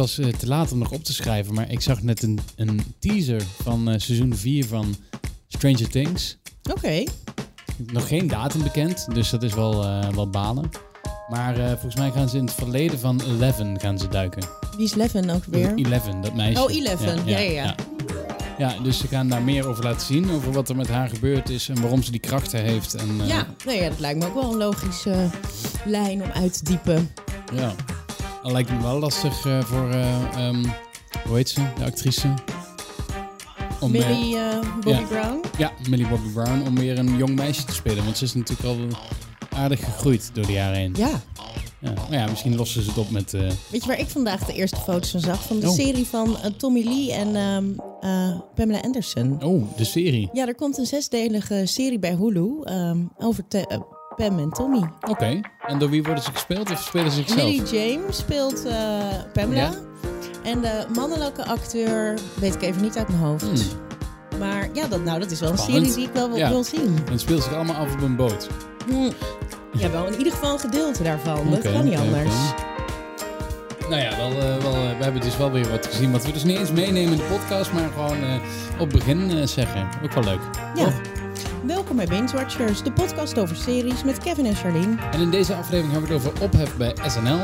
was 0.00 0.18
eh, 0.18 0.26
te 0.26 0.46
laat 0.46 0.72
om 0.72 0.78
nog 0.78 0.90
op 0.90 1.04
te 1.04 1.12
schrijven, 1.12 1.54
maar 1.54 1.70
ik 1.70 1.80
zag 1.80 2.02
net 2.02 2.22
een, 2.22 2.38
een 2.56 2.94
teaser 2.98 3.42
van 3.62 3.88
eh, 3.90 3.98
seizoen 3.98 4.36
4 4.36 4.66
van 4.66 4.96
Stranger 5.48 5.88
Things. 5.88 6.36
Oké. 6.70 7.04
Nog 7.92 8.08
geen 8.08 8.26
datum 8.26 8.62
bekend, 8.62 9.06
dus 9.14 9.30
dat 9.30 9.42
is 9.42 9.54
wel, 9.54 9.84
eh, 9.84 10.08
wel 10.08 10.30
balen. 10.30 10.70
Maar 11.28 11.54
volgens 11.54 11.96
mij 11.96 12.10
gaan 12.10 12.28
ze 12.28 12.36
in 12.36 12.44
het 12.44 12.54
verleden 12.54 12.98
van 12.98 13.20
Eleven 13.20 13.80
gaan 13.80 13.98
ze 13.98 14.08
duiken. 14.08 14.42
Wie 14.76 14.84
is 14.84 14.94
Leven 14.94 15.30
ook 15.30 15.44
weer? 15.44 15.74
Eleven, 15.74 16.20
dat 16.20 16.34
meisje. 16.34 16.62
Oh, 16.62 16.74
Eleven. 16.74 17.26
Ja, 17.26 17.38
ja, 17.38 17.50
ja. 17.50 17.74
Ja, 18.58 18.74
dus 18.82 18.98
ze 18.98 19.06
gaan 19.06 19.28
daar 19.28 19.42
meer 19.42 19.66
over 19.66 19.84
laten 19.84 20.06
zien. 20.06 20.30
Over 20.30 20.52
wat 20.52 20.68
er 20.68 20.76
met 20.76 20.88
haar 20.88 21.08
gebeurd 21.08 21.48
is 21.50 21.68
en 21.68 21.80
waarom 21.80 22.02
ze 22.02 22.10
die 22.10 22.20
krachten 22.20 22.62
heeft. 22.62 22.94
En, 22.94 23.26
Ja, 23.26 23.46
nou 23.64 23.78
ja, 23.78 23.88
dat 23.88 23.98
lijkt 23.98 24.18
me 24.18 24.26
ook 24.26 24.34
wel 24.34 24.50
een 24.52 24.58
logische 24.58 25.30
lijn 25.84 26.22
om 26.22 26.30
uit 26.30 26.52
te 26.52 26.64
diepen. 26.64 27.10
ja. 27.54 27.74
Al 28.42 28.52
lijkt 28.52 28.70
me 28.70 28.80
wel 28.82 28.98
lastig 28.98 29.46
eh, 29.46 29.60
voor, 29.60 29.90
ehm, 29.90 30.64
hoe 31.26 31.36
heet 31.36 31.48
ze, 31.48 31.60
de 31.78 31.84
actrice? 31.84 32.34
Om, 33.80 33.90
Millie 33.90 34.36
eh, 34.36 34.60
Bobby 34.74 34.88
ja. 34.90 35.00
Brown. 35.08 35.40
ja, 35.58 35.72
Millie 35.88 36.08
Bobby 36.08 36.28
Brown, 36.32 36.62
om 36.66 36.74
weer 36.78 36.98
een 36.98 37.16
jong 37.16 37.34
meisje 37.34 37.64
te 37.64 37.74
spelen. 37.74 38.04
Want 38.04 38.16
ze 38.16 38.24
is 38.24 38.34
natuurlijk 38.34 38.68
al 38.68 38.76
aardig 39.58 39.84
gegroeid 39.84 40.30
door 40.34 40.46
de 40.46 40.52
jaren 40.52 40.78
heen. 40.78 40.94
Ja. 40.96 41.10
Ja. 41.78 41.92
Nou 41.92 42.12
ja, 42.12 42.26
misschien 42.26 42.56
lossen 42.56 42.82
ze 42.82 42.88
het 42.88 42.98
op 42.98 43.10
met... 43.10 43.30
Weet 43.32 43.82
je 43.82 43.86
waar 43.86 43.98
ik 43.98 44.08
vandaag 44.08 44.44
de 44.44 44.52
eerste 44.52 44.76
foto's 44.76 45.10
van 45.10 45.20
zag? 45.20 45.42
Van 45.46 45.60
de 45.60 45.66
Oh. 45.68 45.74
serie 45.74 46.06
van 46.06 46.36
Tommy 46.56 46.82
Lee 46.84 47.12
en 47.12 47.36
ehm, 47.36 47.64
eh, 48.00 48.38
Pamela 48.54 48.80
Anderson. 48.80 49.42
oh, 49.42 49.76
de 49.76 49.84
serie. 49.84 50.28
Ja, 50.32 50.46
er 50.46 50.54
komt 50.54 50.78
een 50.78 50.86
zesdelige 50.86 51.62
serie 51.66 51.98
bij 51.98 52.14
Hulu 52.14 52.50
ehm, 52.64 52.98
over 53.18 53.48
te- 53.48 53.82
Pam 54.20 54.38
en 54.38 54.50
Tommy. 54.50 54.90
Oké. 55.08 55.40
En 55.66 55.78
door 55.78 55.90
wie 55.90 56.02
worden 56.02 56.24
ze 56.24 56.30
gespeeld 56.32 56.70
of 56.70 56.82
spelen 56.82 57.10
ze 57.10 57.16
zichzelf? 57.16 57.42
Millie 57.42 57.62
James 57.62 58.16
speelt 58.16 58.64
eh, 58.64 58.74
Pamela. 59.32 59.60
Ja. 59.60 59.72
En 60.42 60.60
de 60.60 60.86
mannelijke 60.94 61.44
acteur 61.44 62.18
weet 62.34 62.54
ik 62.54 62.62
even 62.62 62.82
niet 62.82 62.96
uit 62.96 63.08
mijn 63.08 63.20
hoofd. 63.20 63.42
Hmm. 63.42 64.38
Maar 64.38 64.68
ja, 64.72 64.86
dat, 64.86 65.04
nou, 65.04 65.18
dat 65.20 65.30
is 65.30 65.40
wel 65.40 65.50
een 65.50 65.58
serie 65.58 65.94
die 65.94 66.06
ik 66.06 66.12
wel 66.12 66.28
wil, 66.28 66.36
Ja. 66.36 66.48
wil 66.48 66.64
zien. 66.64 66.98
En 67.06 67.12
het 67.12 67.20
speelt 67.20 67.42
zich 67.42 67.54
allemaal 67.54 67.76
af 67.76 67.92
op 67.92 68.00
een 68.00 68.16
boot. 68.16 68.48
Hm. 68.86 69.10
Ja, 69.78 69.90
wel 69.90 70.06
in 70.06 70.16
ieder 70.18 70.32
geval 70.32 70.52
een 70.52 70.58
gedeelte 70.58 71.02
daarvan. 71.02 71.50
dat 71.50 71.60
kan 71.62 71.84
niet 71.84 71.98
anders. 71.98 72.34
Nou 73.88 74.02
ja, 74.02 74.16
wel, 74.16 74.30
eh, 74.30 74.62
wel, 74.62 74.74
eh, 74.74 74.98
we 74.98 75.04
hebben 75.04 75.20
dus 75.20 75.36
wel 75.36 75.50
weer 75.50 75.70
wat 75.70 75.86
gezien. 75.86 76.12
Wat 76.12 76.24
we 76.24 76.32
dus 76.32 76.44
niet 76.44 76.58
eens 76.58 76.72
meenemen 76.72 77.12
in 77.12 77.18
de 77.18 77.24
podcast, 77.38 77.72
maar 77.72 77.88
gewoon 77.94 78.22
eh, 78.22 78.34
op 78.72 78.78
het 78.78 78.92
begin 78.92 79.48
zeggen. 79.48 79.88
Ook 80.04 80.12
wel 80.12 80.24
leuk. 80.24 80.40
Ja. 80.74 80.84
Toch? 80.84 81.00
Welkom 81.66 81.96
bij 81.96 82.06
Binge 82.06 82.32
Watchers, 82.32 82.82
de 82.82 82.92
podcast 82.92 83.38
over 83.38 83.56
series 83.56 84.04
met 84.04 84.18
Kevin 84.18 84.46
en 84.46 84.54
Charlene. 84.54 84.96
En 85.12 85.20
in 85.20 85.30
deze 85.30 85.54
aflevering 85.54 85.92
hebben 85.92 86.10
we 86.10 86.16
het 86.16 86.26
over 86.26 86.42
ophef 86.42 86.76
bij 86.76 86.94
SNL. 87.06 87.38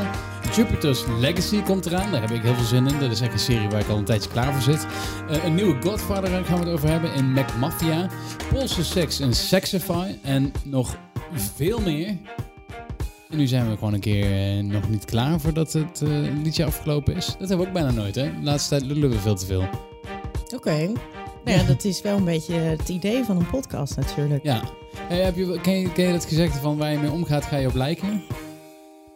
Jupiter's 0.55 1.05
Legacy 1.21 1.63
komt 1.63 1.87
eraan. 1.87 2.11
Daar 2.11 2.21
heb 2.21 2.31
ik 2.31 2.43
heel 2.43 2.55
veel 2.55 2.65
zin 2.65 2.87
in. 2.87 2.99
Dat 2.99 3.11
is 3.11 3.21
echt 3.21 3.33
een 3.33 3.39
serie 3.39 3.69
waar 3.69 3.81
ik 3.81 3.89
al 3.89 3.97
een 3.97 4.05
tijdje 4.05 4.31
klaar 4.31 4.53
voor 4.53 4.63
zit. 4.63 4.87
Eh, 5.29 5.45
een 5.45 5.55
nieuwe 5.55 5.83
Godfather 5.83 6.31
daar 6.31 6.45
gaan 6.45 6.59
we 6.59 6.65
het 6.65 6.73
over 6.73 6.89
hebben 6.89 7.15
in 7.15 7.33
Mac 7.33 7.57
Mafia. 7.59 8.09
Poolse 8.53 8.85
seks 8.85 9.21
in 9.21 9.35
Sexify. 9.35 10.15
En 10.23 10.53
nog 10.65 10.97
veel 11.33 11.81
meer. 11.81 12.07
En 13.29 13.39
nu 13.39 13.47
zijn 13.47 13.71
we 13.71 13.77
gewoon 13.77 13.95
een 13.95 14.01
keer 14.01 14.57
eh, 14.57 14.65
nog 14.65 14.89
niet 14.89 15.05
klaar 15.05 15.41
voordat 15.41 15.73
het 15.73 16.03
eh, 16.03 16.09
liedje 16.43 16.65
afgelopen 16.65 17.17
is. 17.17 17.27
Dat 17.27 17.49
hebben 17.49 17.59
we 17.59 17.67
ook 17.67 17.73
bijna 17.73 17.91
nooit, 17.91 18.15
hè? 18.15 18.23
De 18.23 18.43
laatste 18.43 18.69
tijd 18.69 18.91
lullen 18.91 19.11
we 19.11 19.19
veel 19.19 19.37
te 19.37 19.47
veel. 19.47 19.69
Oké. 20.55 20.93
Ja, 21.47 21.63
dat 21.63 21.85
is 21.85 22.03
wel 22.03 22.17
een 22.17 22.25
beetje 22.25 22.55
het 22.55 22.89
idee 22.89 23.25
van 23.25 23.37
een 23.37 23.51
podcast 23.51 23.97
natuurlijk. 23.97 24.43
Ja. 24.43 24.63
Hey, 24.97 25.21
heb 25.21 25.37
je, 25.37 25.61
ken, 25.61 25.79
je, 25.79 25.93
ken 25.93 26.07
je 26.07 26.13
dat 26.13 26.25
gezegde 26.25 26.59
van 26.61 26.77
waar 26.77 26.93
je 26.93 26.99
mee 26.99 27.11
omgaat, 27.11 27.45
ga 27.45 27.57
je 27.57 27.67
op 27.67 27.75
lijken? 27.75 28.23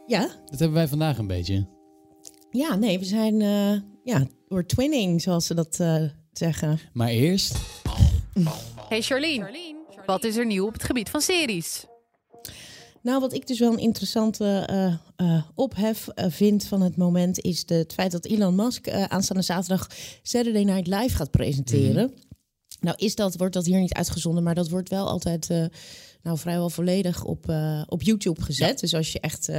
Ja? 0.06 0.20
Dat 0.44 0.58
hebben 0.58 0.72
wij 0.72 0.88
vandaag 0.88 1.18
een 1.18 1.26
beetje. 1.26 1.66
Ja, 2.50 2.74
nee, 2.74 2.98
we 2.98 3.04
zijn, 3.04 3.40
eh 3.40 3.80
ja, 4.04 4.26
we're 4.48 4.66
twinning, 4.66 5.22
zoals 5.22 5.46
ze 5.46 5.54
dat 5.54 5.80
eh, 5.80 6.02
zeggen. 6.32 6.78
Maar 6.92 7.08
eerst... 7.08 7.58
Hey 8.88 9.02
Charlene, 9.02 9.74
wat 10.06 10.24
is 10.24 10.36
er 10.36 10.46
nieuw 10.46 10.66
op 10.66 10.72
het 10.72 10.84
gebied 10.84 11.10
van 11.10 11.20
series? 11.20 11.84
Nou, 13.03 13.21
wat 13.21 13.33
ik 13.33 13.47
dus 13.47 13.59
wel 13.59 13.72
een 13.72 13.78
interessante 13.78 14.44
eh, 14.44 14.94
eh, 15.16 15.43
ophef 15.55 16.09
eh, 16.09 16.31
vind 16.31 16.65
van 16.65 16.81
het 16.81 16.97
moment... 16.97 17.41
is 17.41 17.65
de, 17.65 17.75
het 17.75 17.93
feit 17.93 18.12
dat 18.12 18.25
Elon 18.27 18.55
Musk 18.55 18.88
aanstaande 18.88 19.43
zaterdag 19.43 19.87
Saturday 20.22 20.62
Night 20.62 20.87
Live 20.87 21.16
gaat 21.16 21.31
presenteren. 21.31 22.12
Nou, 22.81 22.97
is 22.99 23.15
dat, 23.15 23.37
wordt 23.37 23.55
dat 23.55 23.66
hier 23.66 23.81
niet 23.81 23.93
uitgezonden, 23.94 24.43
maar 24.43 24.55
dat 24.55 24.69
wordt 24.69 24.88
wel 24.88 25.09
altijd... 25.09 25.49
nou, 26.22 26.38
vrijwel 26.38 26.71
volledig 26.71 27.25
op, 27.25 27.55
op 27.87 28.03
YouTube 28.03 28.43
gezet. 28.43 28.81
Dus 28.81 28.94
als 28.94 29.12
je 29.12 29.21
echt 29.21 29.50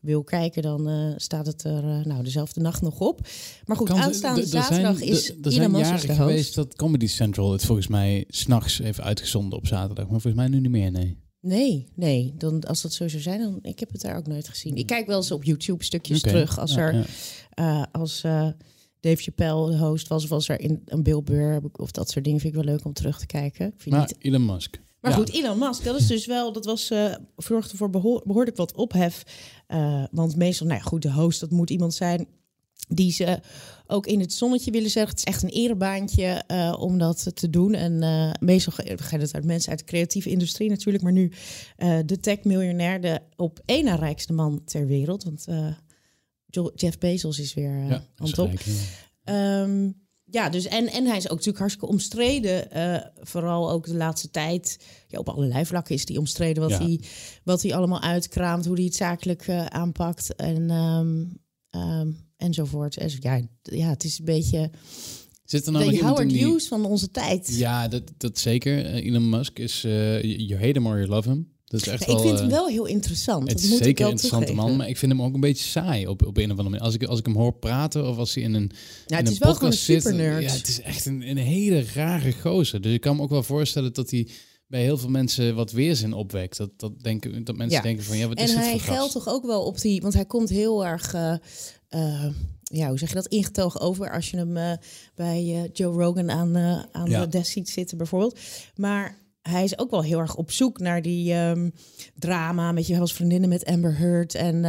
wil 0.00 0.24
kijken, 0.24 0.62
dan 0.62 1.14
staat 1.16 1.46
het 1.46 1.64
er 1.64 2.06
nou, 2.06 2.22
dezelfde 2.22 2.60
nacht 2.60 2.82
nog 2.82 3.00
op. 3.00 3.20
Maar 3.64 3.76
goed, 3.76 3.88
Kan 3.88 3.98
aanstaande 3.98 4.40
er 4.40 4.46
zijn- 4.46 4.62
zaterdag 4.64 5.00
is 5.00 5.30
Er 5.30 5.52
Elon 5.52 5.70
Musk 5.70 5.84
jaren 5.84 6.14
geweest 6.16 6.54
dat 6.54 6.76
Comedy 6.76 7.06
Central 7.06 7.52
het 7.52 7.64
volgens 7.64 7.86
mij 7.88 8.24
s'nachts 8.28 8.78
heeft 8.78 9.00
uitgezonden 9.00 9.58
op 9.58 9.66
zaterdag. 9.66 10.08
Maar 10.08 10.20
volgens 10.20 10.42
mij 10.42 10.48
nu 10.48 10.60
niet 10.60 10.70
meer, 10.70 10.90
nee. 10.90 11.22
Nee, 11.46 11.86
nee. 11.94 12.34
Dan, 12.38 12.60
als 12.64 12.82
dat 12.82 12.92
zo 12.92 13.08
zou 13.08 13.22
zijn, 13.22 13.40
dan 13.40 13.58
ik 13.62 13.78
heb 13.80 13.92
het 13.92 14.00
daar 14.00 14.16
ook 14.16 14.26
nooit 14.26 14.48
gezien. 14.48 14.76
Ik 14.76 14.86
kijk 14.86 15.06
wel 15.06 15.16
eens 15.16 15.30
op 15.30 15.44
YouTube 15.44 15.84
stukjes 15.84 16.20
terug 16.20 16.58
als 16.58 16.74
Ja, 16.74 16.78
er 16.80 16.94
ja. 16.94 17.04
eh, 17.50 17.82
als 17.92 18.22
eh, 18.24 18.48
Dave 19.00 19.22
Chappelle 19.22 19.70
de 19.70 19.78
host 19.78 20.08
was 20.08 20.24
of 20.24 20.32
als 20.32 20.48
er 20.48 20.60
in 20.60 20.82
een 20.84 21.02
Bill 21.02 21.22
Burr 21.22 21.60
of 21.72 21.90
dat 21.90 22.10
soort 22.10 22.24
dingen 22.24 22.40
vind 22.40 22.54
ik 22.54 22.64
wel 22.64 22.72
leuk 22.74 22.84
om 22.84 22.92
terug 22.92 23.18
te 23.18 23.26
kijken. 23.26 23.66
Ik 23.66 23.72
vind 23.76 23.94
Maar 23.94 24.06
niet... 24.06 24.16
Elon 24.18 24.46
Musk. 24.46 24.80
Maar 25.00 25.10
Ja. 25.10 25.16
goed, 25.16 25.32
Elon 25.32 25.58
Musk, 25.58 25.84
dat 25.84 25.96
is 26.00 26.06
dus 26.06 26.26
wel, 26.26 26.52
dat 26.52 26.64
was 26.64 26.90
eh 26.90 27.14
zorgde 27.36 27.76
voor 27.76 27.90
behoor- 27.90 28.22
behoorlijk 28.26 28.56
wat 28.56 28.74
ophef. 28.74 29.22
Want 30.10 30.36
meestal, 30.36 30.66
nou 30.66 30.78
ja, 30.78 30.84
goed, 30.86 31.02
de 31.02 31.12
host, 31.12 31.40
dat 31.40 31.50
moet 31.50 31.70
iemand 31.70 31.94
zijn 31.94 32.26
die 32.88 33.12
ze 33.12 33.40
ook 33.86 34.06
in 34.06 34.20
het 34.20 34.32
zonnetje 34.32 34.70
willen 34.70 34.90
zeggen. 34.90 35.10
Het 35.16 35.18
is 35.26 35.32
echt 35.34 35.42
een 35.42 35.48
erebaantje 35.48 36.24
eh, 36.46 36.76
om 36.78 36.98
dat 36.98 37.36
te 37.36 37.50
doen. 37.50 37.74
En 37.74 38.02
eh, 38.02 38.30
meestal 38.40 38.72
ga- 38.72 38.96
gaat 38.96 39.20
het 39.20 39.34
uit 39.34 39.44
mensen 39.44 39.70
uit 39.70 39.78
de 39.78 39.84
creatieve 39.84 40.30
industrie 40.30 40.68
natuurlijk. 40.70 41.04
Maar 41.04 41.12
nu 41.12 41.32
eh, 41.76 41.98
de 42.06 42.20
tech-miljonair, 42.20 43.00
de 43.00 43.20
op 43.36 43.60
één 43.64 43.84
na 43.84 43.94
rijkste 43.94 44.32
man 44.32 44.62
ter 44.64 44.86
wereld. 44.86 45.24
Want 45.24 45.46
Jeff 46.74 46.98
Bezos 46.98 47.38
is 47.38 47.54
weer 47.54 47.70
eh, 47.80 47.88
Ja, 47.88 48.04
is 48.22 48.30
top. 48.30 48.50
ja. 48.52 48.72
Ehm, 49.24 49.90
ja, 50.24 50.48
dus 50.48 50.66
en, 50.66 50.86
en 50.88 51.04
hij 51.06 51.16
is 51.16 51.24
ook 51.24 51.30
natuurlijk 51.30 51.58
hartstikke 51.58 51.88
omstreden. 51.92 52.68
vooral 53.20 53.70
ook 53.70 53.86
de 53.86 53.94
laatste 53.96 54.30
tijd. 54.30 54.78
Ja, 55.08 55.18
op 55.18 55.28
allerlei 55.28 55.66
vlakken 55.66 55.94
is 55.94 56.08
hij 56.08 56.16
omstreden. 56.16 56.62
Wat, 56.62 56.70
Ja. 56.70 56.78
hij, 56.78 57.00
wat 57.44 57.62
hij 57.62 57.74
allemaal 57.74 58.00
uitkraamt, 58.00 58.64
hoe 58.66 58.74
hij 58.74 58.84
het 58.84 58.94
zakelijk 58.94 59.48
aanpakt. 59.68 60.34
En, 60.34 60.70
ehm, 60.70 61.24
ehm, 61.70 62.10
enzovoort. 62.36 62.96
En 62.96 63.10
ja, 63.20 63.40
ja, 63.62 63.88
het 63.88 64.04
is 64.04 64.18
een 64.18 64.24
beetje 64.24 64.70
Zit 65.44 65.66
er 65.66 65.72
nou 65.72 65.90
de 65.90 65.98
Howard 65.98 66.28
die... 66.30 66.44
Hughes 66.44 66.68
van 66.68 66.84
onze 66.84 67.10
tijd. 67.10 67.56
Ja, 67.56 67.88
dat, 67.88 68.02
dat 68.16 68.38
zeker. 68.38 68.84
Eh, 68.84 69.06
Elon 69.06 69.28
Musk 69.28 69.58
is... 69.58 69.84
eh 69.84 70.22
you 70.22 70.54
hate 70.54 70.78
him 70.78 70.86
or 70.86 70.96
you 70.96 71.06
love 71.08 71.28
him. 71.28 71.52
Dat 71.64 71.80
is 71.80 71.86
echt 71.88 72.00
Ja, 72.00 72.06
wel... 72.06 72.16
ik 72.16 72.22
vind 72.22 72.34
eh, 72.34 72.40
hem 72.40 72.50
wel 72.50 72.66
heel 72.68 72.86
interessant. 72.86 73.42
Het 73.42 73.50
dat 73.52 73.60
is 73.60 73.68
moet 73.70 73.78
ik 73.78 73.84
zeker 73.84 73.98
wel 74.04 74.06
een 74.12 74.12
interessante 74.20 74.54
man, 74.54 74.76
maar 74.76 74.88
ik 74.88 74.96
vind 74.96 75.12
hem 75.12 75.22
ook 75.22 75.34
een 75.34 75.40
beetje 75.40 75.64
saai 75.64 76.06
op, 76.06 76.26
op 76.26 76.36
een 76.36 76.44
of 76.44 76.50
andere 76.50 76.68
manier. 76.68 76.80
Als 76.84 76.94
ik, 76.94 77.02
als 77.04 77.18
ik 77.18 77.26
hem 77.26 77.36
hoor 77.36 77.52
praten 77.54 78.08
of 78.08 78.16
als 78.16 78.34
hij 78.34 78.42
in 78.44 78.54
een, 78.54 78.70
Ja, 79.06 79.18
in 79.18 79.24
het 79.24 79.26
een 79.26 79.32
is 79.32 79.38
wel 79.38 79.54
gewoon 79.54 79.70
een 79.72 79.78
podcast 79.86 80.06
zit. 80.06 80.16
Ja, 80.16 80.56
het 80.56 80.68
is 80.68 80.80
echt 80.80 81.06
een, 81.06 81.28
een 81.28 81.36
hele 81.36 81.84
rare 81.94 82.32
gozer. 82.32 82.80
Dus 82.80 82.92
ik 82.92 83.00
kan 83.00 83.16
me 83.16 83.22
ook 83.22 83.30
wel 83.30 83.42
voorstellen 83.42 83.92
dat 83.92 84.10
hij 84.10 84.28
bij 84.66 84.82
heel 84.82 84.98
veel 84.98 85.08
mensen 85.08 85.54
wat 85.54 85.72
weerzin 85.72 86.12
opwekt. 86.12 86.56
Dat, 86.56 86.70
dat, 86.76 87.02
denken, 87.02 87.44
dat 87.44 87.56
mensen 87.56 87.76
Ja. 87.76 87.82
denken 87.82 88.04
van, 88.04 88.16
ja, 88.16 88.28
wat 88.28 88.40
is 88.40 88.50
En 88.50 88.56
dit 88.56 88.64
hij 88.64 88.70
voor 88.72 88.80
gast? 88.80 88.96
geldt 88.96 89.12
toch 89.12 89.28
ook 89.28 89.46
wel 89.46 89.62
op 89.64 89.80
die, 89.80 90.00
want 90.00 90.14
hij 90.14 90.24
komt 90.26 90.48
heel 90.48 90.84
erg, 90.86 91.14
eh, 91.14 91.34
eh, 91.94 92.26
ja, 92.62 92.88
hoe 92.88 92.98
zeg 92.98 93.08
je 93.08 93.14
dat, 93.14 93.26
ingetogen 93.26 93.80
over 93.80 94.10
als 94.12 94.30
je 94.30 94.36
hem 94.36 94.56
eh, 94.56 94.72
bij 95.14 95.38
eh, 95.38 95.70
Joe 95.72 96.02
Rogan 96.02 96.30
aan, 96.30 96.56
aan 96.92 97.10
Ja. 97.10 97.20
de 97.20 97.28
desk 97.28 97.52
ziet 97.52 97.68
zitten 97.70 97.96
bijvoorbeeld. 97.96 98.38
Maar 98.76 99.18
hij 99.42 99.64
is 99.64 99.78
ook 99.78 99.90
wel 99.90 100.02
heel 100.02 100.18
erg 100.18 100.36
op 100.36 100.50
zoek 100.50 100.78
naar 100.78 101.02
die 101.02 101.32
ehm, 101.32 101.70
drama 102.18 102.72
met 102.72 102.86
je 102.86 102.98
als 102.98 103.12
vriendinnen 103.12 103.48
met 103.48 103.64
Amber 103.64 103.96
Heard 103.98 104.34
en 104.34 104.64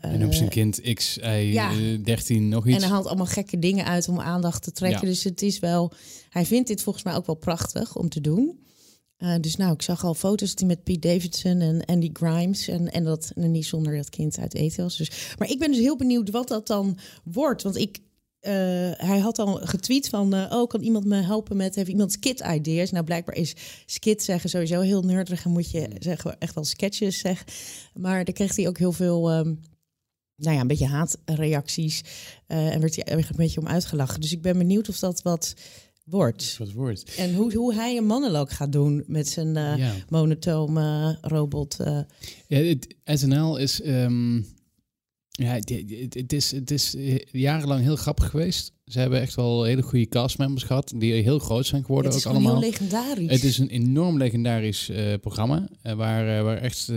En 0.00 0.18
noemt 0.18 0.34
zijn 0.34 0.48
kind 0.48 0.80
X, 0.94 1.18
hij 1.20 1.46
ja. 1.46 1.70
eh, 1.70 2.04
13, 2.04 2.48
nog 2.48 2.66
en 2.66 2.70
iets. 2.72 2.82
hij 2.82 2.92
haalt 2.92 3.06
allemaal 3.06 3.26
gekke 3.26 3.58
dingen 3.58 3.84
uit 3.84 4.08
om 4.08 4.20
aandacht 4.20 4.62
te 4.62 4.72
trekken. 4.72 5.00
Ja. 5.00 5.12
Dus 5.12 5.24
het 5.24 5.42
is 5.42 5.58
wel, 5.58 5.92
hij 6.30 6.46
vindt 6.46 6.68
dit 6.68 6.82
volgens 6.82 7.04
mij 7.04 7.14
ook 7.14 7.26
wel 7.26 7.34
prachtig 7.34 7.96
om 7.96 8.08
te 8.08 8.20
doen. 8.20 8.58
Eh, 9.18 9.34
dus 9.40 9.56
nou, 9.56 9.72
ik 9.72 9.82
zag 9.82 10.04
al 10.04 10.14
foto's 10.14 10.52
hij 10.54 10.66
met 10.66 10.84
Pete 10.84 11.08
Davidson 11.08 11.60
en 11.60 11.84
Andy 11.84 12.10
Grimes 12.12 12.68
en, 12.68 12.90
en 12.92 13.04
dat 13.04 13.32
en 13.34 13.50
niet 13.50 13.66
zonder 13.66 13.96
dat 13.96 14.10
kind 14.10 14.38
uit 14.38 14.54
eten 14.54 14.82
was. 14.82 14.96
Dus, 14.96 15.34
maar 15.38 15.50
ik 15.50 15.58
ben 15.58 15.70
dus 15.70 15.80
heel 15.80 15.96
benieuwd 15.96 16.30
wat 16.30 16.48
dat 16.48 16.66
dan 16.66 16.98
wordt. 17.24 17.62
Want 17.62 17.76
ik, 17.76 17.98
eh, 18.40 18.52
hij 18.96 19.18
had 19.18 19.38
al 19.38 19.54
getweet 19.54 20.08
van, 20.08 20.34
eh, 20.34 20.52
oh, 20.56 20.68
kan 20.68 20.80
iemand 20.80 21.04
me 21.04 21.22
helpen 21.22 21.56
met, 21.56 21.74
heeft 21.74 21.88
iemand 21.88 22.12
skit 22.12 22.40
ideas? 22.40 22.90
Nou, 22.90 23.04
blijkbaar 23.04 23.34
is 23.34 23.54
skit 23.86 24.22
zeggen 24.22 24.50
sowieso 24.50 24.80
heel 24.80 25.02
nerdig 25.02 25.44
en 25.44 25.50
moet 25.50 25.70
je 25.70 25.88
zeggen, 25.98 26.38
echt 26.38 26.54
wel 26.54 26.64
sketches 26.64 27.18
zeggen. 27.18 27.46
Maar 27.94 28.24
daar 28.24 28.34
kreeg 28.34 28.56
hij 28.56 28.68
ook 28.68 28.78
heel 28.78 28.92
veel... 28.92 29.30
ehm, 29.30 29.54
nou 30.36 30.54
ja, 30.54 30.60
een 30.60 30.66
beetje 30.66 30.86
haatreacties. 30.86 32.04
en 32.46 32.80
werd 32.80 32.94
hij 32.94 33.04
er 33.04 33.18
een 33.18 33.36
beetje 33.36 33.60
om 33.60 33.66
uitgelachen. 33.66 34.20
Dus 34.20 34.32
ik 34.32 34.42
ben 34.42 34.58
benieuwd 34.58 34.88
of 34.88 34.98
dat 34.98 35.22
wat 35.22 35.54
wordt. 36.10 36.58
En 37.16 37.34
hoe, 37.34 37.54
hoe 37.54 37.74
hij 37.74 37.96
een 37.96 38.06
monoloog 38.06 38.56
gaat 38.56 38.72
doen 38.72 39.04
met 39.06 39.28
zijn 39.28 39.54
Ja. 39.54 39.94
monotome 40.08 41.18
robot. 41.20 41.80
eh. 41.80 42.00
Ja, 42.46 42.58
het, 42.58 42.94
SNL 43.04 43.56
is... 43.56 43.80
ehm, 43.80 44.36
Ja, 45.30 45.52
het- 45.54 45.68
het 46.00 46.14
het 46.14 46.32
is, 46.32 46.50
het 46.50 46.70
is 46.70 46.94
jarenlang 47.30 47.82
heel 47.82 47.96
grappig 47.96 48.30
geweest. 48.30 48.72
Ze 48.88 48.98
hebben 48.98 49.20
echt 49.20 49.34
wel 49.34 49.62
hele 49.64 49.82
goede 49.82 50.08
castmembers 50.08 50.62
gehad, 50.64 50.92
die 50.96 51.12
heel 51.12 51.38
groot 51.38 51.66
zijn 51.66 51.84
geworden 51.84 52.10
het 52.10 52.20
is 52.20 52.26
ook 52.26 52.32
allemaal. 52.32 52.52
heel 52.60 52.70
legendarisch. 52.70 53.30
Het 53.30 53.44
is 53.44 53.58
een 53.58 53.68
enorm 53.68 54.18
legendarisch 54.18 54.88
eh, 54.88 55.14
programma. 55.20 55.68
eh, 55.82 55.92
waar, 55.92 56.36
eh, 56.38 56.42
waar 56.42 56.56
echt 56.56 56.92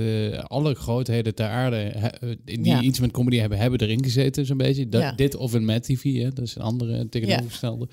alle 0.48 0.74
grootheden 0.76 1.36
ter 1.36 1.48
aarde 1.48 2.12
die 2.46 2.66
Ja. 2.66 2.82
iets 2.82 3.00
met 3.00 3.12
comedy 3.12 3.38
hebben, 3.38 3.58
hebben 3.58 3.80
erin 3.80 4.04
gezeten, 4.04 4.46
zo'n 4.46 4.58
beetje. 4.58 4.90
Dat, 4.90 5.02
Ja. 5.02 5.12
Dit 5.12 5.36
of 5.36 5.54
in 5.56 5.66
Mad 5.66 5.84
TV, 5.84 6.04
hè? 6.04 6.30
dat 6.30 6.46
is 6.46 6.56
een 6.56 6.62
andere 6.62 7.10
tegenovergestelde. 7.10 7.88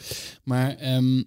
Maar 0.44 0.76
ehm, 0.76 1.22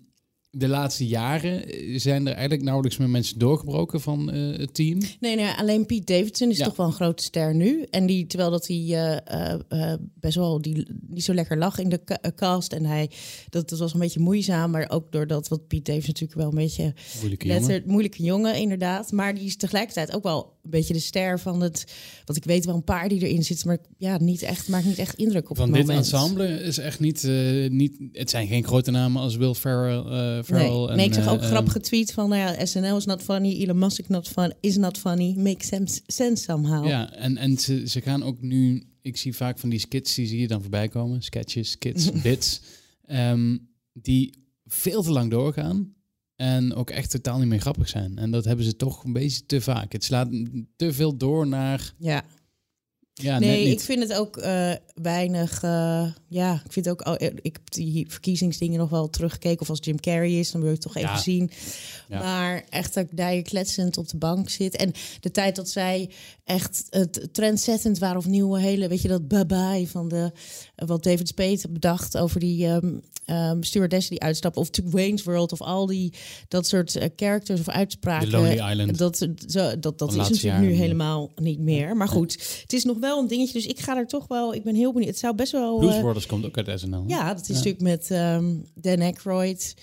de 0.53 0.67
laatste 0.67 1.07
jaren 1.07 1.65
eh, 1.65 1.99
zijn 1.99 2.21
er 2.27 2.33
eigenlijk 2.33 2.63
nauwelijks 2.63 2.97
meer 2.97 3.09
mensen 3.09 3.39
doorgebroken 3.39 4.01
van 4.01 4.31
eh, 4.31 4.57
het 4.57 4.73
team. 4.73 4.99
Nee, 5.19 5.35
nee, 5.35 5.47
alleen 5.57 5.85
Pete 5.85 6.13
Davidson 6.13 6.49
is 6.49 6.57
Ja. 6.57 6.65
toch 6.65 6.75
wel 6.75 6.85
een 6.85 6.91
grote 6.93 7.23
ster 7.23 7.55
nu. 7.55 7.85
En 7.89 8.05
die, 8.05 8.27
terwijl 8.27 8.51
dat 8.51 8.67
hij 8.67 9.21
eh, 9.23 9.93
best 10.19 10.35
wel 10.35 10.61
die, 10.61 10.87
niet 11.07 11.23
zo 11.23 11.33
lekker 11.33 11.57
lag 11.57 11.77
in 11.79 11.89
de 11.89 12.03
ca- 12.03 12.31
cast. 12.35 12.73
En 12.73 12.85
hij, 12.85 13.09
dat, 13.49 13.69
dat 13.69 13.79
was 13.79 13.93
een 13.93 13.99
beetje 13.99 14.19
moeizaam. 14.19 14.71
Maar 14.71 14.89
ook 14.89 15.11
doordat, 15.11 15.47
wat 15.47 15.67
Pete 15.67 15.91
Davidson 15.91 16.07
natuurlijk 16.13 16.39
wel 16.39 16.49
een 16.49 16.65
beetje 16.67 16.93
Moeilijke 17.17 17.47
jongen. 17.47 17.83
moeilijke 17.85 18.23
jongen, 18.23 18.55
inderdaad. 18.55 19.11
Maar 19.11 19.35
die 19.35 19.45
is 19.45 19.55
tegelijkertijd 19.57 20.13
ook 20.13 20.23
wel 20.23 20.59
een 20.63 20.69
beetje 20.69 20.93
de 20.93 20.99
ster 20.99 21.39
van 21.39 21.61
het... 21.61 21.83
Want 22.25 22.37
ik 22.39 22.43
weet 22.45 22.65
wel 22.65 22.75
een 22.75 22.83
paar 22.83 23.09
die 23.09 23.27
erin 23.27 23.43
zitten, 23.43 23.67
maar 23.67 23.77
ja, 23.97 24.17
niet 24.21 24.41
echt, 24.41 24.67
maakt 24.67 24.85
niet 24.85 24.97
echt 24.99 25.15
indruk 25.17 25.49
op 25.49 25.57
Van 25.57 25.65
het 25.67 25.75
dit 25.75 25.85
moment. 25.85 26.11
ensemble 26.11 26.47
is 26.63 26.77
echt 26.77 26.99
niet, 26.99 27.23
niet... 27.69 27.97
Het 28.11 28.29
zijn 28.29 28.47
geen 28.47 28.63
grote 28.63 28.91
namen 28.91 29.21
als 29.21 29.35
Will 29.35 29.53
Ferrell. 29.53 30.39
Eh, 30.49 30.55
Ferrell 30.55 30.85
Nee, 30.85 30.87
en, 30.87 30.99
ik 30.99 31.13
zag 31.13 31.27
ook 31.27 31.41
eh, 31.41 31.47
grappige 31.47 31.79
tweet 31.79 32.13
van, 32.13 32.29
nou 32.29 32.41
ja, 32.41 32.65
SNL 32.65 32.97
is 32.97 33.05
not 33.05 33.23
funny, 33.23 33.61
Elon 33.61 33.77
Musk 33.77 34.09
not 34.09 34.27
fun, 34.27 34.53
is 34.59 34.77
not 34.77 34.97
funny, 34.97 35.33
makes 35.37 35.67
sense, 35.67 36.01
sense 36.05 36.43
somehow. 36.43 36.87
Ja, 36.87 37.13
en, 37.13 37.37
en 37.37 37.57
ze, 37.57 37.87
ze 37.87 38.01
gaan 38.01 38.23
ook 38.23 38.41
nu... 38.41 38.83
Ik 39.01 39.17
zie 39.17 39.35
vaak 39.35 39.59
van 39.59 39.69
die 39.69 39.79
skits, 39.79 40.15
die 40.15 40.27
zie 40.27 40.39
je 40.39 40.47
dan 40.47 40.61
voorbij 40.61 40.87
komen. 40.87 41.21
Sketches, 41.21 41.71
skits, 41.71 42.11
bits. 42.23 42.61
ehm, 43.05 43.57
die 43.93 44.33
veel 44.65 45.01
te 45.01 45.11
lang 45.11 45.31
doorgaan. 45.31 45.93
En 46.35 46.73
ook 46.73 46.89
echt 46.89 47.09
totaal 47.09 47.39
niet 47.39 47.47
meer 47.47 47.59
grappig 47.59 47.89
zijn. 47.89 48.17
En 48.17 48.31
dat 48.31 48.45
hebben 48.45 48.65
ze 48.65 48.75
toch 48.75 49.03
een 49.03 49.13
beetje 49.13 49.45
te 49.45 49.61
vaak. 49.61 49.91
Het 49.91 50.03
slaat 50.03 50.29
te 50.75 50.93
veel 50.93 51.17
door 51.17 51.47
naar... 51.47 51.93
ja. 51.97 52.23
Ja, 53.13 53.39
nee, 53.39 53.49
net 53.49 53.59
niet. 53.65 53.79
ik 53.79 53.85
vind 53.85 54.01
het 54.01 54.13
ook 54.13 54.37
eh, 54.37 54.73
weinig. 55.01 55.63
eh, 55.63 56.05
ja, 56.27 56.61
ik 56.65 56.71
vind 56.71 56.89
ook. 56.89 57.07
Oh, 57.07 57.15
eh, 57.17 57.27
ik 57.41 57.53
heb 57.53 57.71
die 57.71 58.05
verkiezingsdingen 58.09 58.79
nog 58.79 58.89
wel 58.89 59.09
teruggekeken. 59.09 59.61
Of 59.61 59.69
als 59.69 59.79
Jim 59.81 59.99
Carrey 59.99 60.39
is, 60.39 60.51
dan 60.51 60.61
wil 60.61 60.69
je 60.69 60.75
het 60.75 60.85
toch 60.85 60.95
even 60.95 61.19
zien. 61.19 61.51
Ja. 62.07 62.19
Maar 62.19 62.63
echt 62.69 62.93
dat 62.93 63.03
ik 63.03 63.17
daar 63.17 63.33
je 63.33 63.41
kletsend 63.41 63.97
op 63.97 64.07
de 64.09 64.17
bank 64.17 64.49
zit. 64.49 64.75
En 64.75 64.91
de 65.19 65.31
tijd 65.31 65.55
dat 65.55 65.69
zij 65.69 66.09
echt 66.43 66.87
het 66.89 67.29
trendzettend 67.31 67.99
waren 67.99 68.17
of 68.17 68.25
nieuwe 68.25 68.59
hele, 68.59 68.87
weet 68.87 69.01
je 69.01 69.07
dat 69.07 69.27
bye-bye 69.27 69.87
van 69.87 70.07
de 70.07 70.31
wat 70.75 71.03
David 71.03 71.27
Spade 71.27 71.61
bedacht 71.69 72.17
over 72.17 72.39
die 72.39 72.67
ehm 72.67 72.97
stewardessen 73.59 74.11
die 74.11 74.21
uitstappen 74.21 74.61
of 74.61 74.69
to 74.69 74.83
Wayne's 74.85 75.23
World 75.23 75.51
of 75.51 75.61
al 75.61 75.85
die 75.85 76.13
dat 76.47 76.67
soort 76.67 76.95
eh, 76.95 77.09
characters 77.15 77.59
of 77.59 77.69
uitspraken. 77.69 78.29
The 78.29 78.35
Lonely 78.35 78.71
Island. 78.71 78.97
Dat, 78.97 79.27
zo, 79.47 79.79
dat, 79.79 79.99
dat 79.99 80.09
is 80.09 80.29
natuurlijk 80.29 80.61
nu 80.61 80.71
helemaal 80.71 81.31
niet 81.35 81.59
meer. 81.59 81.97
Maar 81.97 82.07
goed, 82.07 82.59
het 82.61 82.73
is 82.73 82.83
nog 82.83 82.99
wel 82.99 83.19
een 83.19 83.27
dingetje. 83.27 83.53
Dus 83.53 83.65
ik 83.65 83.79
ga 83.79 83.97
er 83.97 84.07
toch 84.07 84.27
wel. 84.27 84.53
Ik 84.53 84.63
ben 84.63 84.75
heel 84.75 84.90
benieuwd. 84.93 85.09
Het 85.11 85.19
zou 85.19 85.35
best 85.35 85.51
wel. 85.51 85.77
Blues 85.77 85.95
eh, 85.95 86.01
Brothers 86.01 86.25
komt 86.25 86.45
ook 86.45 86.57
uit 86.57 86.79
SNL. 86.79 87.03
hè? 87.07 87.07
ja, 87.15 87.33
dat 87.33 87.41
is 87.49 87.55
natuurlijk 87.55 87.83
met 87.83 88.11
ehm, 88.11 88.55
Dan 88.75 89.01
Aykroyd. 89.01 89.73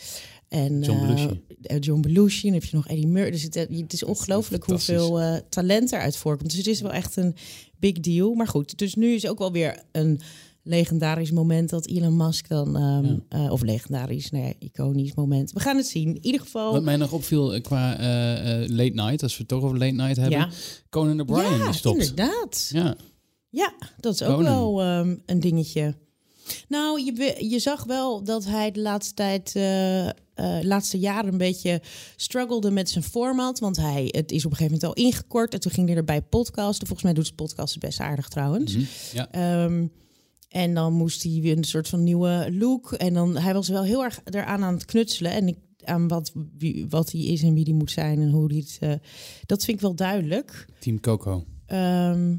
En 0.48 0.80
John 0.80 0.98
eh, 0.98 1.06
Belushi. 1.06 1.40
eh, 1.62 1.76
John 1.80 2.00
Belushi. 2.00 2.46
En 2.46 2.52
dan 2.52 2.60
heb 2.60 2.70
je 2.70 2.76
nog 2.76 2.86
Eddie 2.88 3.06
Murphy. 3.06 3.30
Dus 3.30 3.42
het, 3.42 3.54
het 3.54 3.92
is 3.92 4.02
ongelooflijk 4.04 4.64
hoeveel 4.64 5.20
eh, 5.20 5.36
talent 5.48 5.92
eruit 5.92 6.16
voorkomt. 6.16 6.48
Dus 6.48 6.58
het 6.58 6.66
is 6.66 6.80
wel 6.80 6.92
echt 6.92 7.16
een 7.16 7.34
big 7.78 7.92
deal. 7.92 8.34
Maar 8.34 8.46
goed, 8.48 8.78
dus 8.78 8.94
nu 8.94 9.14
is 9.14 9.26
ook 9.26 9.38
wel 9.38 9.52
weer 9.52 9.82
een 9.92 10.20
legendarisch 10.62 11.30
moment 11.30 11.70
dat 11.70 11.86
Elon 11.86 12.16
Musk 12.16 12.48
dan... 12.48 12.76
ehm, 12.76 13.04
Ja. 13.04 13.18
eh, 13.28 13.52
of 13.52 13.62
legendarisch, 13.62 14.30
nou 14.30 14.44
ja, 14.44 14.52
iconisch 14.58 15.14
moment. 15.14 15.52
We 15.52 15.60
gaan 15.60 15.76
het 15.76 15.86
zien. 15.86 16.08
In 16.08 16.24
ieder 16.24 16.40
geval... 16.40 16.72
Wat 16.72 16.82
mij 16.82 16.96
nog 16.96 17.12
opviel 17.12 17.54
eh, 17.54 17.62
qua 17.62 17.98
eh, 17.98 18.62
eh, 18.62 18.68
late 18.70 18.92
night, 18.94 19.22
als 19.22 19.32
we 19.32 19.38
het 19.38 19.48
toch 19.48 19.62
over 19.62 19.78
late 19.78 19.92
night 19.94 20.16
hebben. 20.16 20.38
ja, 20.38 20.48
Conan 20.90 21.20
O'Brien 21.20 21.58
ja 21.58 21.64
die 21.64 21.72
stopt. 21.74 21.98
inderdaad. 22.00 22.70
Ja, 22.72 22.96
Ja, 23.50 23.72
dat 23.96 24.14
is 24.14 24.22
ook 24.22 24.42
wel 24.42 24.82
ehm, 24.82 25.16
een 25.26 25.40
dingetje. 25.40 25.94
Nou, 26.68 27.04
je, 27.04 27.36
je 27.48 27.58
zag 27.58 27.84
wel 27.84 28.24
dat 28.24 28.44
hij 28.44 28.70
de 28.70 28.80
laatste 28.80 29.14
tijd, 29.14 29.52
eh, 29.54 30.58
laatste 30.62 30.98
jaren 30.98 31.32
een 31.32 31.38
beetje 31.38 31.82
struggelde 32.16 32.70
met 32.70 32.90
zijn 32.90 33.04
format. 33.04 33.58
Want 33.58 33.76
hij, 33.76 34.08
het 34.10 34.32
is 34.32 34.44
op 34.44 34.50
een 34.50 34.56
gegeven 34.56 34.78
moment 34.80 34.98
al 34.98 35.04
ingekort. 35.04 35.54
En 35.54 35.60
toen 35.60 35.72
ging 35.72 35.88
hij 35.88 35.96
erbij 35.96 36.22
podcasten. 36.22 36.86
Volgens 36.86 37.02
mij 37.02 37.12
doet 37.14 37.24
zijn 37.24 37.36
podcast 37.36 37.78
best 37.78 38.00
aardig 38.00 38.28
trouwens. 38.28 38.74
Mhm. 38.74 38.84
ja. 39.14 39.30
Ehm, 39.30 39.86
en 40.48 40.74
dan 40.74 40.92
moest 40.92 41.22
hij 41.22 41.38
weer 41.40 41.56
een 41.56 41.64
soort 41.64 41.88
van 41.88 42.02
nieuwe 42.02 42.48
look. 42.52 42.92
En 42.92 43.14
dan, 43.14 43.36
hij 43.36 43.54
was 43.54 43.68
wel 43.68 43.82
heel 43.82 44.04
erg 44.04 44.20
eraan 44.24 44.64
aan 44.64 44.74
het 44.74 44.84
knutselen. 44.84 45.32
En 45.32 45.48
ik, 45.48 45.56
aan 45.84 46.08
wat, 46.08 46.32
wie, 46.58 46.86
wat 46.88 47.12
hij 47.12 47.20
is 47.20 47.42
en 47.42 47.54
wie 47.54 47.64
die 47.64 47.74
moet 47.74 47.90
zijn 47.90 48.20
en 48.20 48.30
hoe 48.30 48.46
hij 48.46 48.56
het... 48.56 48.76
eh, 48.80 49.08
dat 49.46 49.64
vind 49.64 49.76
ik 49.76 49.82
wel 49.82 49.94
duidelijk. 49.94 50.66
Team 50.80 51.00
Coco. 51.00 51.44
Ehm, 51.66 52.36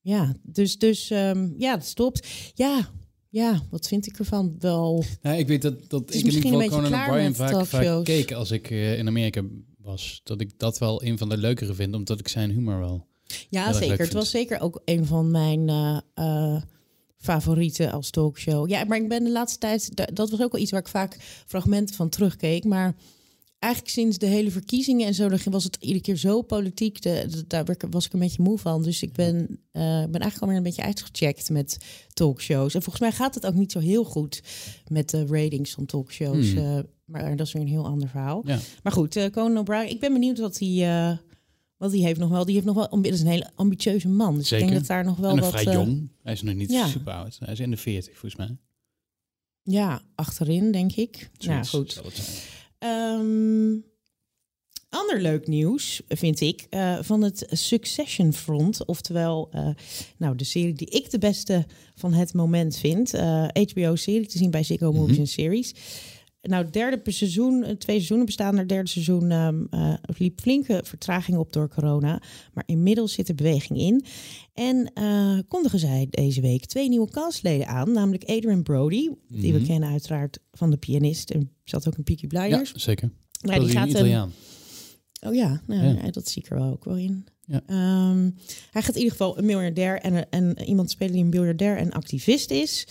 ja, 0.00 0.34
dus, 0.42 0.78
dus 0.78 1.10
ehm, 1.10 1.48
ja, 1.56 1.74
het 1.74 1.84
stopt. 1.86 2.28
Ja, 2.54 2.88
ja, 3.28 3.60
wat 3.70 3.88
vind 3.88 4.06
ik 4.06 4.18
ervan? 4.18 4.54
Wel, 4.58 5.04
Nou, 5.22 5.38
ik 5.38 5.46
weet 5.46 5.62
dat, 5.62 5.88
dat 5.90 6.00
ik 6.02 6.08
in 6.08 6.14
ieder 6.16 6.24
misschien 6.32 6.52
geval 6.62 6.82
Conan 6.82 7.08
O'Brien 7.08 7.34
vaak, 7.34 7.66
vaak 7.66 8.04
keek 8.04 8.32
als 8.32 8.50
ik 8.50 8.70
eh, 8.70 8.98
in 8.98 9.06
Amerika 9.06 9.42
was. 9.78 10.20
Dat 10.24 10.40
ik 10.40 10.58
dat 10.58 10.78
wel 10.78 11.04
een 11.04 11.18
van 11.18 11.28
de 11.28 11.36
leukere 11.36 11.74
vind, 11.74 11.94
omdat 11.94 12.18
ik 12.20 12.28
zijn 12.28 12.50
humor 12.50 12.78
wel. 12.78 13.06
ja, 13.48 13.72
zeker. 13.72 13.98
Het 13.98 14.12
was 14.12 14.30
zeker 14.30 14.60
ook 14.60 14.82
een 14.84 15.06
van 15.06 15.30
mijn 15.30 15.68
eh, 15.68 15.98
eh, 16.14 16.62
favorieten 17.18 17.92
als 17.92 18.10
talkshow. 18.10 18.68
Ja, 18.68 18.84
maar 18.84 18.98
ik 18.98 19.08
ben 19.08 19.24
de 19.24 19.30
laatste 19.30 19.58
tijd, 19.58 19.96
da- 19.96 20.08
dat 20.12 20.30
was 20.30 20.40
ook 20.40 20.52
wel 20.52 20.60
iets 20.60 20.70
waar 20.70 20.80
ik 20.80 20.88
vaak 20.88 21.16
fragmenten 21.46 21.94
van 21.94 22.08
terugkeek. 22.08 22.64
Maar 22.64 22.94
eigenlijk 23.60 23.92
sinds 23.94 24.18
de 24.18 24.26
hele 24.26 24.50
verkiezingen 24.50 25.06
en 25.06 25.14
zo, 25.14 25.28
dan 25.28 25.38
was 25.44 25.64
het 25.64 25.76
iedere 25.80 26.00
keer 26.00 26.16
zo 26.16 26.42
politiek. 26.42 27.02
De, 27.02 27.26
de- 27.30 27.44
daar 27.46 27.76
was 27.90 28.06
ik 28.06 28.12
een 28.12 28.18
beetje 28.18 28.42
moe 28.42 28.58
van. 28.58 28.82
Dus 28.82 29.02
ik 29.02 29.12
ben, 29.12 29.36
eh, 29.72 29.82
ben 29.82 30.20
eigenlijk 30.20 30.40
alweer 30.40 30.56
een 30.56 30.62
beetje 30.62 30.82
uitgecheckt 30.82 31.50
met 31.50 31.78
talkshows. 32.12 32.74
En 32.74 32.82
volgens 32.82 33.04
mij 33.08 33.12
gaat 33.12 33.34
het 33.34 33.46
ook 33.46 33.54
niet 33.54 33.72
zo 33.72 33.78
heel 33.78 34.04
goed 34.04 34.42
met 34.88 35.10
de 35.10 35.26
ratings 35.26 35.70
van 35.70 35.86
talkshows. 35.86 36.52
Hmm. 36.52 36.58
eh, 36.58 36.78
maar 37.04 37.36
dat 37.36 37.46
is 37.46 37.52
weer 37.52 37.62
een 37.62 37.68
heel 37.68 37.86
ander 37.86 38.08
verhaal. 38.08 38.42
Ja. 38.46 38.58
Maar 38.82 38.92
goed, 38.92 39.16
eh 39.16 39.30
Conan 39.30 39.58
O'Brien, 39.58 39.90
ik 39.90 40.00
ben 40.00 40.12
benieuwd 40.12 40.38
wat 40.38 40.58
hij, 40.58 41.18
wat 41.76 41.90
hij 41.90 42.00
heeft 42.00 42.20
nog 42.20 42.30
wel. 42.30 42.44
Die 42.44 42.54
heeft 42.54 42.66
nog 42.66 42.74
wel, 42.74 42.88
dat 43.02 43.12
is 43.12 43.20
een 43.20 43.26
hele 43.26 43.50
ambitieuze 43.54 44.08
man. 44.08 44.36
Dus 44.36 44.48
Zeker. 44.48 44.64
ik 44.64 44.70
denk 44.70 44.80
dat 44.86 44.96
daar 44.96 45.04
nog 45.04 45.16
wel 45.16 45.30
en 45.30 45.40
wat... 45.40 45.50
vrij 45.50 45.72
jong. 45.74 46.08
Hij 46.22 46.32
is 46.32 46.42
nog 46.42 46.54
niet 46.54 46.70
ja. 46.70 46.86
super 46.86 47.12
oud. 47.12 47.36
Hij 47.40 47.52
is 47.52 47.60
in 47.60 47.70
de 47.70 47.76
40 47.76 48.10
volgens 48.10 48.36
mij. 48.36 48.56
ja, 49.62 50.02
achterin, 50.14 50.72
denk 50.72 50.92
ik. 50.92 51.30
Zoiets 51.38 51.68
goed. 51.68 52.00
Ehm, 52.80 53.74
ander 54.88 55.20
leuk 55.20 55.46
nieuws, 55.46 56.00
vind 56.08 56.40
ik, 56.40 56.66
eh, 56.70 56.98
van 57.02 57.22
het 57.22 57.46
Succession 57.50 58.32
Front. 58.32 58.84
Oftewel, 58.86 59.48
eh, 59.52 59.68
nou, 60.16 60.36
de 60.36 60.44
serie 60.44 60.72
die 60.74 60.88
ik 60.90 61.10
de 61.10 61.18
beste 61.18 61.66
van 61.94 62.12
het 62.12 62.34
moment 62.34 62.76
vind. 62.76 63.14
Eh, 63.14 63.44
HBO-serie 63.52 64.26
te 64.26 64.38
zien 64.38 64.50
bij 64.50 64.62
Ziggo 64.62 64.92
Movies 64.92 65.16
Mhm. 65.16 65.26
Series. 65.26 65.74
Nou, 66.42 66.64
het 66.64 66.72
derde 66.72 67.12
seizoen, 67.12 67.62
eh, 67.62 67.70
twee 67.76 67.96
seizoenen 67.96 68.26
bestaan 68.26 68.58
er. 68.58 68.68
Derde 68.68 68.88
seizoen 68.88 69.30
ehm, 69.30 69.64
eh, 69.70 69.94
liep 70.18 70.40
flinke 70.40 70.80
vertraging 70.84 71.38
op 71.38 71.52
door 71.52 71.68
corona. 71.68 72.22
Maar 72.52 72.64
inmiddels 72.66 73.12
zit 73.12 73.28
er 73.28 73.34
beweging 73.34 73.78
in. 73.78 74.04
En 74.54 74.90
eh, 74.94 75.38
kondigen 75.48 75.78
zij 75.78 76.06
deze 76.10 76.40
week 76.40 76.66
twee 76.66 76.88
nieuwe 76.88 77.10
castleden 77.10 77.66
aan. 77.66 77.92
Namelijk 77.92 78.24
Adrian 78.24 78.62
Brody, 78.62 79.08
die 79.28 79.52
we 79.52 79.58
Mhm. 79.58 79.66
kennen 79.68 79.88
uiteraard 79.88 80.38
van 80.52 80.70
de 80.70 80.76
pianist. 80.76 81.30
En 81.30 81.50
zat 81.64 81.88
ook 81.88 81.96
in 81.96 82.02
Peaky 82.04 82.26
Ja, 82.28 82.28
Blinders. 82.28 82.72
zeker. 82.74 83.10
Ja, 83.30 83.38
Dat 83.50 83.54
die 83.60 83.68
is 83.68 83.74
een 83.74 83.80
gaat 83.80 83.88
Italiaan. 83.88 84.32
Oh 85.26 85.34
ja, 85.34 85.60
nou, 85.66 85.82
Ja. 85.82 86.02
ja, 86.04 86.10
dat 86.10 86.28
zie 86.28 86.42
ik 86.42 86.50
er 86.50 86.58
wel 86.58 86.70
ook 86.70 86.84
wel 86.84 86.96
in. 86.96 87.24
Ja. 87.46 87.62
Ehm, 87.66 88.30
hij 88.70 88.82
gaat 88.82 88.94
in 88.94 89.00
ieder 89.02 89.10
geval 89.10 89.38
een 89.38 89.44
miljardair 89.44 90.00
en, 90.00 90.30
en 90.30 90.58
iemand 90.62 90.90
spelen 90.90 91.12
die 91.12 91.22
een 91.22 91.28
miljardair 91.28 91.76
en 91.76 91.90
activist 91.92 92.50
is. 92.50 92.86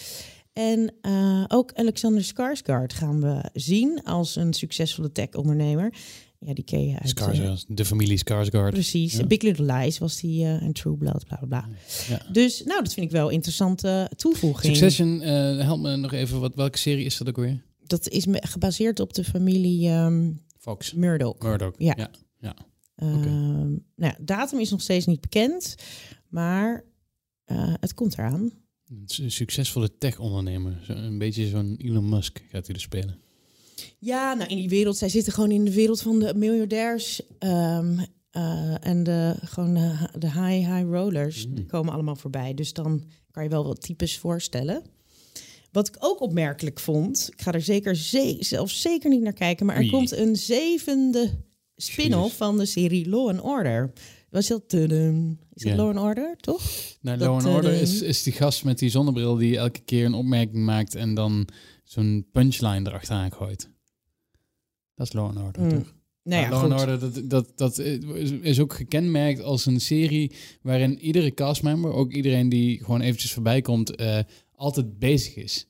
En 0.59 0.93
eh, 1.01 1.43
ook 1.47 1.73
Alexander 1.73 2.23
Skarsgård 2.23 2.93
gaan 2.93 3.21
we 3.21 3.49
zien 3.53 4.03
als 4.03 4.35
een 4.35 4.53
succesvolle 4.53 5.11
tech-ondernemer. 5.11 5.93
Ja, 6.39 6.53
die 6.53 6.63
ken 6.63 6.87
je 6.87 6.99
uit... 6.99 7.01
eh, 7.03 7.09
Skarsgård, 7.09 7.65
de 7.67 7.85
familie 7.85 8.17
Skarsgård. 8.17 8.69
precies. 8.69 9.15
Ja. 9.15 9.25
Big 9.25 9.41
Little 9.41 9.73
Lies 9.73 9.97
was 9.97 10.19
die 10.19 10.43
eh, 10.43 10.61
en 10.61 10.73
True 10.73 10.97
Blood, 10.97 11.25
bla 11.25 11.37
bla 11.37 11.47
bla. 11.47 11.69
Ja. 12.07 12.31
Dus 12.31 12.63
nou, 12.63 12.83
dat 12.83 12.93
vind 12.93 13.05
ik 13.05 13.11
wel 13.11 13.27
een 13.27 13.33
interessante 13.33 14.11
toevoeging. 14.15 14.75
Succession, 14.75 15.19
help 15.19 15.79
me 15.79 15.95
nog 15.95 16.13
even. 16.13 16.39
Wat, 16.39 16.55
welke 16.55 16.77
serie 16.77 17.05
is 17.05 17.17
dat 17.17 17.27
ook 17.27 17.37
weer? 17.37 17.63
Dat 17.83 18.09
is 18.09 18.25
gebaseerd 18.29 18.99
op 18.99 19.13
de 19.13 19.23
familie 19.23 19.89
ehm, 19.89 20.31
Fox. 20.57 20.93
Murdoch. 20.93 21.39
Murdoch. 21.39 21.73
Ja. 21.77 21.93
ja. 21.97 22.09
ja. 22.39 22.55
Ehm, 22.95 23.67
nou 23.69 23.79
ja, 23.95 24.17
datum 24.19 24.59
is 24.59 24.69
nog 24.69 24.81
steeds 24.81 25.05
niet 25.05 25.21
bekend, 25.21 25.75
maar 26.27 26.85
het 27.79 27.93
komt 27.93 28.13
eraan. 28.13 28.51
Een 28.89 29.03
su- 29.05 29.29
succesvolle 29.29 29.97
tech-ondernemer. 29.97 30.85
Een 30.87 31.17
beetje 31.17 31.47
zo'n 31.47 31.75
Elon 31.77 32.09
Musk 32.09 32.41
gaat 32.51 32.65
hij 32.67 32.75
er 32.75 32.81
spelen. 32.81 33.17
Ja, 33.99 34.33
nou 34.33 34.49
in 34.49 34.57
die 34.57 34.69
wereld, 34.69 34.97
zij 34.97 35.09
zitten 35.09 35.33
gewoon 35.33 35.51
in 35.51 35.65
de 35.65 35.73
wereld 35.73 36.01
van 36.01 36.19
de 36.19 36.33
miljardairs. 36.35 37.21
Ehm, 37.39 37.99
eh, 38.31 38.85
en 38.87 39.03
de, 39.03 39.35
gewoon 39.43 39.73
de, 39.73 40.09
de 40.19 40.27
high, 40.31 40.73
high 40.75 40.85
rollers 40.91 41.47
Mm. 41.47 41.55
die 41.55 41.65
komen 41.65 41.93
allemaal 41.93 42.15
voorbij. 42.15 42.53
Dus 42.53 42.73
dan 42.73 43.03
kan 43.31 43.43
je 43.43 43.49
wel 43.49 43.65
wat 43.65 43.81
types 43.81 44.17
voorstellen. 44.17 44.83
Wat 45.71 45.87
ik 45.87 45.95
ook 45.99 46.21
opmerkelijk 46.21 46.79
vond, 46.79 47.29
ik 47.33 47.41
ga 47.41 47.51
er 47.51 47.61
zeker 47.61 47.95
ze 47.95 48.35
zelf 48.39 48.69
zeker 48.71 49.09
niet 49.09 49.21
naar 49.21 49.33
kijken, 49.33 49.65
maar 49.65 49.75
er 49.75 49.81
Oei. 49.81 49.91
komt 49.91 50.11
een 50.11 50.35
zevende 50.35 51.29
spin-off 51.75 52.37
van 52.37 52.57
de 52.57 52.65
serie 52.65 53.09
Law 53.09 53.29
and 53.29 53.41
Order. 53.41 53.93
Was 54.31 54.47
dat 54.47 54.69
tudum. 54.69 55.39
Is 55.53 55.63
Ja. 55.63 55.75
Law 55.75 55.87
and 55.89 55.99
Order, 55.99 56.35
toch? 56.37 56.61
Nou, 57.01 57.17
Dat, 57.17 57.27
Law 57.27 57.35
and 57.37 57.45
eh, 57.45 57.53
Order 57.55 57.71
de- 57.71 57.79
is, 57.79 58.01
is 58.01 58.23
die 58.23 58.33
gast 58.33 58.63
met 58.63 58.79
die 58.79 58.89
zonnebril 58.89 59.35
die 59.35 59.57
elke 59.57 59.79
keer 59.79 60.05
een 60.05 60.13
opmerking 60.13 60.65
maakt 60.65 60.95
en 60.95 61.13
dan 61.13 61.47
zo'n 61.83 62.27
punchline 62.31 62.89
erachteraan 62.89 63.31
gooit. 63.31 63.69
Dat 64.95 65.07
is 65.07 65.13
Law 65.13 65.25
and 65.25 65.37
Order, 65.37 65.61
Mm. 65.63 65.69
toch? 65.69 65.93
Nou 66.23 66.41
ja, 66.43 66.49
Law 66.49 66.63
and 66.63 66.71
goed. 66.71 66.81
Order, 66.81 66.99
dat, 66.99 67.29
dat, 67.29 67.51
dat 67.57 67.77
is, 67.77 68.31
is 68.31 68.59
ook 68.59 68.73
gekenmerkt 68.73 69.41
als 69.41 69.65
een 69.65 69.79
serie 69.79 70.31
waarin 70.61 70.99
iedere 70.99 71.33
castmember, 71.33 71.91
ook 71.93 72.13
iedereen 72.13 72.49
die 72.49 72.77
gewoon 72.83 73.01
eventjes 73.01 73.33
voorbij 73.33 73.61
komt, 73.61 73.95
eh, 73.95 74.19
altijd 74.55 74.99
bezig 74.99 75.35
is. 75.35 75.67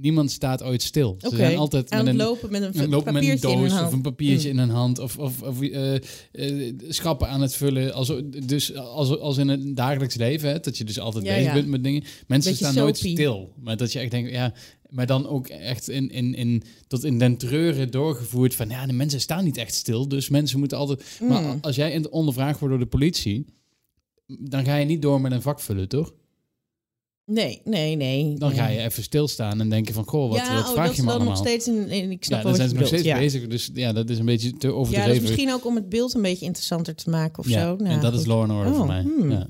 Niemand 0.00 0.30
staat 0.30 0.62
ooit 0.62 0.82
stil. 0.82 1.16
Ze 1.20 1.36
zijn 1.36 1.56
altijd 1.56 1.90
Aan 1.90 2.06
het 2.06 2.16
lopen 2.16 2.50
met 2.50 2.62
een, 2.62 2.88
lopen 2.88 3.12
met 3.12 3.22
een 3.22 3.28
hun 3.28 3.38
doos 3.40 3.72
of 3.80 3.92
een 3.92 4.00
papiertje 4.02 4.52
Mm. 4.52 4.58
in 4.58 4.62
een 4.62 4.74
hand 4.74 4.98
of, 4.98 5.18
of, 5.18 5.42
of 5.42 5.60
eh, 5.62 5.94
eh, 6.32 6.74
schappen 6.88 7.28
aan 7.28 7.40
het 7.40 7.54
vullen. 7.54 7.92
Als, 7.92 8.12
dus 8.46 8.74
als, 8.76 9.18
als 9.18 9.36
in 9.36 9.48
het 9.48 9.76
dagelijks 9.76 10.14
leven, 10.14 10.48
hè, 10.48 10.60
dat 10.60 10.78
je 10.78 10.84
dus 10.84 10.98
altijd 11.00 11.24
Ja, 11.24 11.30
bezig 11.34 11.46
ja. 11.48 11.52
bent 11.54 11.66
met 11.68 11.84
dingen. 11.84 12.02
Mensen 12.26 12.50
Beetje 12.50 12.66
staan 12.66 12.82
nooit 12.82 12.96
soapy. 12.98 13.14
stil. 13.14 13.52
Maar 13.62 13.76
dat 13.76 13.92
je 13.92 13.98
echt 13.98 14.10
denkt, 14.10 14.30
ja, 14.30 14.54
maar 14.88 15.06
dan 15.06 15.26
ook 15.28 15.46
echt 15.48 15.88
in, 15.88 16.10
in, 16.10 16.34
in, 16.34 16.62
tot 16.86 17.04
in 17.04 17.18
den 17.18 17.36
treuren 17.36 17.90
doorgevoerd 17.90 18.54
van, 18.54 18.68
ja, 18.68 18.86
de 18.86 18.92
mensen 18.92 19.20
staan 19.20 19.44
niet 19.44 19.56
echt 19.56 19.74
stil. 19.74 20.08
Dus 20.08 20.28
mensen 20.28 20.58
moeten 20.58 20.78
altijd... 20.78 21.18
Maar 21.28 21.42
Mm. 21.42 21.58
als 21.60 21.76
jij 21.76 21.92
in- 21.92 22.10
ondervraagd 22.10 22.58
wordt 22.58 22.74
door 22.74 22.84
de 22.84 22.90
politie, 22.90 23.44
dan 24.26 24.64
ga 24.64 24.76
je 24.76 24.86
niet 24.86 25.02
door 25.02 25.20
met 25.20 25.32
een 25.32 25.42
vak 25.42 25.60
vullen, 25.60 25.88
toch? 25.88 26.12
Nee, 27.26 27.60
nee, 27.64 27.96
nee. 27.96 28.34
Dan 28.38 28.48
nee. 28.48 28.58
ga 28.58 28.66
je 28.68 28.78
even 28.80 29.02
stilstaan 29.02 29.60
en 29.60 29.68
denken 29.70 29.94
van, 29.94 30.04
goh, 30.04 30.28
wat, 30.28 30.38
ja, 30.38 30.54
wat 30.54 30.66
oh, 30.66 30.72
vraag 30.72 30.86
dat 30.86 30.96
je 30.96 31.02
me 31.02 31.10
allemaal? 31.10 31.28
nog 31.28 31.36
steeds 31.38 31.68
ik 31.68 32.24
snap 32.24 32.38
ja, 32.38 32.44
dan 32.44 32.54
zijn 32.54 32.68
ze 32.68 32.74
nog 32.74 32.86
steeds 32.86 33.02
ja. 33.02 33.18
bezig. 33.18 33.46
Dus 33.46 33.70
ja, 33.74 33.92
dat 33.92 34.10
is 34.10 34.18
een 34.18 34.24
beetje 34.24 34.52
te 34.56 34.66
Ja, 34.66 34.72
overdreven. 34.72 35.12
is 35.14 35.20
misschien 35.20 35.52
ook 35.52 35.66
om 35.66 35.74
het 35.74 35.88
beeld 35.88 36.14
een 36.14 36.22
beetje 36.22 36.46
interessanter 36.46 36.94
te 36.94 37.10
maken 37.10 37.38
of 37.38 37.48
ja, 37.48 37.60
zo. 37.60 37.76
Nou, 37.76 37.90
en 37.94 38.00
dat 38.00 38.14
is. 38.14 38.26
Law 38.26 38.40
and 38.40 38.50
Order 38.52 38.72
voor 38.72 38.80
Oh, 38.82 38.86
mij. 38.86 39.02
hmm. 39.02 39.30
Ja. 39.30 39.46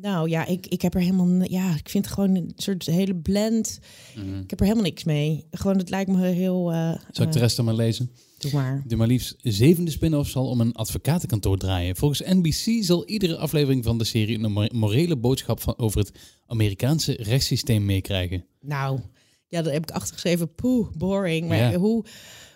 Nou 0.00 0.28
ja, 0.28 0.46
ik, 0.46 0.66
ik 0.66 0.82
heb 0.82 0.94
er 0.94 1.00
helemaal... 1.00 1.42
Ja, 1.50 1.74
ik 1.76 1.88
vind 1.88 2.06
gewoon 2.06 2.34
een 2.34 2.52
soort 2.56 2.86
hele 2.86 3.14
blend. 3.14 3.78
Mhm. 4.16 4.38
Ik 4.40 4.50
heb 4.50 4.58
er 4.60 4.64
helemaal 4.66 4.86
niks 4.88 5.04
mee. 5.04 5.46
Gewoon, 5.50 5.76
het 5.76 5.90
lijkt 5.90 6.10
me 6.10 6.26
heel... 6.26 6.72
eh 6.72 6.94
Zal 7.10 7.24
ik 7.26 7.32
de 7.32 7.38
eh, 7.38 7.42
rest 7.44 7.56
dan 7.56 7.64
maar 7.64 7.74
lezen? 7.74 8.10
Doe 8.38 8.52
maar. 8.52 8.82
De 8.86 8.96
maar 8.96 9.06
liefst 9.06 9.34
zevende 9.38 9.90
spin-off 9.90 10.30
zal 10.30 10.48
om 10.48 10.60
een 10.60 10.72
advocatenkantoor 10.74 11.58
draaien. 11.58 11.96
Volgens 11.96 12.20
NBC 12.20 12.84
zal 12.84 13.06
iedere 13.06 13.36
aflevering 13.36 13.84
van 13.84 13.98
de 13.98 14.04
serie 14.04 14.38
een 14.38 14.52
mo- 14.52 14.66
morele 14.72 15.16
boodschap 15.16 15.60
van, 15.60 15.78
over 15.78 15.98
het 16.00 16.12
Amerikaanse 16.46 17.12
rechtssysteem 17.20 17.84
meekrijgen. 17.84 18.44
Nou, 18.60 19.00
ja, 19.48 19.62
daar 19.62 19.72
heb 19.72 19.82
ik 19.82 19.90
achtergeschreven. 19.90 20.54
Poeh, 20.54 20.88
boring. 20.96 21.48
Maar 21.48 21.56
Ja. 21.58 21.74
hoe, 21.78 22.04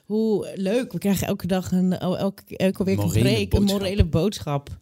hoe 0.05 0.53
leuk. 0.55 0.93
We 0.93 0.99
krijgen 0.99 1.27
elke 1.27 1.47
dag 1.47 1.73
een... 1.73 1.93
Elke, 1.99 2.57
elke 2.57 2.85
week 2.85 2.99
een 2.99 3.57
een 3.57 3.63
morele 3.65 4.05
boodschap. 4.05 4.79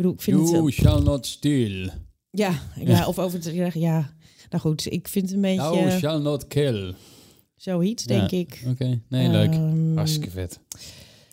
Bedoel, 0.00 0.14
ik 0.14 0.22
vind. 0.22 0.50
You 0.50 0.70
shall 0.70 1.02
not 1.02 1.26
steal. 1.26 1.88
Ja, 2.30 2.62
ja, 2.84 3.06
of 3.06 3.18
over 3.18 3.40
te 3.40 3.50
zeggen, 3.50 3.80
ja. 3.80 4.14
Nou 4.50 4.62
goed, 4.62 4.92
ik 4.92 5.08
vind 5.08 5.24
het 5.24 5.34
een 5.34 5.40
beetje 5.40 5.60
Thou 5.60 5.90
shall 5.90 6.18
not 6.18 6.46
kill. 6.46 6.94
zoiets, 7.56 8.04
denk 8.04 8.30
ik. 8.30 8.64
Oké, 8.66 9.00
nee, 9.08 9.28
leuk. 9.28 9.52
Ehm, 9.52 9.96
Hartstikke 9.96 10.30
vet. 10.30 10.60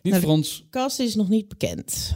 Niet 0.01 0.13
nou, 0.13 0.25
voor 0.25 0.31
ons. 0.31 0.65
Cast 0.69 0.99
is 0.99 1.15
nog 1.15 1.29
niet 1.29 1.47
bekend. 1.47 2.15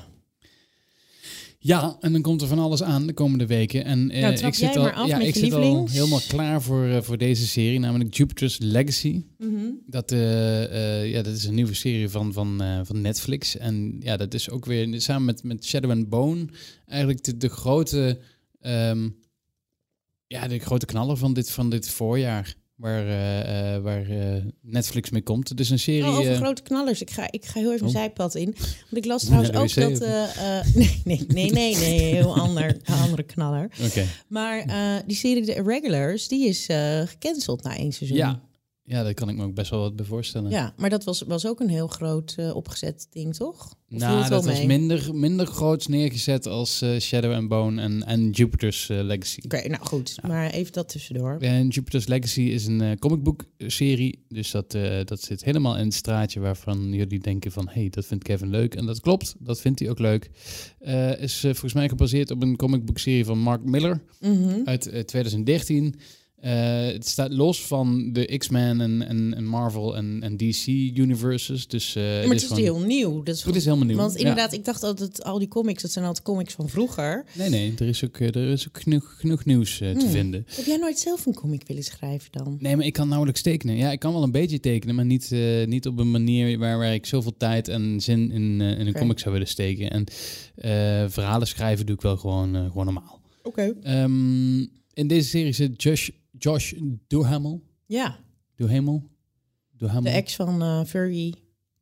Ja, 1.63 1.97
en 1.99 2.11
dan 2.11 2.21
komt 2.21 2.41
er 2.41 2.47
van 2.47 2.59
alles 2.59 2.83
aan 2.83 3.07
de 3.07 3.13
komende 3.13 3.45
weken. 3.45 3.83
En 3.85 4.11
eh, 4.11 4.21
Nou, 4.21 4.35
trap 4.35 4.49
ik 4.51 4.57
zit 4.57 4.75
al, 4.77 5.07
ja, 5.07 5.19
ik 5.19 5.35
zit 5.35 5.53
al 5.53 5.87
helemaal 5.89 6.21
klaar 6.27 6.61
voor, 6.61 6.85
eh, 6.85 7.01
voor 7.01 7.17
deze 7.17 7.47
serie, 7.47 7.79
namelijk 7.79 8.13
Jupiter's 8.15 8.57
Legacy. 8.59 9.23
Dat, 9.85 10.11
eh, 10.11 10.63
eh, 11.01 11.11
ja, 11.11 11.21
dat 11.21 11.35
is 11.35 11.43
een 11.43 11.53
nieuwe 11.53 11.73
serie 11.73 12.09
van, 12.09 12.33
van, 12.33 12.61
eh, 12.61 12.79
van 12.83 13.01
Netflix. 13.01 13.57
En 13.57 13.97
ja, 13.99 14.17
dat 14.17 14.33
is 14.33 14.49
ook 14.49 14.65
weer 14.65 15.01
samen 15.01 15.25
met, 15.25 15.43
met 15.43 15.65
Shadow 15.65 15.91
and 15.91 16.09
Bone 16.09 16.45
eigenlijk 16.85 17.23
de, 17.23 17.37
de 17.37 17.49
grote, 17.49 18.19
ehm, 18.59 19.09
ja, 20.27 20.47
de 20.47 20.59
grote 20.59 20.85
knaller 20.85 21.17
van 21.17 21.33
dit, 21.33 21.51
van 21.51 21.69
dit 21.69 21.89
voorjaar. 21.89 22.55
Waar, 22.81 23.07
eh, 23.07 23.75
eh, 23.75 23.81
waar 23.83 24.09
eh, 24.09 24.43
Netflix 24.61 25.09
mee 25.09 25.21
komt. 25.21 25.49
Het 25.49 25.59
is 25.59 25.69
een 25.69 25.79
serie. 25.79 26.03
Oh, 26.09 26.17
over 26.17 26.35
grote 26.35 26.61
knallers. 26.61 27.01
Ik 27.01 27.09
ga, 27.09 27.31
ik 27.31 27.45
ga 27.45 27.59
heel 27.59 27.69
even 27.73 27.81
Oh. 27.87 27.93
een 27.93 27.99
zijpad 27.99 28.35
in. 28.35 28.55
Want 28.55 28.97
ik 28.97 29.05
las 29.05 29.23
trouwens 29.23 29.55
ook 29.57 29.73
dat... 29.89 30.01
eh, 30.01 30.65
nee, 30.75 31.01
nee, 31.03 31.25
nee, 31.27 31.51
nee, 31.51 31.75
nee, 31.75 31.99
heel 31.99 32.35
ander, 32.39 32.77
andere 32.85 33.23
knaller. 33.23 33.71
Oké. 33.85 34.05
Maar 34.27 34.65
die 35.05 35.15
serie 35.15 35.45
The 35.45 35.55
Irregulars, 35.55 36.27
die 36.27 36.47
is 36.47 36.67
gecanceld 37.05 37.63
na 37.63 37.77
één 37.77 37.91
seizoen. 37.91 38.17
Ja. 38.17 38.41
Ja, 38.91 39.03
daar 39.03 39.13
kan 39.13 39.29
ik 39.29 39.35
me 39.35 39.43
ook 39.43 39.53
best 39.53 39.69
wel 39.71 39.79
wat 39.79 39.95
bij 39.95 40.05
voorstellen. 40.05 40.51
Ja, 40.51 40.73
maar 40.77 40.89
dat 40.89 41.03
was, 41.03 41.21
was 41.21 41.45
ook 41.47 41.59
een 41.59 41.69
heel 41.69 41.87
groot 41.87 42.33
eh, 42.37 42.55
opgezet 42.55 43.07
ding, 43.09 43.35
toch? 43.35 43.65
Of 43.89 43.97
Nou, 43.99 44.29
dat 44.29 44.45
was 44.45 44.63
minder, 44.63 45.15
minder 45.15 45.45
groots 45.45 45.87
neergezet 45.87 46.47
als 46.47 46.81
eh, 46.81 46.99
Shadow 46.99 47.33
and 47.33 47.47
Bone 47.47 47.81
en, 47.81 48.03
en 48.05 48.29
Jupiter's 48.29 48.89
eh, 48.89 49.01
Legacy. 49.01 49.39
Oké, 49.45 49.67
nou 49.67 49.85
goed. 49.85 50.15
Maar 50.27 50.49
even 50.49 50.73
dat 50.73 50.89
tussendoor. 50.89 51.37
En 51.39 51.67
Jupiter's 51.67 52.07
Legacy 52.07 52.41
is 52.41 52.65
een 52.65 52.81
eh 52.81 52.97
comicbook 52.99 53.43
serie. 53.57 54.25
Dus 54.27 54.51
dat, 54.51 54.71
dat 55.05 55.21
zit 55.21 55.43
helemaal 55.43 55.77
in 55.77 55.85
het 55.85 55.93
straatje 55.93 56.39
waarvan 56.39 56.93
jullie 56.93 57.19
denken 57.19 57.51
van... 57.51 57.67
hey, 57.69 57.89
dat 57.89 58.05
vindt 58.05 58.23
Kevin 58.23 58.49
leuk. 58.49 58.75
En 58.75 58.85
dat 58.85 58.99
klopt, 58.99 59.35
dat 59.39 59.61
vindt 59.61 59.79
hij 59.79 59.89
ook 59.89 59.99
leuk. 59.99 60.29
Is 61.19 61.39
volgens 61.39 61.73
mij 61.73 61.89
gebaseerd 61.89 62.31
op 62.31 62.41
een 62.41 62.55
comicbook 62.55 62.97
serie 62.97 63.25
van 63.25 63.39
Mark 63.39 63.63
Miller 63.63 64.01
Mhm. 64.19 64.61
uit 64.65 64.87
eh, 64.87 64.99
2013. 65.03 65.95
Eh, 66.41 66.85
het 66.85 67.07
staat 67.07 67.31
los 67.31 67.65
van 67.65 68.13
de 68.13 68.37
X-Men 68.37 68.81
en, 68.81 69.07
en, 69.07 69.33
en 69.35 69.45
Marvel 69.45 69.95
en, 69.97 70.17
en 70.21 70.37
DC 70.37 70.67
universes. 70.97 71.67
Dus, 71.67 71.95
eh, 71.95 72.03
maar 72.03 72.21
het 72.23 72.33
is 72.33 72.43
gewoon- 72.43 72.61
heel 72.61 72.79
nieuw. 72.79 73.23
Dat 73.23 73.35
is 73.35 73.43
Het 73.43 73.55
is 73.55 73.65
helemaal 73.65 73.85
nieuw. 73.85 73.97
Want 73.97 74.11
Ja. 74.13 74.17
inderdaad, 74.19 74.53
ik 74.53 74.65
dacht 74.65 74.83
altijd 74.83 75.23
al 75.23 75.39
die 75.39 75.47
comics, 75.47 75.81
dat 75.81 75.91
zijn 75.91 76.05
altijd 76.05 76.25
comics 76.25 76.53
van 76.53 76.69
vroeger. 76.69 77.25
Nee, 77.37 77.49
nee, 77.49 77.73
er 77.77 77.87
is 77.87 78.03
ook, 78.05 78.17
eh, 78.17 78.27
er 78.27 78.49
is 78.51 78.67
ook 78.67 78.81
genoeg, 78.81 79.15
genoeg 79.19 79.45
nieuws 79.45 79.77
te 79.77 79.85
Hmm. 79.97 80.09
vinden. 80.09 80.45
Heb 80.55 80.65
jij 80.65 80.77
nooit 80.77 80.99
zelf 80.99 81.25
een 81.25 81.33
comic 81.33 81.63
willen 81.67 81.83
schrijven 81.83 82.31
dan? 82.31 82.57
Nee, 82.59 82.75
maar 82.75 82.85
ik 82.85 82.93
kan 82.93 83.07
nauwelijks 83.07 83.41
tekenen. 83.41 83.75
Ja, 83.75 83.91
ik 83.91 83.99
kan 83.99 84.13
wel 84.13 84.23
een 84.23 84.31
beetje 84.31 84.59
tekenen, 84.59 84.95
maar 84.95 85.05
niet, 85.05 85.31
niet 85.65 85.87
op 85.87 85.99
een 85.99 86.11
manier 86.11 86.57
waar, 86.57 86.77
waar 86.77 86.93
ik 86.93 87.05
zoveel 87.05 87.37
tijd 87.37 87.67
en 87.67 88.01
zin 88.01 88.31
in, 88.31 88.61
in 88.61 88.87
een 88.87 88.93
comic 88.93 89.19
zou 89.19 89.31
willen 89.33 89.47
steken. 89.47 89.89
En 89.91 90.05
verhalen 91.11 91.47
schrijven 91.47 91.85
doe 91.85 91.95
ik 91.95 92.01
wel 92.01 92.17
gewoon, 92.17 92.55
gewoon 92.55 92.85
normaal. 92.85 93.19
Oké. 93.43 93.73
Ehm, 93.83 94.59
in 94.93 95.07
deze 95.07 95.29
serie 95.29 95.51
zit 95.53 95.83
Josh, 95.83 96.09
Josh 96.43 96.73
Duhamel. 97.07 97.63
Ja, 97.85 98.19
Duhamel? 98.55 99.09
Duhamel? 99.77 100.01
de 100.01 100.09
ex 100.09 100.35
van 100.35 100.87
Furry. 100.87 101.33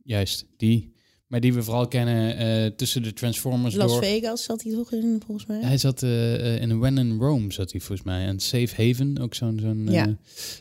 Juist, 0.04 0.46
die. 0.58 0.94
Maar 1.28 1.39
die 1.39 1.54
we 1.54 1.63
vooral 1.63 1.88
kennen 1.88 2.38
eh, 2.38 2.72
tussen 2.72 3.04
de 3.04 3.13
Transformers 3.13 3.75
Las 3.75 3.92
door. 3.92 4.04
Vegas 4.04 4.44
zat 4.44 4.63
hij 4.63 4.72
toch 4.74 4.92
in, 4.92 5.22
volgens 5.25 5.48
mij? 5.48 5.62
Hij 5.62 5.78
zat 5.78 6.04
eh, 6.04 6.62
in 6.62 6.80
When 6.80 6.98
in 6.98 7.18
Rome, 7.20 7.54
zat 7.54 7.72
hij 7.72 7.80
volgens 7.82 8.08
mij. 8.08 8.25
En 8.25 8.39
Safe 8.39 8.84
Haven, 8.84 9.18
ook 9.18 9.36
zo'n... 9.36 9.60
zo'n 9.60 9.88
Ja. 9.92 10.18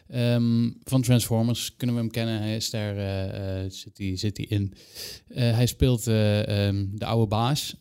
eh, 0.07 0.35
ehm, 0.35 0.71
van 0.83 1.03
Transformers 1.03 1.77
kunnen 1.77 1.97
we 1.97 2.03
hem 2.03 2.11
kennen. 2.11 2.39
Hij 2.41 2.57
is 2.57 2.71
daar, 2.71 2.95
zit, 3.71 3.99
hij, 3.99 4.17
zit 4.17 4.37
hij 4.37 4.47
in. 4.47 4.75
Hij 5.29 5.67
speelt 5.67 6.07
eh, 6.07 6.67
ehm, 6.69 6.87
de 6.93 7.05
oude 7.05 7.27
baas 7.27 7.77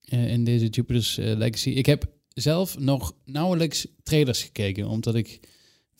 in 0.00 0.44
deze 0.44 0.66
Jupiter's 0.66 1.16
Legacy. 1.16 1.70
Ik 1.70 1.86
heb 1.86 2.12
zelf 2.28 2.78
nog 2.78 3.14
nauwelijks 3.24 3.86
trailers 4.02 4.42
gekeken, 4.42 4.88
omdat 4.88 5.14
ik 5.14 5.40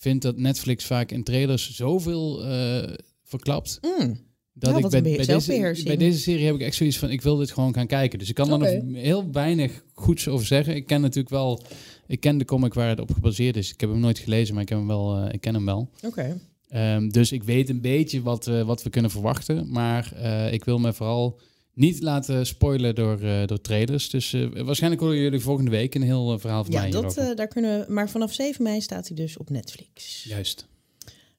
vind 0.02 0.22
dat 0.22 0.36
Netflix 0.36 0.84
vaak 0.84 1.10
in 1.10 1.22
trailers 1.22 1.74
zoveel 1.74 2.44
eh, 2.44 2.94
verklapt. 3.24 3.78
Mm. 3.82 4.20
Dat 4.52 4.70
Ja, 4.70 4.76
ik 4.76 4.90
bij, 4.90 5.02
deze, 5.02 5.82
bij 5.84 5.96
deze 5.96 6.18
serie 6.18 6.46
heb 6.46 6.54
ik 6.54 6.60
echt 6.60 6.74
zoiets 6.74 6.98
van, 6.98 7.10
ik 7.10 7.22
wil 7.22 7.36
dit 7.36 7.50
gewoon 7.50 7.74
gaan 7.74 7.86
kijken. 7.86 8.18
Dus 8.18 8.28
ik 8.28 8.34
kan 8.34 8.52
Oké. 8.52 8.66
er 8.66 8.84
nog 8.84 9.02
heel 9.02 9.32
weinig 9.32 9.84
goeds 9.94 10.28
over 10.28 10.46
zeggen. 10.46 10.76
Ik 10.76 10.86
ken 10.86 11.00
natuurlijk 11.00 11.34
wel, 11.34 11.62
ik 12.06 12.20
ken 12.20 12.38
de 12.38 12.44
comic 12.44 12.74
waar 12.74 12.88
het 12.88 13.00
op 13.00 13.12
gebaseerd 13.12 13.56
is. 13.56 13.72
Ik 13.72 13.80
heb 13.80 13.90
hem 13.90 14.00
nooit 14.00 14.18
gelezen, 14.18 14.54
maar 14.54 14.62
ik, 14.62 14.68
heb 14.68 14.78
hem 14.78 14.86
wel, 14.86 15.16
eh, 15.16 15.32
ik 15.32 15.40
ken 15.40 15.54
hem 15.54 15.64
wel. 15.64 15.90
Oké. 16.02 16.40
Ehm, 16.68 17.08
dus 17.08 17.32
ik 17.32 17.42
weet 17.42 17.68
een 17.68 17.80
beetje 17.80 18.22
wat, 18.22 18.46
eh, 18.46 18.62
wat 18.62 18.82
we 18.82 18.90
kunnen 18.90 19.10
verwachten. 19.10 19.70
Maar 19.70 20.12
ik 20.52 20.64
wil 20.64 20.78
me 20.78 20.92
vooral 20.92 21.40
niet 21.74 22.02
laten 22.02 22.46
spoilen 22.46 22.94
door, 22.94 23.20
eh, 23.20 23.46
door 23.46 23.60
trailers. 23.60 24.10
Dus 24.10 24.32
eh, 24.32 24.46
waarschijnlijk 24.64 25.02
horen 25.02 25.18
jullie 25.18 25.40
volgende 25.40 25.70
week 25.70 25.94
een 25.94 26.02
heel 26.02 26.32
eh, 26.32 26.38
verhaal 26.38 26.64
van 26.64 26.72
Ja, 26.72 26.80
mij 26.80 26.90
dat, 26.90 27.14
daar 27.36 27.48
kunnen 27.48 27.78
we. 27.86 27.92
Maar 27.92 28.10
vanaf 28.10 28.32
7 28.34 28.62
mei 28.62 28.80
staat 28.80 29.06
hij 29.08 29.16
dus 29.16 29.36
op 29.36 29.50
Netflix. 29.50 30.24
Juist. 30.24 30.66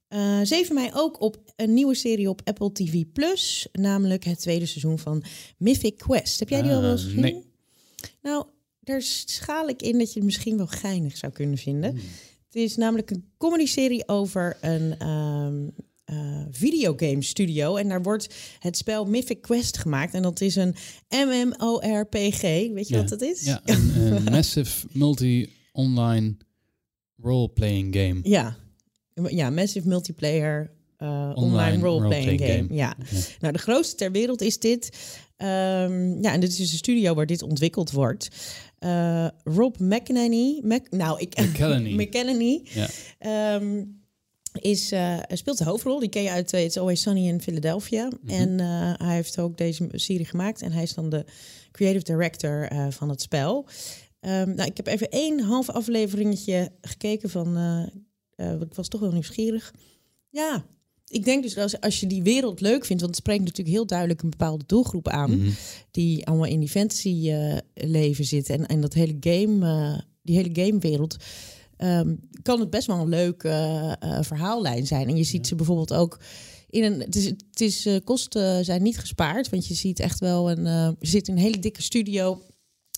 Eh 0.07 0.39
7 0.43 0.75
mei 0.75 0.89
ook 0.93 1.21
op 1.21 1.37
een 1.55 1.73
nieuwe 1.73 1.95
serie 1.95 2.29
op 2.29 2.41
Apple 2.43 2.71
TV 2.71 3.03
Plus, 3.13 3.67
namelijk 3.71 4.23
het 4.23 4.39
tweede 4.39 4.65
seizoen 4.65 4.99
van 4.99 5.23
Mythic 5.57 5.97
Quest. 5.97 6.39
Heb 6.39 6.49
jij 6.49 6.61
die 6.61 6.71
al 6.71 6.81
wel 6.81 6.91
eens 6.91 7.01
Eh, 7.01 7.07
gezien? 7.07 7.21
nee. 7.21 7.43
Nou, 8.21 8.45
daar 8.79 9.01
schaal 9.01 9.67
ik 9.69 9.81
in 9.81 9.97
dat 9.97 10.07
je 10.07 10.15
het 10.15 10.23
misschien 10.23 10.57
wel 10.57 10.67
geinig 10.67 11.17
zou 11.17 11.31
kunnen 11.31 11.57
vinden. 11.57 11.89
Hmm. 11.91 11.99
Het 12.45 12.55
is 12.61 12.75
namelijk 12.75 13.11
een 13.11 13.25
comedy-serie 13.37 14.07
over 14.07 14.57
een, 14.61 14.95
ehm, 14.99 15.67
eh, 16.05 16.41
videogame 16.51 17.21
studio. 17.23 17.75
En 17.75 17.87
daar 17.89 18.01
wordt 18.01 18.35
het 18.59 18.77
spel 18.77 19.05
Mythic 19.05 19.41
Quest 19.41 19.77
gemaakt. 19.77 20.13
En 20.13 20.21
dat 20.21 20.41
is 20.41 20.55
een 20.55 20.75
MMORPG. 21.09 22.41
Weet 22.41 22.87
je 22.87 22.93
Ja. 22.93 22.99
wat 22.99 23.09
dat 23.09 23.21
is? 23.21 23.43
Ja, 23.43 23.61
een 23.65 24.23
massive 24.31 24.87
multi-online 24.91 26.35
role-playing 27.21 27.95
game. 27.95 28.19
Ja, 28.23 28.55
ja 29.27 29.49
massive 29.49 29.87
multiplayer 29.87 30.71
eh, 30.97 31.31
online, 31.33 31.35
Online 31.35 31.83
role-playing 31.83 32.39
game. 32.41 32.51
game. 32.53 32.67
Ja. 32.73 32.95
Ja. 33.09 33.17
Nou, 33.39 33.53
de 33.53 33.59
grootste 33.59 33.95
ter 33.95 34.11
wereld 34.11 34.41
is 34.41 34.59
dit. 34.59 34.89
Ehm, 35.37 36.21
ja, 36.21 36.33
en 36.33 36.39
dit 36.39 36.49
is 36.49 36.55
dus 36.57 36.71
een 36.71 36.77
studio 36.77 37.13
waar 37.13 37.25
dit 37.25 37.41
ontwikkeld 37.41 37.91
wordt. 37.91 38.27
Eh, 38.79 39.27
Rob 39.43 39.75
McEnany, 39.79 40.59
Mac, 40.63 40.91
nou, 40.91 41.19
ik, 41.19 41.37
McElhenney. 41.39 41.91
McElhenney, 42.05 42.61
Ja. 42.63 42.87
ehm, 43.19 43.83
is, 44.59 44.91
eh, 44.91 45.17
speelt 45.27 45.57
de 45.57 45.63
hoofdrol. 45.63 45.99
Die 45.99 46.09
ken 46.09 46.23
je 46.23 46.29
uit 46.29 46.53
eh, 46.53 46.63
It's 46.63 46.77
Always 46.77 47.01
Sunny 47.01 47.27
in 47.27 47.41
Philadelphia. 47.41 48.09
Mhm. 48.21 48.33
En 48.33 48.59
eh, 48.59 48.93
hij 49.07 49.15
heeft 49.15 49.39
ook 49.39 49.57
deze 49.57 49.87
serie 49.91 50.25
gemaakt. 50.25 50.61
En 50.61 50.71
hij 50.71 50.83
is 50.83 50.93
dan 50.93 51.09
de 51.09 51.25
creative 51.71 52.03
director 52.03 52.67
van 52.89 53.09
het 53.09 53.21
spel. 53.21 53.65
Ehm, 54.19 54.55
nou, 54.55 54.69
ik 54.69 54.77
heb 54.77 54.87
even 54.87 55.09
één 55.09 55.39
half 55.39 55.69
afleveringetje 55.69 56.71
gekeken 56.81 57.29
van... 57.29 57.57
ik 58.37 58.73
was 58.73 58.87
toch 58.87 59.01
wel 59.01 59.11
nieuwsgierig. 59.11 59.73
Ja, 60.29 60.65
ik 61.07 61.25
denk 61.25 61.43
dus 61.43 61.57
als, 61.57 61.79
als 61.79 61.99
je 61.99 62.07
die 62.07 62.23
wereld 62.23 62.61
leuk 62.61 62.85
vindt... 62.85 63.01
want 63.01 63.15
het 63.15 63.15
spreekt 63.15 63.43
natuurlijk 63.43 63.75
heel 63.75 63.85
duidelijk 63.85 64.21
een 64.21 64.29
bepaalde 64.29 64.63
doelgroep 64.67 65.07
aan... 65.07 65.37
Mhm. 65.37 65.49
die 65.91 66.25
allemaal 66.25 66.47
in 66.47 66.59
die 66.59 66.69
fantasy 66.69 67.31
leven 67.73 68.25
zitten... 68.25 68.55
en, 68.57 68.65
en 68.65 68.81
dat 68.81 68.93
hele 68.93 69.17
game, 69.19 70.03
die 70.21 70.35
hele 70.35 70.65
gamewereld... 70.65 71.17
ehm, 71.83 72.15
kan 72.41 72.59
het 72.59 72.69
best 72.69 72.87
wel 72.87 72.99
een 72.99 73.09
leuk 73.09 73.43
eh, 73.43 73.91
eh, 73.91 74.23
verhaallijn 74.23 74.87
zijn. 74.87 75.07
En 75.07 75.17
je 75.17 75.23
ziet 75.23 75.47
ze 75.47 75.55
bijvoorbeeld 75.55 75.93
ook... 75.93 76.19
In 76.69 76.83
een, 76.83 76.99
het 76.99 77.15
is, 77.15 77.25
het 77.25 77.61
is, 77.61 77.85
eh, 77.85 77.95
kosten 78.03 78.65
zijn 78.65 78.83
niet 78.83 78.97
gespaard, 78.99 79.49
want 79.49 79.67
je 79.67 79.73
ziet 79.73 79.99
echt 79.99 80.19
wel 80.19 80.51
een. 80.51 80.65
eh, 80.67 80.89
je 80.99 81.07
zit 81.07 81.27
in 81.27 81.33
een 81.33 81.41
hele 81.41 81.59
dikke 81.59 81.81
studio 81.81 82.41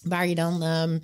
waar 0.04 0.27
je 0.27 0.36
dan 0.36 0.63
ehm, 0.63 1.00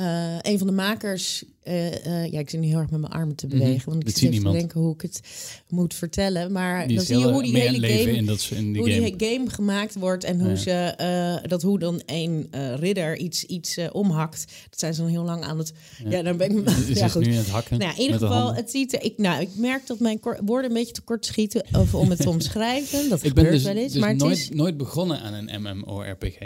eh, 0.00 0.36
een 0.52 0.58
van 0.58 0.66
de 0.66 0.72
makers. 0.72 1.44
eh, 1.62 2.06
eh, 2.24 2.32
ja, 2.32 2.38
ik 2.38 2.50
zit 2.50 2.60
nu 2.60 2.66
heel 2.66 2.78
erg 2.78 2.90
met 2.90 3.00
mijn 3.00 3.12
armen 3.12 3.34
te 3.36 3.46
Mhm. 3.46 3.58
bewegen, 3.58 3.90
want 3.90 4.08
ik 4.08 4.16
zit 4.16 4.32
even 4.32 4.44
te 4.44 4.50
denken 4.52 4.80
hoe 4.80 4.94
ik 4.94 5.00
het 5.00 5.20
moet 5.68 5.94
vertellen. 5.94 6.52
Maar 6.52 6.86
Die 6.86 6.96
dan 6.96 7.04
zie 7.04 7.18
je 7.18 7.32
hoe 7.32 7.42
die 7.42 7.56
hele 7.58 7.88
game 7.88 8.10
in, 8.16 8.26
dat, 8.26 8.48
in 8.54 8.72
die 8.72 8.82
hoe 8.82 8.90
game. 8.92 9.16
die 9.16 9.28
game 9.34 9.50
gemaakt 9.50 9.94
wordt 9.94 10.24
en 10.24 10.40
hoe 10.40 10.48
Ja. 10.48 10.56
ze 10.56 11.42
dat 11.48 11.62
hoe 11.62 11.78
dan 11.78 12.02
een 12.06 12.48
ridder 12.76 13.16
iets, 13.18 13.44
iets 13.44 13.78
omhakt. 13.92 14.44
Dat 14.70 14.78
zijn 14.78 14.94
ze 14.94 15.00
dan 15.00 15.10
heel 15.10 15.24
lang 15.24 15.42
aan 15.44 15.58
het. 15.58 15.72
Ja, 16.08 16.22
dan 16.22 16.36
ben 16.36 16.50
ik. 16.58 16.70
Is 16.88 16.98
ja, 16.98 17.08
goed. 17.08 17.26
nu 17.26 17.30
aan 17.32 17.36
het 17.38 17.48
hakken. 17.48 17.78
Nou, 17.78 17.92
in 17.94 18.00
ieder 18.00 18.18
geval, 18.18 18.54
het 18.54 18.70
ziet. 18.70 18.92
Ik, 18.92 19.14
nou, 19.18 19.40
ik 19.40 19.48
merk 19.56 19.86
dat 19.86 19.98
mijn 19.98 20.20
woorden 20.44 20.70
een 20.70 20.76
beetje 20.76 20.92
te 20.94 21.00
kort 21.02 21.26
schieten 21.26 21.64
of 21.72 21.94
om 21.94 22.10
het 22.10 22.20
te 22.20 22.28
omschrijven. 22.36 23.08
Dat 23.08 23.18
Ik 23.24 23.34
ben 23.34 23.44
gebeurt 23.44 23.50
dus, 23.52 23.62
wel 23.62 23.82
eens. 23.82 23.92
dus 23.92 24.00
maar 24.00 24.16
nooit, 24.16 24.36
is, 24.36 24.48
nooit 24.50 24.76
begonnen 24.76 25.20
aan 25.20 25.32
een 25.48 25.62
MMORPG. 25.62 26.38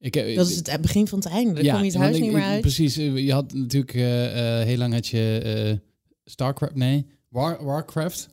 Ik, 0.00 0.14
heb- 0.14 0.34
dat 0.34 0.48
is 0.48 0.56
het 0.56 0.80
begin 0.80 1.06
van 1.06 1.18
het 1.18 1.28
einde. 1.28 1.62
Dan 1.62 1.72
kom 1.72 1.80
je 1.84 1.90
het 1.90 1.94
huis 2.00 2.16
ik- 2.16 2.22
niet 2.22 2.32
meer 2.32 2.40
ik- 2.40 2.46
uit. 2.48 2.60
Precies, 2.60 2.96
eh, 2.96 3.16
je 3.18 3.32
had 3.32 3.52
natuurlijk 3.52 3.94
eh, 3.94 4.60
eh, 4.60 4.66
heel 4.66 4.76
lang 4.78 4.92
had 4.92 5.06
je 5.06 5.38
eh, 5.38 5.76
Starcraft, 6.24 6.74
nee, 6.74 7.06
War, 7.28 7.64
Warcraft, 7.64 8.28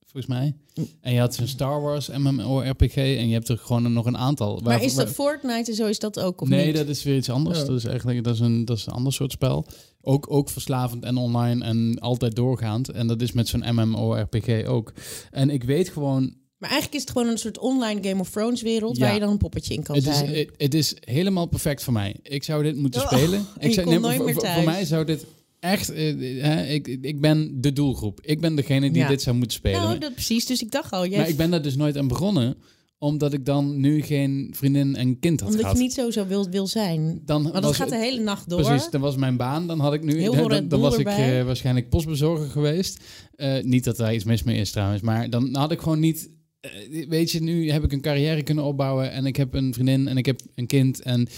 volgens 0.00 0.26
mij. 0.26 0.56
En 1.00 1.12
je 1.12 1.18
had 1.20 1.34
zo'n 1.34 1.46
Star 1.46 1.80
Wars 1.82 2.08
MMORPG 2.08 2.96
en 2.96 3.26
je 3.28 3.32
hebt 3.32 3.48
er 3.48 3.58
gewoon 3.58 3.92
nog 3.92 4.06
een 4.06 4.16
aantal. 4.18 4.54
Maar 4.54 4.62
Waar- 4.62 4.82
is 4.82 4.94
dat 4.94 5.04
waar- 5.04 5.14
Fortnite 5.14 5.70
en 5.70 5.76
zo? 5.76 5.86
Is 5.86 5.98
dat 5.98 6.20
ook? 6.20 6.40
Of 6.40 6.48
nee, 6.48 6.66
niet? 6.66 6.76
dat 6.76 6.88
is 6.88 7.02
weer 7.02 7.16
iets 7.16 7.30
anders. 7.30 7.60
Oh. 7.60 7.66
Dat 7.66 7.76
is 7.76 7.84
eigenlijk 7.84 8.24
dat 8.24 8.34
is 8.34 8.40
een, 8.40 8.64
dat 8.64 8.76
is 8.76 8.86
een 8.86 8.92
ander 8.92 9.12
soort 9.12 9.32
spel. 9.32 9.66
Ook, 10.00 10.26
ook 10.32 10.50
verslavend 10.50 11.04
en 11.04 11.16
online 11.16 11.64
en 11.64 11.98
altijd 11.98 12.34
doorgaand. 12.36 12.88
En 12.88 13.06
dat 13.06 13.22
is 13.22 13.32
met 13.32 13.48
zo'n 13.48 13.64
MMORPG 13.74 14.66
ook. 14.66 14.92
En 15.30 15.50
ik 15.50 15.64
weet 15.64 15.88
gewoon, 15.88 16.34
Maar 16.62 16.70
eigenlijk 16.70 17.00
is 17.02 17.08
het 17.08 17.18
gewoon 17.18 17.32
een 17.32 17.38
soort 17.38 17.58
online 17.58 18.02
Game 18.08 18.20
of 18.20 18.30
Thrones 18.30 18.62
wereld 18.62 18.96
Ja. 18.96 19.04
waar 19.04 19.14
je 19.14 19.20
dan 19.20 19.30
een 19.30 19.36
poppetje 19.38 19.74
in 19.74 19.82
kan 19.82 19.96
Het 19.96 20.06
is, 20.06 20.18
zijn. 20.18 20.34
het, 20.34 20.50
het 20.56 20.74
is 20.74 20.94
helemaal 21.00 21.46
perfect 21.46 21.82
voor 21.82 21.92
mij. 21.92 22.16
Ik 22.22 22.42
zou 22.44 22.62
dit 22.62 22.76
moeten 22.76 23.00
Oh, 23.00 23.06
spelen. 23.12 23.38
en 23.58 23.68
Ik 23.68 23.74
zou, 23.74 23.98
nooit 24.00 24.16
voor, 24.16 24.24
meer 24.24 24.36
thuis. 24.36 24.54
voor 24.54 24.64
mij 24.64 24.84
zou 24.84 25.04
dit 25.04 25.24
echt... 25.60 25.92
eh, 25.92 26.14
hè, 26.42 26.64
ik, 26.66 26.86
ik 26.86 27.20
ben 27.20 27.60
de 27.60 27.72
doelgroep. 27.72 28.20
Ik 28.22 28.40
ben 28.40 28.54
degene 28.54 28.90
die 28.90 29.02
Ja. 29.02 29.08
dit 29.08 29.22
zou 29.22 29.36
moeten 29.36 29.56
spelen. 29.56 29.80
nou, 29.82 29.98
dat 29.98 30.14
precies. 30.14 30.46
Dus 30.46 30.62
ik 30.62 30.70
dacht 30.70 30.92
al, 30.92 31.06
jij, 31.06 31.18
maar 31.18 31.28
ik 31.28 31.36
ben 31.36 31.50
daar 31.50 31.62
dus 31.62 31.76
nooit 31.76 31.96
aan 31.96 32.08
begonnen. 32.08 32.56
Omdat 32.98 33.32
ik 33.32 33.44
dan 33.46 33.80
nu 33.80 34.02
geen 34.02 34.52
vriendin 34.56 34.96
en 34.96 35.18
kind 35.18 35.40
had 35.40 35.48
omdat 35.48 35.60
gehad. 35.64 35.76
je 35.76 35.82
niet 35.82 35.92
zo 35.92 36.10
zo 36.10 36.26
wil, 36.26 36.48
wil 36.50 36.66
zijn. 36.66 37.22
dan 37.24 37.42
Maar 37.42 37.60
dat 37.60 37.76
gaat 37.76 37.88
de 37.88 37.96
hele 37.96 38.20
nacht 38.20 38.48
door. 38.48 38.62
Precies, 38.62 38.90
dan 38.90 39.00
was 39.00 39.16
mijn 39.16 39.36
baan. 39.36 39.66
Dan 39.66 39.80
had 39.80 39.92
ik 39.94 40.02
nu... 40.02 40.20
Heel 40.20 40.32
dan, 40.34 40.48
dan 40.48 40.68
Bull 40.68 40.78
was 40.80 40.96
ik 40.96 41.06
eh, 41.06 41.42
waarschijnlijk 41.44 41.88
postbezorger 41.88 42.48
geweest. 42.50 43.00
Eh, 43.34 43.62
niet 43.62 43.84
dat 43.84 43.96
daar 43.96 44.14
iets 44.14 44.24
mis 44.24 44.42
mee 44.42 44.56
is 44.60 44.70
trouwens. 44.70 45.02
Maar 45.02 45.30
dan 45.30 45.54
had 45.54 45.72
ik 45.72 45.80
gewoon 45.80 46.00
niet... 46.00 46.30
eh, 46.62 47.08
weet 47.08 47.30
je, 47.30 47.42
nu 47.42 47.70
heb 47.70 47.84
ik 47.84 47.92
een 47.92 48.00
carrière 48.00 48.42
kunnen 48.42 48.64
opbouwen. 48.64 49.10
En 49.10 49.26
ik 49.26 49.36
heb 49.36 49.54
een 49.54 49.74
vriendin 49.74 50.08
en 50.08 50.16
ik 50.16 50.26
heb 50.26 50.40
een 50.54 50.66
kind. 50.66 51.02
En 51.02 51.28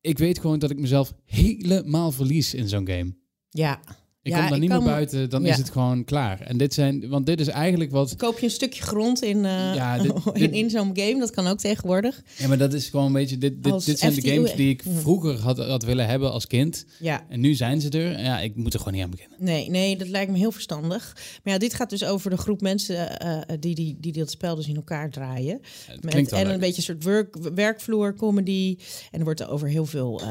ik 0.00 0.18
weet 0.18 0.38
gewoon 0.38 0.58
dat 0.58 0.70
ik 0.70 0.78
mezelf 0.78 1.14
helemaal 1.24 2.12
verlies 2.12 2.54
in 2.54 2.68
zo'n 2.68 2.88
game. 2.88 3.16
Ja. 3.48 3.80
Ik 4.28 4.34
Ja, 4.34 4.40
kom 4.40 4.50
daar 4.50 4.58
niet 4.58 4.68
meer 4.68 4.78
kan 4.78 4.86
buiten, 4.86 5.30
dan 5.30 5.42
ja. 5.42 5.50
is 5.52 5.56
het 5.58 5.70
gewoon 5.70 6.04
klaar. 6.04 6.40
En 6.40 6.56
dit 6.56 6.74
zijn, 6.74 7.08
want 7.08 7.26
dit 7.26 7.40
is 7.40 7.46
eigenlijk 7.48 7.90
wat. 7.90 8.16
Koop 8.16 8.38
je 8.38 8.44
een 8.44 8.50
stukje 8.50 8.82
grond 8.82 9.22
in, 9.22 9.44
eh, 9.44 9.74
Ja, 9.74 9.98
dit- 9.98 10.12
in, 10.32 10.32
dit- 10.40 10.52
in 10.52 10.70
zo'n 10.70 10.90
game. 10.94 11.18
Dat 11.18 11.30
kan 11.30 11.46
ook 11.46 11.58
tegenwoordig. 11.58 12.22
Ja, 12.36 12.48
maar 12.48 12.58
dat 12.58 12.72
is 12.74 12.88
gewoon 12.88 13.06
een 13.06 13.12
beetje. 13.12 13.38
Dit, 13.38 13.64
dit, 13.64 13.84
dit 13.84 13.98
zijn 13.98 14.14
de 14.14 14.30
games 14.30 14.54
die 14.54 14.68
ik 14.70 14.82
vroeger 14.94 15.40
had, 15.40 15.58
had 15.58 15.82
willen 15.84 16.06
hebben 16.06 16.32
als 16.32 16.46
kind. 16.46 16.84
Ja. 16.98 17.24
En 17.28 17.40
nu 17.40 17.54
zijn 17.54 17.80
ze 17.80 17.88
er. 17.90 18.20
Ja, 18.20 18.40
ik 18.40 18.56
moet 18.56 18.72
er 18.74 18.78
gewoon 18.78 18.94
niet 18.94 19.02
aan 19.04 19.10
beginnen. 19.10 19.36
Nee, 19.40 19.70
nee, 19.70 19.96
dat 19.96 20.08
lijkt 20.08 20.30
me 20.32 20.38
heel 20.38 20.52
verstandig. 20.52 21.12
Maar 21.44 21.52
ja, 21.52 21.58
dit 21.58 21.74
gaat 21.74 21.90
dus 21.90 22.04
over 22.04 22.30
de 22.30 22.36
groep 22.36 22.60
mensen 22.60 23.18
eh, 23.20 23.36
eh, 23.36 23.42
die, 23.60 23.74
die, 23.74 23.96
die 24.00 24.12
dat 24.12 24.30
spel 24.30 24.54
dus 24.54 24.68
in 24.68 24.76
elkaar 24.76 25.10
draaien. 25.10 25.60
Met, 26.00 26.14
en 26.14 26.44
leuk. 26.46 26.54
een 26.54 26.60
beetje 26.60 26.76
een 26.76 26.82
soort 26.82 27.04
werk, 27.04 27.36
werkvloer 27.54 28.14
comedy. 28.14 28.76
En 29.10 29.18
er 29.18 29.24
wordt 29.24 29.40
er 29.40 29.50
over 29.50 29.68
heel 29.68 29.86
veel, 29.86 30.20
eh, 30.20 30.28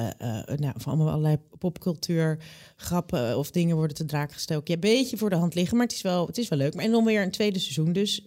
nou, 0.57 0.73
van 0.77 0.93
allemaal 0.93 1.09
allerlei 1.09 1.37
popcultuur 1.59 2.37
grappen 2.75 3.37
of 3.37 3.51
dingen 3.51 3.75
worden 3.75 3.86
te 3.95 4.05
draak 4.05 4.31
gestoken. 4.33 4.65
Ja, 4.67 4.73
een 4.73 4.95
beetje 4.95 5.17
voor 5.17 5.29
de 5.29 5.35
hand 5.35 5.55
liggen, 5.55 5.77
maar 5.77 5.85
het 5.85 5.95
is 5.95 6.01
wel, 6.01 6.27
het 6.27 6.37
is 6.37 6.47
wel 6.47 6.59
leuk. 6.59 6.75
Maar 6.75 6.85
en 6.85 6.91
dan 6.91 7.05
weer 7.05 7.21
een 7.21 7.31
tweede 7.31 7.59
seizoen, 7.59 7.93
dus 7.93 8.21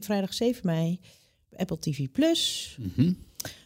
vrijdag 0.00 0.34
7 0.34 0.60
mei, 0.66 1.00
Apple 1.56 1.78
TV+. 1.78 2.06
Plus. 2.12 2.76
Mhm. 2.80 3.12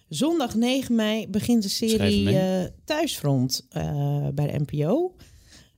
Zondag 0.09 0.55
9 0.55 0.95
mei 0.95 1.29
begint 1.29 1.63
de 1.63 1.69
serie 1.69 2.39
eh, 2.39 2.65
Thuisfront 2.85 3.67
eh, 3.69 4.29
bij 4.35 4.47
de 4.47 4.65
NPO. 4.67 5.15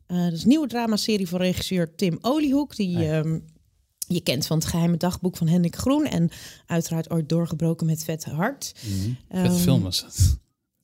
Eh, 0.07 0.25
dat 0.25 0.33
is 0.33 0.43
een 0.43 0.49
nieuwe 0.49 0.67
dramaserie 0.67 1.29
van 1.29 1.41
regisseur 1.41 1.95
Tim 1.95 2.19
Oliehoek. 2.21 2.77
Die 2.77 2.99
ja. 2.99 3.21
ehm, 3.21 3.39
je 4.07 4.21
kent 4.21 4.47
van 4.47 4.59
het 4.59 4.67
geheime 4.67 4.97
dagboek 4.97 5.37
van 5.37 5.49
Hendrik 5.49 5.77
Groen. 5.77 6.07
En 6.07 6.31
uiteraard 6.67 7.11
ooit 7.11 7.29
doorgebroken 7.29 7.87
met 7.87 8.05
Vet 8.05 8.25
Hart. 8.25 8.75
Mhm. 8.83 9.11
Ehm, 9.29 9.43
Vette 9.43 9.59
film 9.59 9.83
was 9.83 10.03
het. 10.03 10.39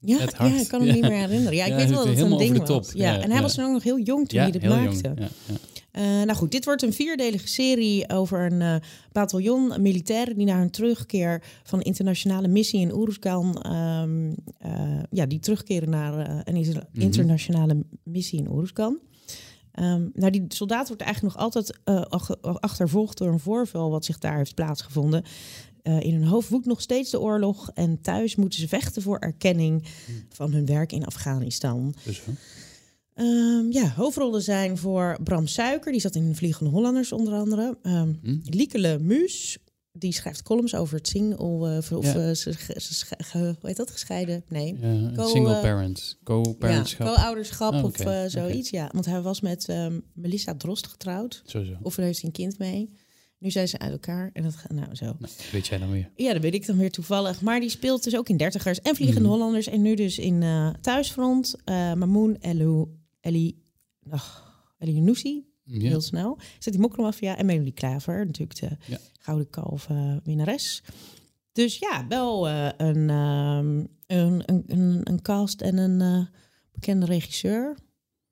Ja, 0.09 0.19
Hart. 0.19 0.37
ja, 0.39 0.61
ik 0.61 0.69
kan 0.69 0.81
hem 0.83 0.93
niet 0.93 1.01
meer 1.03 1.11
herinneren. 1.13 1.57
Ja, 1.57 1.65
ik 1.65 1.75
weet 1.75 1.89
wel 1.91 2.05
dat 2.05 2.17
het 2.17 2.19
een 2.31 2.37
ding 2.39 2.53
de 2.53 2.59
was. 2.59 2.69
top. 2.69 2.87
Ja, 2.97 3.21
en 3.23 3.31
hij 3.31 3.43
was 3.43 3.55
toen 3.55 3.65
ook 3.65 3.73
nog 3.73 3.83
heel 3.83 3.99
jong 4.01 4.29
toen 4.29 4.39
hij 4.41 4.51
dit 4.51 4.63
maakte. 4.63 5.01
jong. 5.09 5.19
Ja, 5.19 5.29
ja. 5.47 5.55
Eh, 5.91 6.03
nou 6.05 6.33
goed, 6.35 6.51
dit 6.53 6.65
wordt 6.65 6.83
een 6.83 6.93
vierdelige 6.93 7.49
serie 7.49 8.09
over 8.11 8.53
een 8.53 8.63
eh, 8.63 8.77
bataljon 9.13 9.83
militairen 9.83 10.37
die 10.37 10.47
na 10.47 10.59
hun 10.59 10.71
terugkeer 10.71 11.43
van 11.65 11.79
een 11.79 11.85
internationale 11.85 12.49
missie 12.49 12.81
in 12.81 12.93
Oeruzgan, 12.95 13.63
ehm, 13.63 14.33
eh, 14.59 15.03
ja, 15.11 15.27
die 15.27 15.39
terugkeren 15.39 15.91
naar 15.91 16.43
een 16.45 16.55
Mhm. 16.57 16.81
internationale 17.03 17.85
missie 18.03 18.39
in 18.39 18.51
Oeruzgan. 18.51 18.99
Ehm, 19.73 20.03
nou, 20.15 20.31
die 20.31 20.45
soldaat 20.49 20.87
wordt 20.89 21.03
eigenlijk 21.03 21.35
nog 21.35 21.45
altijd 21.45 21.79
ach- 22.11 22.43
achtervolgd 22.43 23.19
door 23.19 23.29
een 23.33 23.39
voorval 23.41 23.91
wat 23.91 24.05
zich 24.05 24.19
daar 24.19 24.37
heeft 24.37 24.55
plaatsgevonden. 24.55 25.23
Eh, 25.87 26.01
in 26.01 26.15
hun 26.15 26.25
hoofd 26.25 26.49
woedt 26.49 26.67
nog 26.67 26.81
steeds 26.81 27.11
de 27.11 27.21
oorlog 27.21 27.71
en 27.75 28.01
thuis 28.01 28.37
moeten 28.37 28.59
ze 28.59 28.69
vechten 28.69 29.03
voor 29.03 29.19
erkenning 29.19 29.83
van 30.29 30.53
hun 30.53 30.67
werk 30.67 30.93
in 30.93 31.05
Afghanistan. 31.05 31.95
Dus? 32.05 32.23
Ehm, 33.15 33.71
ja, 33.73 33.89
hoofdrollen 33.97 34.43
zijn 34.43 34.79
voor 34.79 35.19
Bram 35.25 35.47
Suiker, 35.47 35.93
die 35.93 36.01
zat 36.01 36.15
in 36.15 36.35
Vliegende 36.35 36.71
Hollanders 36.71 37.13
onder 37.13 37.33
andere. 37.35 37.79
Ehm 37.83 38.13
Hm? 38.23 38.37
Liekele 38.45 38.99
Muus, 38.99 39.59
die 39.93 40.13
schrijft 40.13 40.43
columns 40.43 40.75
over 40.75 40.97
het 40.97 41.09
single, 41.09 41.37
of, 41.39 41.93
of 41.93 42.05
Ja. 42.05 42.15
eh, 42.29 42.35
ze- 42.35 42.53
ze- 42.79 43.07
ge- 43.19 43.37
hoe 43.61 43.69
heet 43.69 43.77
dat, 43.77 43.91
gescheiden? 43.91 44.45
Nee. 44.49 44.77
Ja, 44.81 45.11
Co- 45.17 45.29
single 45.29 45.55
eh, 45.55 45.61
parent. 45.61 46.17
Ja, 46.19 46.25
Co-parentschap. 46.25 47.07
co-ouderschap 47.07 47.73
Oh, 47.75 47.85
of 47.85 47.99
eh, 48.01 48.23
zoiets, 48.27 48.71
ja. 48.71 48.89
Want 48.93 49.05
hij 49.07 49.21
was 49.23 49.41
met 49.41 49.69
ehm, 49.69 50.01
Melissa 50.13 50.55
Drost 50.55 50.87
getrouwd. 50.87 51.43
Sowieso. 51.47 51.77
Of 51.83 51.97
er 51.97 52.05
heeft 52.05 52.23
een 52.23 52.33
kind 52.33 52.59
mee. 52.59 52.91
Nu 53.39 53.51
zijn 53.51 53.69
ze 53.69 53.79
uit 53.79 53.93
elkaar 53.93 54.31
en 54.33 54.43
dat 54.43 54.55
gaat 54.57 54.73
nou 54.73 54.95
zo. 54.95 55.05
Nou, 55.05 55.33
weet 55.53 55.67
jij 55.67 55.79
dan 55.79 55.91
weer. 55.91 56.11
Ja, 56.15 56.33
dat 56.33 56.43
weet 56.43 56.55
ik 56.55 56.67
dan 56.67 56.77
weer 56.77 56.91
toevallig. 56.91 57.41
Maar 57.41 57.61
die 57.61 57.69
speelt 57.69 58.05
dus 58.05 58.17
ook 58.17 58.29
in 58.29 58.37
Dertigers 58.37 58.81
en 58.81 58.95
Vliegende 58.97 59.21
Mhm. 59.29 59.31
Hollanders. 59.31 59.67
En 59.67 59.83
nu 59.83 59.95
dus 59.95 60.19
in 60.19 60.43
eh, 60.43 60.69
Thuisfront. 60.81 61.57
eh 61.65 61.93
Mamoun 61.95 62.37
Elou, 62.41 62.89
Ellie, 63.21 63.63
ach, 64.11 64.45
Ellie 64.79 65.45
Ja. 65.65 65.89
heel 65.89 66.01
snel. 66.01 66.39
Zit 66.59 66.73
die 66.73 66.83
Mokkelmafia 66.83 67.37
en 67.37 67.47
Melody 67.47 67.73
Klaver, 67.73 68.27
natuurlijk 68.27 68.61
de 68.61 68.77
Ja. 68.87 68.99
Gouden 69.21 69.51
Kalf 69.51 69.87
winnares. 70.25 70.83
Dus 71.53 71.79
ja, 71.79 72.07
wel 72.09 72.49
eh, 72.49 72.69
een, 72.77 73.11
ehm, 73.11 73.79
een, 74.07 74.43
een, 74.47 74.63
een, 74.67 75.01
een 75.03 75.23
cast 75.23 75.61
en 75.61 75.77
een 75.77 76.29
bekende 76.73 77.07
regisseur. 77.07 77.77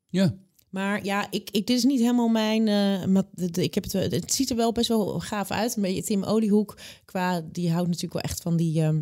ja. 0.09 0.35
Maar 0.75 1.05
ja, 1.05 1.27
ik, 1.31 1.49
ik, 1.51 1.67
dit 1.67 1.77
is 1.77 1.85
niet 1.85 2.01
helemaal 2.01 2.29
mijn. 2.29 2.69
eh, 2.69 3.65
ik 3.65 3.75
heb 3.75 3.85
het, 3.85 3.93
het 3.93 4.33
ziet 4.35 4.51
er 4.51 4.57
wel 4.57 4.73
best 4.73 4.89
wel 4.89 5.21
gaaf 5.21 5.51
uit. 5.51 5.77
Een 5.77 5.83
beetje 5.83 6.03
Tim 6.03 6.23
Oliehoek. 6.25 6.79
Qua, 7.05 7.41
die 7.53 7.71
houdt 7.71 7.87
natuurlijk 7.87 8.13
wel 8.13 8.23
echt 8.23 8.43
van 8.43 8.57
die 8.57 8.83
ehm, 8.83 9.01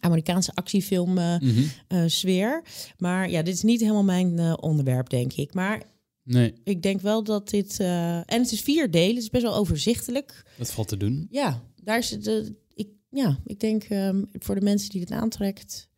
Amerikaanse 0.00 0.54
actiefilm 0.54 1.18
eh, 1.18 1.38
Mhm. 1.40 1.62
eh, 1.88 2.02
sfeer. 2.06 2.62
Maar 2.98 3.30
ja, 3.30 3.42
dit 3.42 3.54
is 3.54 3.62
niet 3.62 3.80
helemaal 3.80 4.04
mijn 4.04 4.62
onderwerp, 4.62 5.08
denk 5.08 5.32
ik. 5.32 5.54
Maar 5.54 5.82
Nee, 6.24 6.54
ik 6.64 6.82
denk 6.82 7.00
wel 7.00 7.22
dat 7.24 7.48
dit. 7.48 7.80
en 7.80 8.24
het 8.26 8.52
is 8.52 8.60
vier 8.60 8.90
delen, 8.90 9.14
het 9.14 9.22
is 9.22 9.30
best 9.30 9.42
wel 9.44 9.54
overzichtelijk. 9.54 10.44
dat 10.58 10.72
valt 10.72 10.88
te 10.88 10.96
doen. 10.96 11.26
Ja, 11.30 11.62
daar 11.82 11.98
is 11.98 12.08
de. 12.10 12.54
Ik, 12.74 12.88
ja, 13.10 13.38
ik 13.44 13.60
denk 13.60 13.82
ehm, 13.84 14.22
voor 14.32 14.54
de 14.54 14.60
mensen 14.60 14.90
die 14.90 15.00
dit 15.00 15.10
aantrekt. 15.10 15.88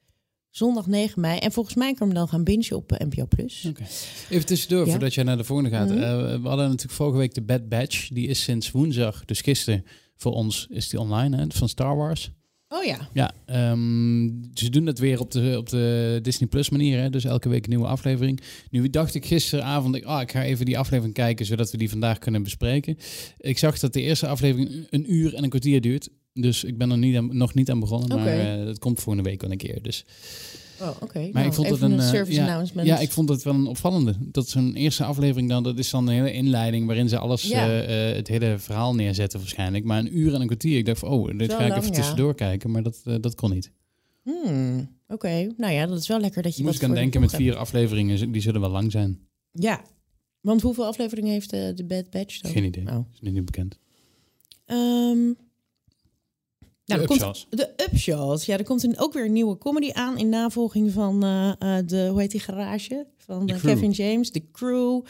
Zondag 0.56 0.86
9 0.86 1.20
mei. 1.20 1.38
En 1.38 1.52
volgens 1.52 1.74
mij 1.74 1.94
kan 1.94 2.08
we 2.08 2.14
dan 2.14 2.28
gaan 2.28 2.44
bingen 2.44 2.76
op 2.76 2.92
eh, 2.92 3.06
NPO 3.06 3.26
Plus. 3.26 3.70
Even 4.30 4.46
tussendoor, 4.46 4.84
Ja. 4.84 4.90
voordat 4.90 5.14
jij 5.14 5.24
naar 5.24 5.36
de 5.36 5.44
volgende 5.44 5.70
gaat. 5.70 5.88
Mhm. 5.88 5.98
Eh, 5.98 6.16
we 6.16 6.48
hadden 6.48 6.66
natuurlijk 6.66 6.92
vorige 6.92 7.18
week 7.18 7.34
de 7.34 7.42
Bad 7.42 7.68
Batch. 7.68 8.08
Die 8.08 8.28
is 8.28 8.42
sinds 8.42 8.70
woensdag, 8.70 9.24
dus 9.24 9.40
gisteren, 9.40 9.84
voor 10.16 10.32
ons 10.32 10.66
is 10.70 10.88
die 10.88 11.00
online, 11.00 11.36
hè, 11.36 11.44
van 11.48 11.68
Star 11.68 11.96
Wars. 11.96 12.30
Oh 12.68 12.84
ja. 12.84 13.08
Ja, 13.12 13.32
ehm, 13.46 14.30
ze 14.54 14.70
doen 14.70 14.84
dat 14.84 14.98
weer 14.98 15.20
op 15.20 15.30
de, 15.30 15.54
op 15.58 15.68
de 15.68 16.18
Disney 16.22 16.48
Plus 16.48 16.68
manier. 16.70 17.00
Hè? 17.00 17.10
Dus 17.10 17.24
elke 17.24 17.48
week 17.48 17.64
een 17.64 17.70
nieuwe 17.70 17.86
aflevering. 17.86 18.40
Nu 18.70 18.90
dacht 18.90 19.14
ik 19.14 19.26
gisteravond, 19.26 19.94
ik, 19.94 20.04
ah, 20.04 20.20
ik 20.20 20.30
ga 20.30 20.44
even 20.44 20.64
die 20.64 20.78
aflevering 20.78 21.14
kijken, 21.14 21.46
zodat 21.46 21.70
we 21.70 21.76
die 21.76 21.90
vandaag 21.90 22.18
kunnen 22.18 22.42
bespreken. 22.42 22.96
Ik 23.38 23.58
zag 23.58 23.78
dat 23.78 23.92
de 23.92 24.00
eerste 24.00 24.26
aflevering 24.26 24.86
een 24.90 25.12
uur 25.12 25.34
en 25.34 25.42
een 25.42 25.48
kwartier 25.48 25.80
duurt. 25.80 26.08
Dus 26.40 26.64
ik 26.64 26.78
ben 26.78 26.90
er 26.90 26.98
niet 26.98 27.16
aan, 27.16 27.36
nog 27.36 27.54
niet 27.54 27.70
aan 27.70 27.80
begonnen. 27.80 28.18
Maar 28.18 28.58
eh, 28.58 28.64
dat 28.64 28.78
komt 28.78 29.00
volgende 29.00 29.28
week 29.28 29.40
wel 29.42 29.50
een 29.50 29.56
keer. 29.56 29.82
Dus. 29.82 30.04
Oh, 30.80 30.88
oké. 31.00 31.18
Maar 31.18 31.30
Nou, 31.32 31.46
ik 31.46 31.52
vond 31.52 31.68
het 31.68 31.80
een, 31.80 31.92
een 31.92 32.00
eh, 32.00 32.08
service 32.08 32.40
ja, 32.40 32.46
announcement. 32.46 32.86
Ja, 32.86 32.98
ik 32.98 33.10
vond 33.10 33.28
het 33.28 33.42
wel 33.42 33.54
een 33.54 33.66
opvallende. 33.66 34.14
Dat 34.20 34.48
zo'n 34.48 34.74
eerste 34.74 35.04
aflevering 35.04 35.48
dan, 35.48 35.62
dat 35.62 35.78
is 35.78 35.90
dan 35.90 36.06
een 36.06 36.14
hele 36.14 36.32
inleiding 36.32 36.86
waarin 36.86 37.08
ze 37.08 37.18
alles, 37.18 37.42
Ja. 37.42 37.82
eh, 37.82 38.16
het 38.16 38.28
hele 38.28 38.58
verhaal 38.58 38.94
neerzetten 38.94 39.38
waarschijnlijk. 39.38 39.84
Maar 39.84 39.98
een 39.98 40.18
uur 40.18 40.34
en 40.34 40.40
een 40.40 40.46
kwartier. 40.46 40.78
Ik 40.78 40.86
dacht 40.86 40.98
van, 40.98 41.08
oh, 41.08 41.38
dit 41.38 41.52
ga 41.52 41.58
ik 41.64 41.76
even 41.76 41.88
ja. 41.88 41.90
tussendoor 41.94 42.34
kijken. 42.34 42.70
Maar 42.70 42.82
dat, 42.82 43.02
dat 43.20 43.34
kon 43.34 43.50
niet. 43.50 43.70
Hmm, 44.22 44.88
Oké, 45.08 45.52
nou 45.56 45.72
ja, 45.72 45.86
dat 45.86 45.98
is 45.98 46.08
wel 46.08 46.20
lekker 46.20 46.42
dat 46.42 46.56
je 46.56 46.62
Moest 46.62 46.76
ik 46.76 46.82
aan 46.82 46.90
de 46.90 46.96
denken 46.96 47.20
met 47.20 47.30
hebt. 47.30 47.42
vier 47.42 47.56
afleveringen, 47.56 48.32
die 48.32 48.42
zullen 48.42 48.60
wel 48.60 48.70
lang 48.70 48.92
zijn. 48.92 49.18
Ja, 49.52 49.82
want 50.40 50.62
hoeveel 50.62 50.86
afleveringen 50.86 51.30
heeft 51.32 51.50
de 51.50 51.84
Bad 51.86 52.10
Batch 52.10 52.40
dan? 52.40 52.50
Geen 52.52 52.64
idee. 52.64 52.86
Oh. 52.86 53.06
Is 53.12 53.20
nu 53.20 53.30
niet 53.30 53.44
bekend. 53.44 53.78
Ehm, 54.66 55.18
nou, 56.86 57.06
De 57.06 57.12
Upshaws. 57.12 57.46
de 57.50 57.72
Upshaws. 57.76 58.44
Ja, 58.46 58.58
er 58.58 58.64
komt 58.64 58.82
een, 58.82 58.98
ook 58.98 59.12
weer 59.12 59.24
een 59.24 59.32
nieuwe 59.32 59.58
comedy 59.58 59.90
aan 59.92 60.18
in 60.18 60.28
navolging 60.28 60.92
van 60.92 61.22
eh, 61.24 61.48
eh, 61.78 61.86
de, 61.86 62.06
hoe 62.10 62.20
heet 62.20 62.30
die 62.30 62.40
garage? 62.40 63.06
Van 63.16 63.48
eh. 63.48 63.62
Kevin 63.62 63.90
James, 63.90 64.30
The 64.30 64.42
Crew. 64.52 65.00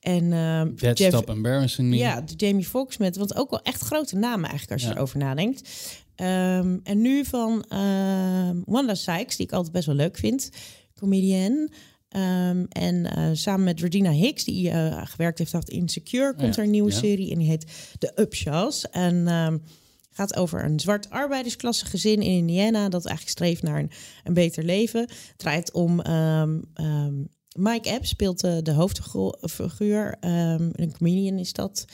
En 0.00 0.30
That 0.76 0.98
Jeff- 0.98 1.14
Stop 1.16 1.28
Embarrassing 1.28 1.88
Me. 1.88 1.96
Ja, 1.96 2.20
de 2.20 2.34
Jamie 2.36 2.64
Foxx 2.64 2.96
met, 2.96 3.16
want 3.16 3.36
ook 3.36 3.50
wel 3.50 3.62
echt 3.62 3.80
grote 3.80 4.16
namen 4.16 4.50
eigenlijk 4.50 4.72
als 4.72 4.82
je 4.82 4.88
Ja. 4.88 4.94
erover 4.94 5.18
nadenkt. 5.18 5.70
Ehm, 6.14 6.78
en 6.82 7.00
nu 7.00 7.24
van 7.24 7.64
ehm, 7.68 8.56
Wanda 8.64 8.94
Sykes, 8.94 9.36
die 9.36 9.46
ik 9.46 9.52
altijd 9.52 9.72
best 9.72 9.86
wel 9.86 9.94
leuk 9.94 10.16
vind, 10.16 10.50
comedian. 10.98 11.70
Ehm, 12.08 12.64
en 12.68 13.06
samen 13.36 13.64
met 13.64 13.80
Regina 13.80 14.10
Hicks, 14.10 14.44
die 14.44 14.70
gewerkt 15.06 15.38
heeft 15.38 15.54
aan 15.54 15.62
Insecure, 15.64 16.34
komt 16.34 16.54
Ja, 16.54 16.60
er 16.60 16.64
een 16.64 16.70
nieuwe 16.70 16.90
ja. 16.90 16.96
serie 16.98 17.30
en 17.32 17.38
die 17.38 17.48
heet 17.48 17.66
The 17.98 18.12
Upshaws. 18.16 18.90
En 18.90 19.26
gaat 20.16 20.36
over 20.36 20.64
een 20.64 20.80
zwart 20.80 21.10
arbeidersklasse 21.10 21.86
gezin 21.86 22.22
in 22.22 22.30
Indiana 22.36 22.88
dat 22.88 23.06
eigenlijk 23.06 23.36
streeft 23.38 23.62
naar 23.62 23.78
een, 23.78 23.90
een 24.24 24.34
beter 24.34 24.64
leven. 24.64 25.00
Het 25.00 25.32
draait 25.36 25.72
om 25.72 26.00
ehm, 26.00 26.60
ehm, 26.74 27.14
Mike 27.58 27.88
Epps 27.90 28.08
speelt 28.08 28.40
de, 28.40 28.62
de 28.62 28.72
hoofdfiguur, 28.72 30.16
ehm, 30.20 30.68
een 30.72 30.92
comedian 30.98 31.38
is 31.38 31.52
dat, 31.52 31.84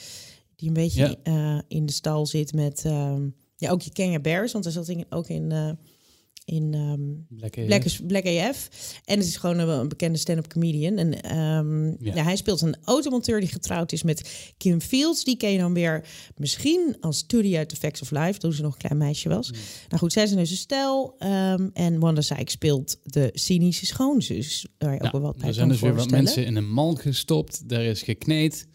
die 0.55 0.67
een 0.67 0.73
beetje 0.73 1.17
Ja. 1.23 1.55
eh, 1.57 1.59
in 1.67 1.85
de 1.85 1.91
stal 1.91 2.25
zit 2.25 2.53
met 2.53 2.81
ja 3.55 3.69
ook 3.69 3.81
je 3.81 3.91
Kenya 3.91 4.19
Bears, 4.19 4.51
want 4.51 4.63
hij 4.63 4.73
zat 4.73 4.87
in, 4.87 5.05
ook 5.09 5.27
in 5.27 5.51
eh, 5.51 5.69
in 6.51 6.73
ehm, 6.73 7.37
Black 7.39 7.57
AF. 7.57 7.65
Black, 7.65 7.83
is- 7.83 7.99
Black 8.07 8.25
AF. 8.25 8.69
En 9.05 9.17
het 9.17 9.27
is 9.27 9.35
gewoon 9.37 9.59
een, 9.59 9.67
een 9.69 9.87
bekende 9.87 10.17
stand-up 10.17 10.47
comedian. 10.47 10.97
En 10.97 11.21
ehm, 11.21 11.85
Ja. 11.87 11.95
ja. 12.15 12.23
hij 12.23 12.35
speelt 12.35 12.61
een 12.61 12.75
automonteur 12.83 13.39
die 13.39 13.49
getrouwd 13.49 13.91
is 13.91 14.03
met 14.03 14.51
Kim 14.57 14.81
Fields. 14.81 15.23
Die 15.23 15.37
ken 15.37 15.51
je 15.51 15.57
dan 15.57 15.73
weer 15.73 16.05
misschien 16.37 16.95
als 16.99 17.23
Toody 17.25 17.57
uit 17.57 17.69
The 17.69 17.75
Facts 17.75 18.01
of 18.01 18.11
Life, 18.11 18.39
toen 18.39 18.53
ze 18.53 18.61
nog 18.61 18.73
een 18.73 18.79
klein 18.79 18.97
meisje 18.97 19.29
was. 19.29 19.49
Nou 19.51 19.97
goed, 19.97 20.13
zij 20.13 20.25
zijn 20.27 20.39
dus 20.39 20.51
een 20.51 20.57
stel. 20.57 21.15
ehm, 21.19 21.69
en 21.73 21.99
Wanda 21.99 22.21
Sykes 22.21 22.53
speelt 22.53 22.97
de 23.03 23.29
cynische 23.33 23.85
schoonzus. 23.85 24.65
Waar 24.77 24.89
je 24.89 24.95
ook 24.95 25.01
Nou, 25.01 25.11
wel 25.11 25.21
wat 25.21 25.37
bij 25.37 25.47
er 25.47 25.53
zijn 25.53 25.67
dus 25.67 25.79
weer 25.79 25.95
wat 25.95 26.09
mensen 26.09 26.45
in 26.45 26.55
een 26.55 26.71
mal 26.71 26.93
gestopt. 26.95 27.69
Daar 27.69 27.83
is 27.83 28.01
gekneed. 28.01 28.67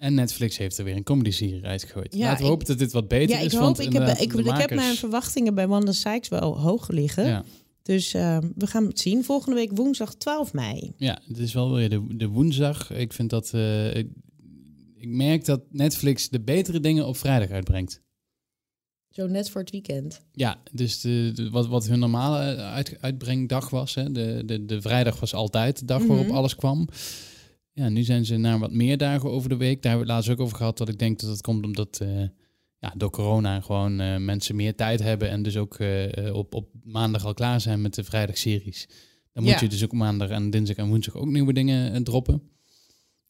En 0.00 0.14
Netflix 0.14 0.56
heeft 0.56 0.78
er 0.78 0.84
weer 0.84 0.96
een 0.96 1.02
comedy-serie 1.02 1.64
uitgegooid. 1.64 2.14
Ja, 2.14 2.18
Laten 2.20 2.36
we 2.38 2.42
ik- 2.42 2.48
hopen 2.48 2.66
dat 2.66 2.78
dit 2.78 2.92
wat 2.92 3.08
beter 3.08 3.28
Ja, 3.36 3.38
ik 3.38 3.44
is. 3.46 3.52
hoop, 3.52 3.62
want 3.62 3.78
ik 3.78 3.92
heb, 3.92 4.02
ik, 4.02 4.18
de 4.18 4.24
ik 4.38 4.44
heb 4.44 4.44
makers- 4.44 4.74
mijn 4.80 4.94
verwachtingen 4.96 5.54
bij 5.54 5.68
Wanda 5.68 5.92
Sykes 5.92 6.28
wel 6.28 6.58
hoog 6.60 6.88
liggen. 6.88 7.26
Ja, 7.26 7.44
Dus 7.82 8.14
ehm, 8.14 8.48
we 8.56 8.66
gaan 8.66 8.86
het 8.86 9.00
zien. 9.00 9.24
Volgende 9.24 9.56
week 9.56 9.70
woensdag 9.76 10.14
12 10.14 10.52
mei. 10.52 10.92
ja, 10.96 11.20
het 11.28 11.38
is 11.38 11.52
wel 11.52 11.72
weer 11.72 11.88
de, 11.88 12.16
de 12.16 12.26
woensdag. 12.28 12.90
Ik 12.92 13.12
vind 13.12 13.30
dat... 13.30 13.50
eh, 13.54 13.96
ik, 13.96 14.08
ik 14.96 15.08
merk 15.08 15.44
dat 15.44 15.60
Netflix 15.70 16.28
de 16.28 16.40
betere 16.40 16.80
dingen 16.80 17.06
op 17.06 17.16
vrijdag 17.16 17.50
uitbrengt. 17.50 18.02
Zo 19.10 19.26
net 19.26 19.50
voor 19.50 19.60
het 19.60 19.70
weekend. 19.70 20.20
Ja, 20.32 20.60
dus 20.72 21.00
de, 21.00 21.30
de- 21.34 21.50
wat, 21.50 21.66
wat 21.66 21.86
hun 21.86 21.98
normale 21.98 22.56
uit, 22.56 22.96
uitbrengdag 23.00 23.70
was. 23.70 23.94
Hè, 23.94 24.12
de, 24.12 24.42
de, 24.46 24.64
de 24.64 24.80
vrijdag 24.80 25.20
was 25.20 25.34
altijd 25.34 25.78
de 25.78 25.84
dag 25.84 26.04
waarop 26.04 26.26
Mhm. 26.26 26.34
alles 26.36 26.54
kwam. 26.56 26.88
Ja, 27.80 27.88
nu 27.88 28.02
zijn 28.02 28.24
ze 28.24 28.36
naar 28.36 28.58
wat 28.58 28.72
meer 28.72 28.96
dagen 28.96 29.30
over 29.30 29.48
de 29.48 29.56
week. 29.56 29.82
Daar 29.82 29.90
hebben 29.92 30.08
we 30.08 30.12
het 30.12 30.22
laatst 30.22 30.40
ook 30.40 30.44
over 30.46 30.56
gehad. 30.56 30.78
Dat 30.78 30.88
ik 30.88 30.98
denk 30.98 31.20
dat 31.20 31.30
het 31.30 31.40
komt 31.40 31.64
omdat 31.64 31.98
eh, 32.02 32.22
ja, 32.78 32.94
door 32.96 33.10
corona 33.10 33.60
gewoon 33.60 34.00
eh, 34.00 34.16
mensen 34.16 34.56
meer 34.56 34.74
tijd 34.74 35.02
hebben. 35.02 35.30
En 35.30 35.42
dus 35.42 35.56
ook 35.56 35.74
eh, 35.74 36.34
op, 36.34 36.54
op 36.54 36.68
maandag 36.82 37.24
al 37.24 37.34
klaar 37.34 37.60
zijn 37.60 37.80
met 37.80 37.94
de 37.94 38.04
vrijdagseries. 38.04 38.88
Dan 39.32 39.42
moet 39.42 39.52
Ja. 39.52 39.60
je 39.60 39.68
dus 39.68 39.84
ook 39.84 39.92
maandag 39.92 40.28
en 40.28 40.50
dinsdag 40.50 40.76
en 40.76 40.88
woensdag 40.88 41.14
ook 41.16 41.26
nieuwe 41.26 41.52
dingen 41.52 42.04
droppen. 42.04 42.42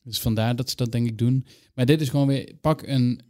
Dus 0.03 0.21
vandaar 0.21 0.57
dat 0.57 0.71
ze 0.71 0.77
dat 0.77 0.93
denk 0.93 1.07
ik 1.07 1.19
doen. 1.19 1.47
Maar 1.75 1.87
dit 1.87 2.01
is 2.01 2.09
gewoon 2.09 2.27
weer, 2.27 2.55
pak 2.61 2.83
een, 2.83 3.21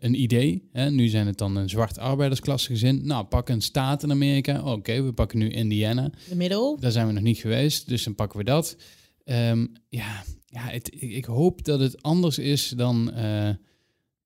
een 0.00 0.20
idee. 0.20 0.68
Hè? 0.72 0.90
Nu 0.90 1.08
zijn 1.08 1.26
het 1.26 1.38
dan 1.38 1.56
een 1.56 1.68
zwart 1.68 1.98
arbeidersklasse 1.98 2.68
gezin. 2.68 3.06
Nou, 3.06 3.24
pak 3.24 3.48
een 3.48 3.60
staat 3.62 4.02
in 4.02 4.10
Amerika. 4.10 4.60
Oh, 4.62 4.72
Oké, 4.72 5.02
we 5.02 5.12
pakken 5.12 5.38
nu 5.38 5.50
Indiana. 5.50 6.10
De 6.28 6.36
middel. 6.36 6.76
Daar 6.80 6.92
zijn 6.92 7.06
we 7.06 7.12
nog 7.12 7.22
niet 7.22 7.38
geweest, 7.38 7.88
dus 7.88 8.04
dan 8.04 8.14
pakken 8.14 8.38
we 8.38 8.44
dat. 8.44 8.76
Ehm, 9.24 9.66
ja, 9.88 10.24
ja 10.50 10.60
het, 10.60 10.90
ik, 10.94 11.12
ik 11.12 11.24
hoop 11.24 11.64
dat 11.64 11.80
het 11.80 12.02
anders 12.02 12.38
is 12.38 12.68
dan, 12.76 13.12
eh, 13.12 13.50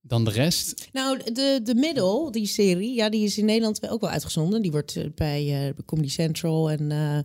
dan 0.00 0.24
de 0.24 0.30
rest. 0.30 0.88
Nou, 0.92 1.32
de, 1.32 1.60
de 1.62 1.74
middel, 1.74 2.30
die 2.30 2.46
serie, 2.46 2.94
ja, 2.94 3.08
die 3.10 3.24
is 3.24 3.38
in 3.38 3.44
Nederland 3.44 3.88
ook 3.88 4.00
wel 4.00 4.10
uitgezonden. 4.10 4.62
Die 4.62 4.70
wordt 4.70 4.96
eh, 4.96 5.04
bij 5.14 5.68
eh, 5.68 5.74
Comedy 5.86 6.08
Central 6.08 6.70
en 6.70 6.90
eh, 6.92 7.18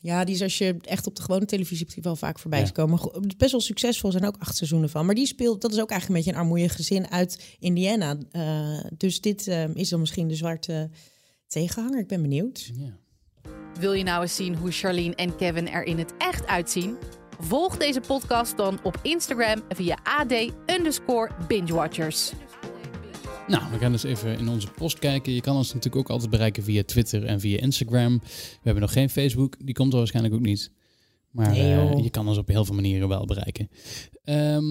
ja, 0.00 0.24
die 0.24 0.34
is 0.34 0.42
als 0.42 0.58
je 0.58 0.76
echt 0.80 1.06
op 1.06 1.16
de 1.16 1.22
gewone 1.22 1.44
televisie 1.44 1.78
hebt 1.78 1.94
die 1.94 2.02
wel 2.02 2.16
vaak 2.16 2.38
voorbij 2.38 2.58
Ja. 2.58 2.64
is 2.64 2.72
komen. 2.72 3.00
Best 3.36 3.50
wel 3.50 3.60
succesvol, 3.60 4.10
er 4.12 4.18
zijn 4.18 4.30
ook 4.30 4.40
acht 4.40 4.56
seizoenen 4.56 4.90
van. 4.90 5.06
Maar 5.06 5.14
die 5.14 5.26
speelt, 5.26 5.60
dat 5.60 5.72
is 5.72 5.80
ook 5.80 5.90
eigenlijk 5.90 6.08
een 6.20 6.24
beetje 6.26 6.40
een 6.40 6.46
armoeig 6.46 6.76
gezin 6.76 7.10
uit 7.10 7.56
Indiana. 7.58 8.16
Eh, 8.30 8.78
dus 8.96 9.20
dit 9.20 9.46
is 9.74 9.88
dan 9.88 10.00
misschien 10.00 10.28
de 10.28 10.34
zwarte 10.34 10.90
tegenhanger. 11.46 11.98
Ik 12.00 12.08
ben 12.08 12.22
benieuwd. 12.22 12.70
Ja. 12.74 12.98
Wil 13.80 13.92
je 13.92 14.02
nou 14.04 14.22
eens 14.22 14.36
zien 14.36 14.54
hoe 14.56 14.70
Charlene 14.70 15.14
en 15.14 15.36
Kevin 15.36 15.68
er 15.68 15.84
in 15.84 15.98
het 15.98 16.12
echt 16.18 16.46
uitzien? 16.46 16.96
Volg 17.40 17.76
deze 17.76 18.00
podcast 18.00 18.56
dan 18.56 18.78
op 18.82 18.98
Instagram 19.02 19.62
via 19.68 19.98
AD 20.02 20.52
bingewatchers. 21.48 22.32
Nou, 23.46 23.62
we 23.72 23.78
gaan 23.78 23.92
dus 23.92 24.02
even 24.02 24.38
in 24.38 24.48
onze 24.48 24.70
post 24.70 24.98
kijken. 24.98 25.32
Je 25.32 25.40
kan 25.40 25.56
ons 25.56 25.74
natuurlijk 25.74 25.96
ook 25.96 26.10
altijd 26.10 26.30
bereiken 26.30 26.62
via 26.62 26.82
Twitter 26.84 27.24
en 27.24 27.40
via 27.40 27.60
Instagram. 27.60 28.18
We 28.18 28.60
hebben 28.62 28.82
nog 28.82 28.92
geen 28.92 29.10
Facebook, 29.10 29.54
die 29.58 29.74
komt 29.74 29.92
er 29.92 29.98
waarschijnlijk 29.98 30.34
ook 30.34 30.40
niet. 30.40 30.70
Maar 31.32 31.50
Nee, 31.50 31.74
eh, 31.74 32.02
je 32.02 32.10
kan 32.10 32.28
ons 32.28 32.38
op 32.38 32.48
heel 32.48 32.64
veel 32.64 32.74
manieren 32.74 33.08
wel 33.08 33.24
bereiken. 33.26 33.68
Ehm, 34.24 34.62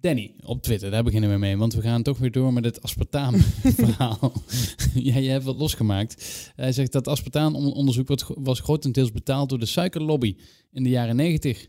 Danny, 0.00 0.34
op 0.44 0.62
Twitter, 0.62 0.90
daar 0.90 1.04
beginnen 1.04 1.30
we 1.30 1.36
mee. 1.36 1.56
Want 1.56 1.74
we 1.74 1.80
gaan 1.80 2.02
toch 2.02 2.18
weer 2.18 2.30
door 2.30 2.52
met 2.52 2.64
het 2.64 2.82
aspartaam-verhaal. 2.82 4.32
ja, 4.94 5.16
je 5.16 5.28
hebt 5.28 5.44
wat 5.44 5.56
losgemaakt. 5.56 6.52
Hij 6.56 6.72
zegt 6.72 6.92
dat 6.92 7.08
aspartaamonderzoek 7.08 8.08
was 8.26 8.60
grotendeels 8.60 9.12
betaald 9.12 9.48
door 9.48 9.58
de 9.58 9.66
suikerlobby 9.66 10.36
in 10.72 10.82
de 10.82 10.88
jaren 10.90 11.16
negentig. 11.16 11.68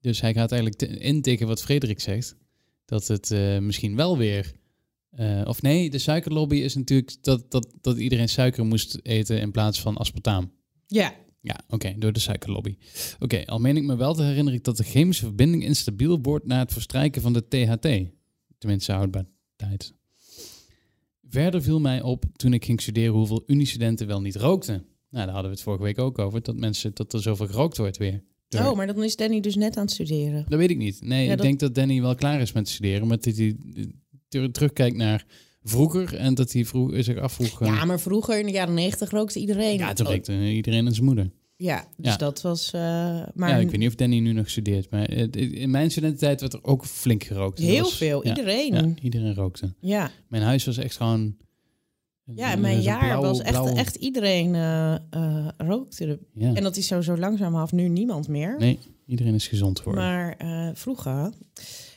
Dus 0.00 0.20
hij 0.20 0.34
gaat 0.34 0.52
eigenlijk 0.52 0.82
in 0.82 1.22
tegen 1.22 1.46
wat 1.46 1.62
Frederik 1.62 2.00
zegt. 2.00 2.36
Dat 2.84 3.06
het 3.06 3.30
eh, 3.30 3.58
misschien 3.58 3.96
wel 3.96 4.18
weer... 4.18 4.52
eh, 5.10 5.42
of 5.44 5.62
nee, 5.62 5.90
de 5.90 5.98
suikerlobby 5.98 6.56
is 6.56 6.74
natuurlijk 6.74 7.16
dat, 7.20 7.50
dat, 7.50 7.74
dat 7.80 7.98
iedereen 7.98 8.28
suiker 8.28 8.64
moest 8.64 8.98
eten 9.02 9.40
in 9.40 9.50
plaats 9.50 9.80
van 9.80 9.96
aspartaam. 9.96 10.52
Ja, 10.86 11.14
Ja, 11.40 11.60
oké, 11.68 11.94
door 11.98 12.12
de 12.12 12.20
suikerlobby. 12.20 12.76
Oké, 13.18 13.44
al 13.46 13.58
meen 13.58 13.76
ik 13.76 13.82
me 13.82 13.96
wel 13.96 14.14
te 14.14 14.22
herinneren 14.22 14.62
dat 14.62 14.76
de 14.76 14.82
chemische 14.84 15.24
verbinding 15.24 15.64
instabiel 15.64 16.18
wordt 16.22 16.46
na 16.46 16.58
het 16.58 16.72
verstrijken 16.72 17.22
van 17.22 17.32
de 17.32 17.48
THT. 17.48 17.88
Tenminste, 18.58 18.92
houdbaarheid. 18.92 19.92
Verder 21.28 21.62
viel 21.62 21.80
mij 21.80 22.02
op 22.02 22.24
toen 22.36 22.52
ik 22.52 22.64
ging 22.64 22.80
studeren 22.80 23.14
hoeveel 23.14 23.42
Unie-studenten 23.46 24.06
wel 24.06 24.20
niet 24.20 24.36
rookten. 24.36 24.74
Nou, 25.10 25.24
daar 25.24 25.34
hadden 25.34 25.44
we 25.50 25.56
het 25.56 25.60
vorige 25.64 25.82
week 25.82 25.98
ook 25.98 26.18
over, 26.18 26.42
dat 26.42 26.56
mensen 26.56 26.90
dat 26.94 27.12
er 27.12 27.22
zoveel 27.22 27.46
gerookt 27.46 27.76
wordt 27.76 27.96
weer. 27.96 28.22
door- 28.48 28.66
Oh, 28.66 28.76
maar 28.76 28.86
dan 28.86 29.04
is 29.04 29.16
Danny 29.16 29.40
dus 29.40 29.54
net 29.56 29.76
aan 29.76 29.82
het 29.84 29.92
studeren. 29.92 30.44
Dat 30.48 30.58
weet 30.58 30.70
ik 30.70 30.76
niet. 30.76 31.00
Nee, 31.02 31.24
Ja, 31.24 31.30
ik 31.30 31.36
dat- 31.36 31.46
denk 31.46 31.58
dat 31.60 31.74
Danny 31.74 32.00
wel 32.00 32.14
klaar 32.14 32.40
is 32.40 32.52
met 32.52 32.68
studeren. 32.68 33.06
Maar 33.08 33.18
dat 33.20 33.36
hij 33.36 33.56
ter- 34.28 34.52
terugkijkt 34.52 34.96
naar 34.96 35.26
vroeger. 35.68 36.14
En 36.16 36.34
dat 36.34 36.52
hij 36.52 36.64
vroeg, 36.64 36.90
zich 36.98 37.16
afvroeg... 37.18 37.60
eh, 37.60 37.68
Ja, 37.68 37.84
maar 37.84 38.00
vroeger 38.00 38.38
in 38.38 38.46
de 38.46 38.52
jaren 38.52 38.74
negentig 38.74 39.10
rookte 39.10 39.38
iedereen. 39.40 39.78
ja, 39.78 39.92
toen 39.92 40.06
Oh, 40.06 40.52
iedereen 40.54 40.86
en 40.86 40.92
zijn 40.92 41.04
moeder. 41.06 41.30
Ja, 41.56 41.84
dus 41.96 42.10
Ja. 42.12 42.16
dat 42.16 42.40
was... 42.42 42.72
eh, 42.72 42.80
maar 43.34 43.48
ja, 43.48 43.56
ik 43.56 43.70
weet 43.70 43.78
niet 43.80 43.88
of 43.88 43.94
Danny 43.94 44.18
nu 44.18 44.32
nog 44.32 44.50
studeert. 44.50 44.90
Maar 44.90 45.04
eh, 45.08 45.26
in 45.62 45.70
mijn 45.70 45.90
studententijd 45.90 46.40
werd 46.40 46.52
er 46.52 46.64
ook 46.64 46.84
flink 46.84 47.24
gerookt. 47.24 47.58
Heel 47.58 47.82
was- 47.82 47.96
veel. 47.96 48.22
ja, 48.26 48.28
iedereen. 48.36 48.72
Ja, 48.74 48.80
Ja, 48.80 48.94
iedereen 49.02 49.34
rookte. 49.34 49.74
ja. 49.80 50.10
Mijn 50.28 50.42
huis 50.42 50.64
was 50.64 50.76
echt 50.76 50.96
gewoon... 50.96 51.36
en 52.36 52.60
mijn 52.60 52.80
jaar 52.80 53.20
was 53.20 53.40
echt, 53.40 53.72
echt 53.74 53.94
iedereen 53.94 54.54
eh, 54.54 54.94
eh, 54.94 55.48
rookte. 55.56 56.18
Ja. 56.34 56.54
En 56.54 56.62
dat 56.62 56.76
is 56.76 56.86
zo, 56.86 57.00
zo 57.00 57.16
langzamerhand 57.16 57.72
nu 57.72 57.88
niemand 57.88 58.28
meer. 58.28 58.56
Nee, 58.58 58.78
iedereen 59.06 59.34
is 59.34 59.48
gezond 59.48 59.78
geworden. 59.78 60.04
Maar 60.04 60.34
eh, 60.36 60.70
vroeger... 60.74 61.32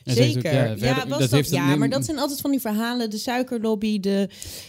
Zeker. 0.04 0.70
ook, 0.70 0.78
ja, 0.78 1.08
was 1.08 1.28
dat 1.28 1.48
ja 1.48 1.76
maar 1.76 1.90
dat 1.90 2.04
zijn 2.04 2.18
altijd 2.18 2.40
van 2.40 2.50
die 2.50 2.60
verhalen. 2.60 3.10
De 3.10 3.18
suikerlobby, 3.18 4.00
de, 4.00 4.28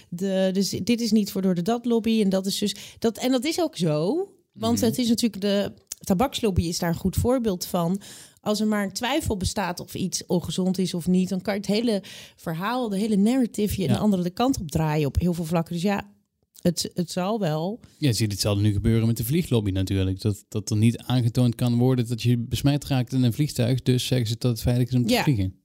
de, 0.10 0.50
dus 0.54 0.70
dit 0.70 1.02
is 1.02 1.12
niet 1.12 1.32
voor 1.32 1.42
door 1.42 1.56
de 1.56 1.62
dat 1.62 1.86
lobby. 1.86 2.22
En 2.22 2.30
dat 2.30 2.46
is 2.46 2.58
dus 2.58 2.76
dat. 3.00 3.18
En 3.18 3.32
dat 3.32 3.46
is 3.46 3.62
ook 3.62 3.78
zo. 3.78 4.28
Want 4.54 4.76
Mhm. 4.78 4.86
het 4.86 4.98
is 4.98 5.08
natuurlijk 5.08 5.42
de 5.42 5.72
tabakslobby 6.00 6.64
is 6.64 6.80
daar 6.80 6.90
een 6.90 6.96
goed 6.96 7.16
voorbeeld 7.16 7.66
van. 7.66 8.02
Als 8.42 8.60
er 8.60 8.68
maar 8.68 8.84
een 8.84 8.94
twijfel 8.94 9.38
bestaat 9.38 9.80
of 9.80 9.94
iets 9.94 10.26
ongezond 10.26 10.78
is 10.78 10.94
of 10.94 11.08
niet, 11.08 11.30
dan 11.30 11.42
kan 11.42 11.54
je 11.54 11.60
het 11.60 11.70
hele 11.70 12.04
verhaal, 12.36 12.90
de 12.90 12.98
hele 12.98 13.16
narrative 13.16 13.82
je 13.82 13.88
Ja. 13.88 13.94
een 13.94 14.00
andere 14.00 14.30
kant 14.30 14.60
op 14.60 14.72
draaien 14.72 15.08
op 15.08 15.20
heel 15.20 15.34
veel 15.34 15.46
vlakken. 15.46 15.74
Dus 15.74 15.84
ja, 15.84 16.10
het, 16.64 16.92
het 16.94 17.12
zal 17.12 17.40
wel. 17.40 17.80
Ja, 17.98 18.08
je 18.08 18.14
ziet 18.14 18.32
hetzelfde 18.32 18.62
nu 18.64 18.72
gebeuren 18.74 19.08
met 19.08 19.18
de 19.18 19.24
vlieglobby 19.24 19.72
natuurlijk. 19.72 20.22
Dat, 20.22 20.46
dat 20.50 20.70
er 20.70 20.78
niet 20.78 20.98
aangetoond 20.98 21.56
kan 21.56 21.78
worden 21.78 22.08
dat 22.08 22.22
je 22.22 22.38
besmet 22.38 22.86
raakt 22.86 23.14
in 23.14 23.24
een 23.24 23.34
vliegtuig. 23.34 23.82
Dus 23.82 24.06
zeggen 24.06 24.28
ze 24.28 24.36
dat 24.38 24.52
het 24.52 24.62
veilig 24.62 24.88
is 24.88 24.96
om 24.96 25.06
te 25.06 25.14
Ja. 25.14 25.24
vliegen. 25.24 25.56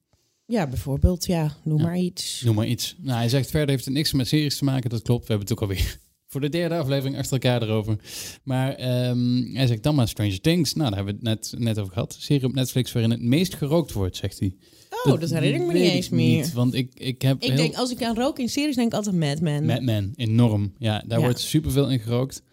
Ja, 0.45 0.67
bijvoorbeeld, 0.67 1.25
ja, 1.25 1.57
noem 1.63 1.77
Ja. 1.77 1.83
maar 1.83 1.97
iets. 1.97 2.41
Noem 2.41 2.55
maar 2.55 2.67
iets. 2.67 2.95
Nou, 3.01 3.17
hij 3.17 3.29
zegt 3.29 3.49
verder 3.49 3.69
heeft 3.69 3.85
het 3.85 3.93
niks 3.93 4.13
met 4.13 4.27
series 4.27 4.57
te 4.57 4.63
maken. 4.63 4.89
Dat 4.89 5.01
klopt. 5.01 5.21
We 5.27 5.33
hebben 5.33 5.47
het 5.47 5.57
ook 5.57 5.69
alweer 5.69 5.99
voor 6.29 6.41
de 6.41 6.49
derde 6.49 6.75
aflevering 6.77 7.17
achter 7.17 7.33
elkaar 7.33 7.61
erover. 7.61 7.95
Maar 8.43 8.73
ehm, 8.75 9.43
hij 9.53 9.67
zegt 9.67 9.83
dan 9.83 9.95
maar 9.95 10.07
Stranger 10.07 10.41
Things. 10.41 10.73
Nou, 10.73 10.89
daar 10.89 10.97
hebben 11.03 11.19
we 11.21 11.29
het 11.29 11.39
net, 11.51 11.59
net 11.61 11.79
over 11.79 11.93
gehad. 11.93 12.15
Serie 12.19 12.45
op 12.45 12.53
Netflix 12.53 12.91
waarin 12.91 13.11
het 13.11 13.21
meest 13.21 13.55
gerookt 13.55 13.91
wordt, 13.93 14.15
zegt 14.17 14.39
hij. 14.39 14.55
Oh, 15.03 15.19
dat, 15.19 15.29
herinner 15.29 15.61
ik 15.61 15.67
me 15.67 15.73
niet 15.73 15.91
eens 15.91 16.09
meer. 16.09 16.35
niet, 16.37 16.53
want 16.53 16.73
ik, 16.73 16.91
ik 16.99 17.21
heb 17.21 17.41
Ik 17.41 17.47
heel... 17.47 17.55
denk, 17.57 17.75
als 17.75 17.91
ik 17.91 18.03
aan 18.03 18.15
rook 18.15 18.39
in 18.39 18.49
series, 18.49 18.75
denk 18.75 18.87
ik 18.87 18.93
altijd 18.93 19.15
Mad 19.15 19.41
Men. 19.41 19.65
Mad 19.65 19.81
Men, 19.81 20.11
enorm. 20.15 20.73
Ja, 20.77 21.03
daar 21.07 21.19
Ja. 21.19 21.23
wordt 21.25 21.39
superveel 21.39 21.89
in 21.89 21.99
gerookt. 21.99 22.43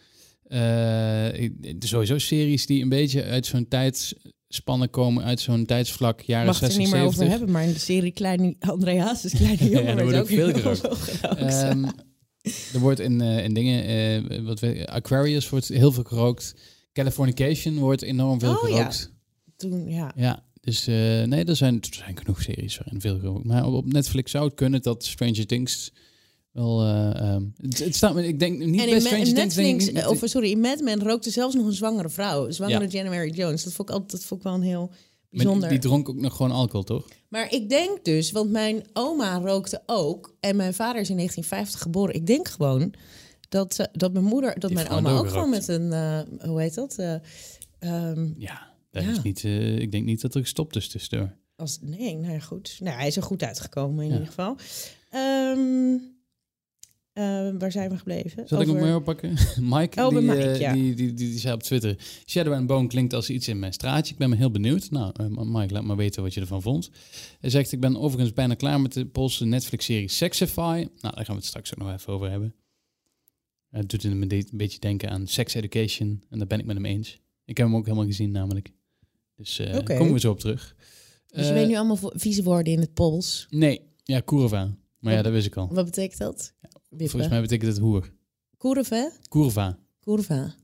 Eh, 0.42 1.48
sowieso 1.78 2.18
series 2.18 2.66
die 2.66 2.82
een 2.82 2.88
beetje 2.88 3.22
uit 3.24 3.46
zo'n 3.46 3.68
tijdspannen 3.68 4.90
komen, 4.90 5.24
uit 5.24 5.40
zo'n 5.40 5.66
tijdsvlak, 5.66 6.20
jaren 6.20 6.46
mag 6.46 6.60
het 6.60 6.68
er 6.68 6.72
60, 6.74 6.84
niet 6.84 6.94
meer 6.94 7.02
over 7.08 7.18
70. 7.18 7.38
hebben, 7.38 7.54
maar 7.54 7.64
in 7.68 7.72
de 7.72 7.78
serie 7.78 8.12
Kleine 8.12 8.54
Andreas 8.58 9.24
is 9.24 9.32
Kleine 9.32 9.64
Ja, 9.70 9.70
Jongen 9.70 9.96
daar 9.96 10.06
werd 10.06 10.10
wordt 10.10 10.16
ook 10.16 10.22
ook 10.22 10.28
veel 10.28 10.46
heel 10.46 10.76
gerookt. 10.76 10.80
veel 10.80 11.18
gerookt. 11.18 11.52
Ehm, 11.52 11.84
er 12.72 12.80
wordt 12.80 13.00
in, 13.00 13.20
eh, 13.20 13.44
in 13.44 13.54
dingen, 13.54 13.84
eh, 13.84 14.40
wat 14.44 14.60
we, 14.60 14.86
Aquarius 14.86 15.48
wordt 15.48 15.68
heel 15.68 15.92
veel 15.92 16.02
gerookt. 16.04 16.54
Californication 16.92 17.78
wordt 17.78 18.02
enorm 18.02 18.40
veel 18.40 18.56
Oh, 18.56 18.68
ja. 18.68 18.76
gerookt. 18.76 19.12
Toen, 19.56 19.88
ja. 19.88 20.12
Ja, 20.16 20.44
dus 20.60 20.86
eh, 20.86 21.22
nee, 21.22 21.44
er 21.44 21.56
zijn, 21.56 21.74
er 21.80 21.94
zijn 21.94 22.18
genoeg 22.18 22.42
series 22.42 22.78
waarin 22.78 23.00
veel 23.00 23.18
gerookt. 23.18 23.44
Maar 23.44 23.66
op, 23.66 23.74
op 23.74 23.92
Netflix 23.92 24.30
zou 24.30 24.44
het 24.44 24.54
kunnen 24.54 24.82
dat 24.82 25.04
Stranger 25.04 25.46
Things 25.46 25.92
wel... 26.52 26.82
eh, 26.82 27.20
ehm, 27.20 27.42
het, 27.56 27.78
het 27.78 27.94
staat 27.94 28.14
me, 28.14 28.26
ik 28.26 28.38
denk 28.38 28.58
niet 28.58 28.80
En 28.80 28.90
bij 28.90 29.00
Stranger 29.00 29.26
in 29.26 29.34
Things... 29.34 29.54
denk 29.54 29.80
ik 29.82 29.92
Netflix, 29.92 30.22
of 30.22 30.28
sorry, 30.30 30.50
in 30.50 30.60
Mad 30.60 30.80
Men 30.80 31.02
rookte 31.02 31.30
zelfs 31.30 31.54
nog 31.54 31.66
een 31.66 31.72
zwangere 31.72 32.08
vrouw. 32.08 32.50
Zwangere 32.50 32.84
Ja. 32.84 32.88
January 32.88 33.30
Jones. 33.30 33.64
Dat 33.64 33.72
vond 33.72 33.88
ik 33.88 33.94
altijd, 33.94 34.12
dat 34.12 34.24
vond 34.24 34.40
ik 34.40 34.46
wel 34.46 34.56
een 34.56 34.62
heel 34.62 34.90
Maar 35.30 35.44
bijzonder. 35.44 35.68
die 35.68 35.78
dronk 35.78 36.08
ook 36.08 36.20
nog 36.20 36.36
gewoon 36.36 36.52
alcohol, 36.52 36.82
toch? 36.84 37.06
Maar 37.28 37.52
ik 37.52 37.68
denk 37.68 38.04
dus, 38.04 38.30
want 38.32 38.50
mijn 38.50 38.82
oma 38.92 39.38
rookte 39.38 39.82
ook 39.86 40.36
en 40.40 40.56
mijn 40.56 40.74
vader 40.74 41.00
is 41.00 41.08
in 41.10 41.16
1950 41.16 41.80
geboren. 41.82 42.14
Ik 42.14 42.26
denk 42.26 42.48
gewoon 42.48 42.92
dat, 43.48 43.88
dat 43.92 44.12
mijn 44.12 44.24
moeder, 44.24 44.58
dat 44.58 44.72
mijn 44.72 44.88
oma 44.88 45.10
ook 45.18 45.28
gewoon 45.28 45.50
met 45.50 45.68
een, 45.68 45.92
eh, 45.92 46.20
hoe 46.48 46.60
heet 46.60 46.74
dat? 46.74 46.94
Eh, 46.98 47.14
ehm, 47.78 48.30
Ja, 48.38 48.72
dat 48.90 49.02
Ja. 49.02 49.10
is 49.10 49.22
niet, 49.22 49.44
eh, 49.44 49.78
ik 49.78 49.92
denk 49.92 50.04
niet 50.04 50.20
dat 50.20 50.34
er 50.34 50.40
gestopt 50.40 50.76
is 50.76 50.88
tussendoor. 50.88 51.36
als, 51.56 51.78
nee, 51.80 52.16
nou 52.16 52.32
ja, 52.32 52.38
goed. 52.40 52.76
Nou, 52.80 52.96
hij 52.96 53.06
is 53.06 53.16
er 53.16 53.22
goed 53.22 53.42
uitgekomen 53.42 53.98
in 54.04 54.06
Ja. 54.06 54.12
ieder 54.12 54.28
geval. 54.28 54.56
Ehm, 55.10 55.96
eh, 57.16 57.48
waar 57.58 57.72
zijn 57.72 57.90
we 57.90 57.96
gebleven? 57.96 58.48
Zal 58.48 58.60
ik 58.60 58.68
Over- 58.68 58.82
meer 58.82 58.94
oppakken? 58.94 59.30
Mike, 59.74 60.02
Oh, 60.04 60.08
die, 60.08 60.20
Mike, 60.20 60.42
eh, 60.42 60.60
ja. 60.60 60.72
die, 60.72 60.94
die, 60.94 61.14
die, 61.14 61.28
die 61.30 61.38
zei 61.38 61.54
op 61.54 61.62
Twitter... 61.62 61.98
Shadow 62.26 62.52
and 62.52 62.66
Bone 62.66 62.88
klinkt 62.88 63.12
als 63.14 63.30
iets 63.30 63.48
in 63.48 63.58
mijn 63.58 63.72
straatje. 63.72 64.12
Ik 64.12 64.18
ben 64.18 64.30
me 64.30 64.36
heel 64.36 64.50
benieuwd. 64.50 64.90
Nou, 64.90 65.12
eh, 65.16 65.26
Mike, 65.26 65.72
laat 65.72 65.84
maar 65.84 65.96
weten 65.96 66.22
wat 66.22 66.34
je 66.34 66.40
ervan 66.40 66.62
vond. 66.62 66.90
Hij 67.40 67.50
zegt, 67.50 67.72
ik 67.72 67.80
ben 67.80 67.96
overigens 67.96 68.32
bijna 68.32 68.54
klaar 68.54 68.80
met 68.80 68.92
de 68.92 69.06
Poolse 69.06 69.44
Netflix-serie 69.44 70.08
Sexify. 70.08 70.60
Nou, 71.00 71.14
daar 71.14 71.24
gaan 71.24 71.34
we 71.34 71.40
het 71.40 71.44
straks 71.44 71.72
ook 71.74 71.78
nog 71.78 71.92
even 71.92 72.12
over 72.12 72.30
hebben. 72.30 72.54
Het 73.70 73.90
doet 73.90 74.02
me 74.04 74.10
een 74.28 74.48
beetje 74.52 74.78
denken 74.78 75.10
aan 75.10 75.26
Sex 75.26 75.54
Education. 75.54 76.22
En 76.30 76.38
daar 76.38 76.46
ben 76.46 76.58
ik 76.58 76.64
met 76.64 76.76
hem 76.76 76.84
eens. 76.84 77.20
Ik 77.44 77.56
heb 77.56 77.66
hem 77.66 77.76
ook 77.76 77.84
helemaal 77.84 78.06
gezien 78.06 78.30
namelijk. 78.30 78.70
Dus 79.36 79.58
eh 79.58 79.76
Oké. 79.76 79.96
komen 79.96 80.12
we 80.12 80.20
zo 80.20 80.30
op 80.30 80.40
terug. 80.40 80.76
Dus 81.26 81.46
je 81.46 81.52
weet 81.52 81.68
nu 81.68 81.76
allemaal 81.76 82.12
vieze 82.14 82.42
woorden 82.42 82.72
in 82.72 82.80
het 82.80 82.94
Pools. 82.94 83.46
Nee, 83.50 83.80
ja, 84.04 84.20
Kurva. 84.20 84.76
Maar 84.98 85.12
ja, 85.12 85.22
dat 85.22 85.32
wist 85.32 85.46
ik 85.46 85.56
al. 85.56 85.68
Wat 85.72 85.84
betekent 85.84 86.18
dat? 86.18 86.54
Volgens 86.98 87.28
mij 87.28 87.40
betekent 87.40 87.70
het 87.70 87.80
hoer. 87.80 88.12
Kurva? 88.56 89.10
Kurva. 89.28 89.78
Kurva. 90.00 90.54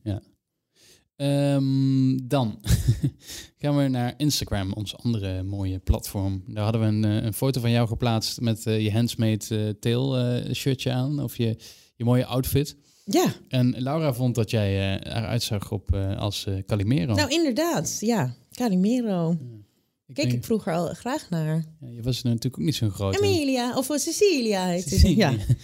Ehm, 1.17 2.19
dan 2.23 2.59
gaan 3.59 3.77
we 3.77 3.89
naar 3.89 4.15
Instagram, 4.17 4.73
ons 4.73 4.97
andere 4.97 5.43
mooie 5.43 5.79
platform. 5.79 6.43
Daar 6.47 6.65
hadden 6.65 6.81
we 6.81 6.87
een, 6.87 7.05
eh, 7.05 7.25
een 7.25 7.33
foto 7.35 7.61
van 7.61 7.71
jou 7.71 7.89
geplaatst 7.89 8.41
met 8.41 8.67
eh, 8.67 8.81
je 8.81 8.93
handsmade 8.93 9.45
eh, 9.49 9.69
tail 9.81 10.17
shirtje 10.55 10.93
aan. 10.93 11.23
Of 11.23 11.37
je, 11.37 11.57
je 11.97 12.05
mooie 12.05 12.27
outfit. 12.27 12.77
Ja, 13.05 13.35
En 13.49 13.83
Laura 13.83 14.15
vond 14.15 14.35
dat 14.35 14.51
jij 14.51 14.99
eruit 15.01 15.43
zag 15.43 15.71
op, 15.71 15.95
als 16.19 16.47
Calimero. 16.67 17.15
nou 17.15 17.31
inderdaad. 17.31 17.97
Ja, 18.01 18.35
Calimero. 18.51 19.37
Ik 20.07 20.15
Kijk 20.15 20.33
ik 20.33 20.45
vroeger 20.45 20.73
al 20.73 20.87
graag 20.87 21.31
naar. 21.31 21.65
ja, 21.81 21.89
je 21.89 22.03
was 22.03 22.23
natuurlijk 22.23 22.59
ook 22.59 22.65
niet 22.65 22.75
zo'n 22.75 22.91
grote. 22.91 23.19
Emilia, 23.19 23.77
of 23.77 23.87
Cecilia 23.95 24.67
heet. 24.67 24.89
Cecilia. 24.89 25.31
Ja. 25.31 25.37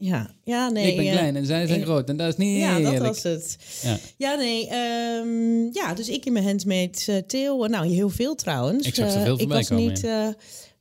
Ja. 0.00 0.30
ja, 0.44 0.68
nee. 0.68 0.90
ik 0.90 0.96
ben 0.96 1.06
eh, 1.06 1.12
klein 1.12 1.36
en 1.36 1.46
zij 1.46 1.66
zijn 1.66 1.80
eh, 1.80 1.86
groot. 1.86 2.08
En 2.08 2.16
dat 2.16 2.28
is 2.28 2.36
niet 2.36 2.58
Ja, 2.58 2.80
dat 2.80 2.98
was 2.98 3.22
het. 3.22 3.56
Ja. 3.82 3.98
Ja, 4.16 4.34
nee. 4.34 4.68
ehm, 4.68 5.62
ja, 5.72 5.94
dus 5.94 6.08
ik 6.08 6.24
in 6.26 6.32
mijn 6.32 6.44
handmade 6.44 6.98
uh, 7.08 7.16
tail. 7.16 7.64
Nou, 7.64 7.86
heel 7.86 8.08
veel 8.10 8.34
trouwens. 8.34 8.86
Ik 8.86 8.94
zag 8.94 9.08
er 9.10 9.16
Eh, 9.16 9.22
veel 9.22 9.32
Ik 9.32 9.38
voorbij 9.38 9.56
was 9.58 9.68
komen, 9.68 9.84
niet... 9.86 10.04
eh, 10.04 10.28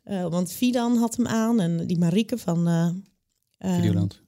eh, 0.03 0.27
want 0.30 0.51
Fidan 0.51 0.97
had 0.97 1.15
hem 1.15 1.27
aan 1.27 1.60
en 1.60 1.88
die 1.88 1.97
Marieke 1.97 2.38
van... 2.38 2.67
eh 2.67 2.89
eh, 3.58 3.75
Videoland. 3.75 4.21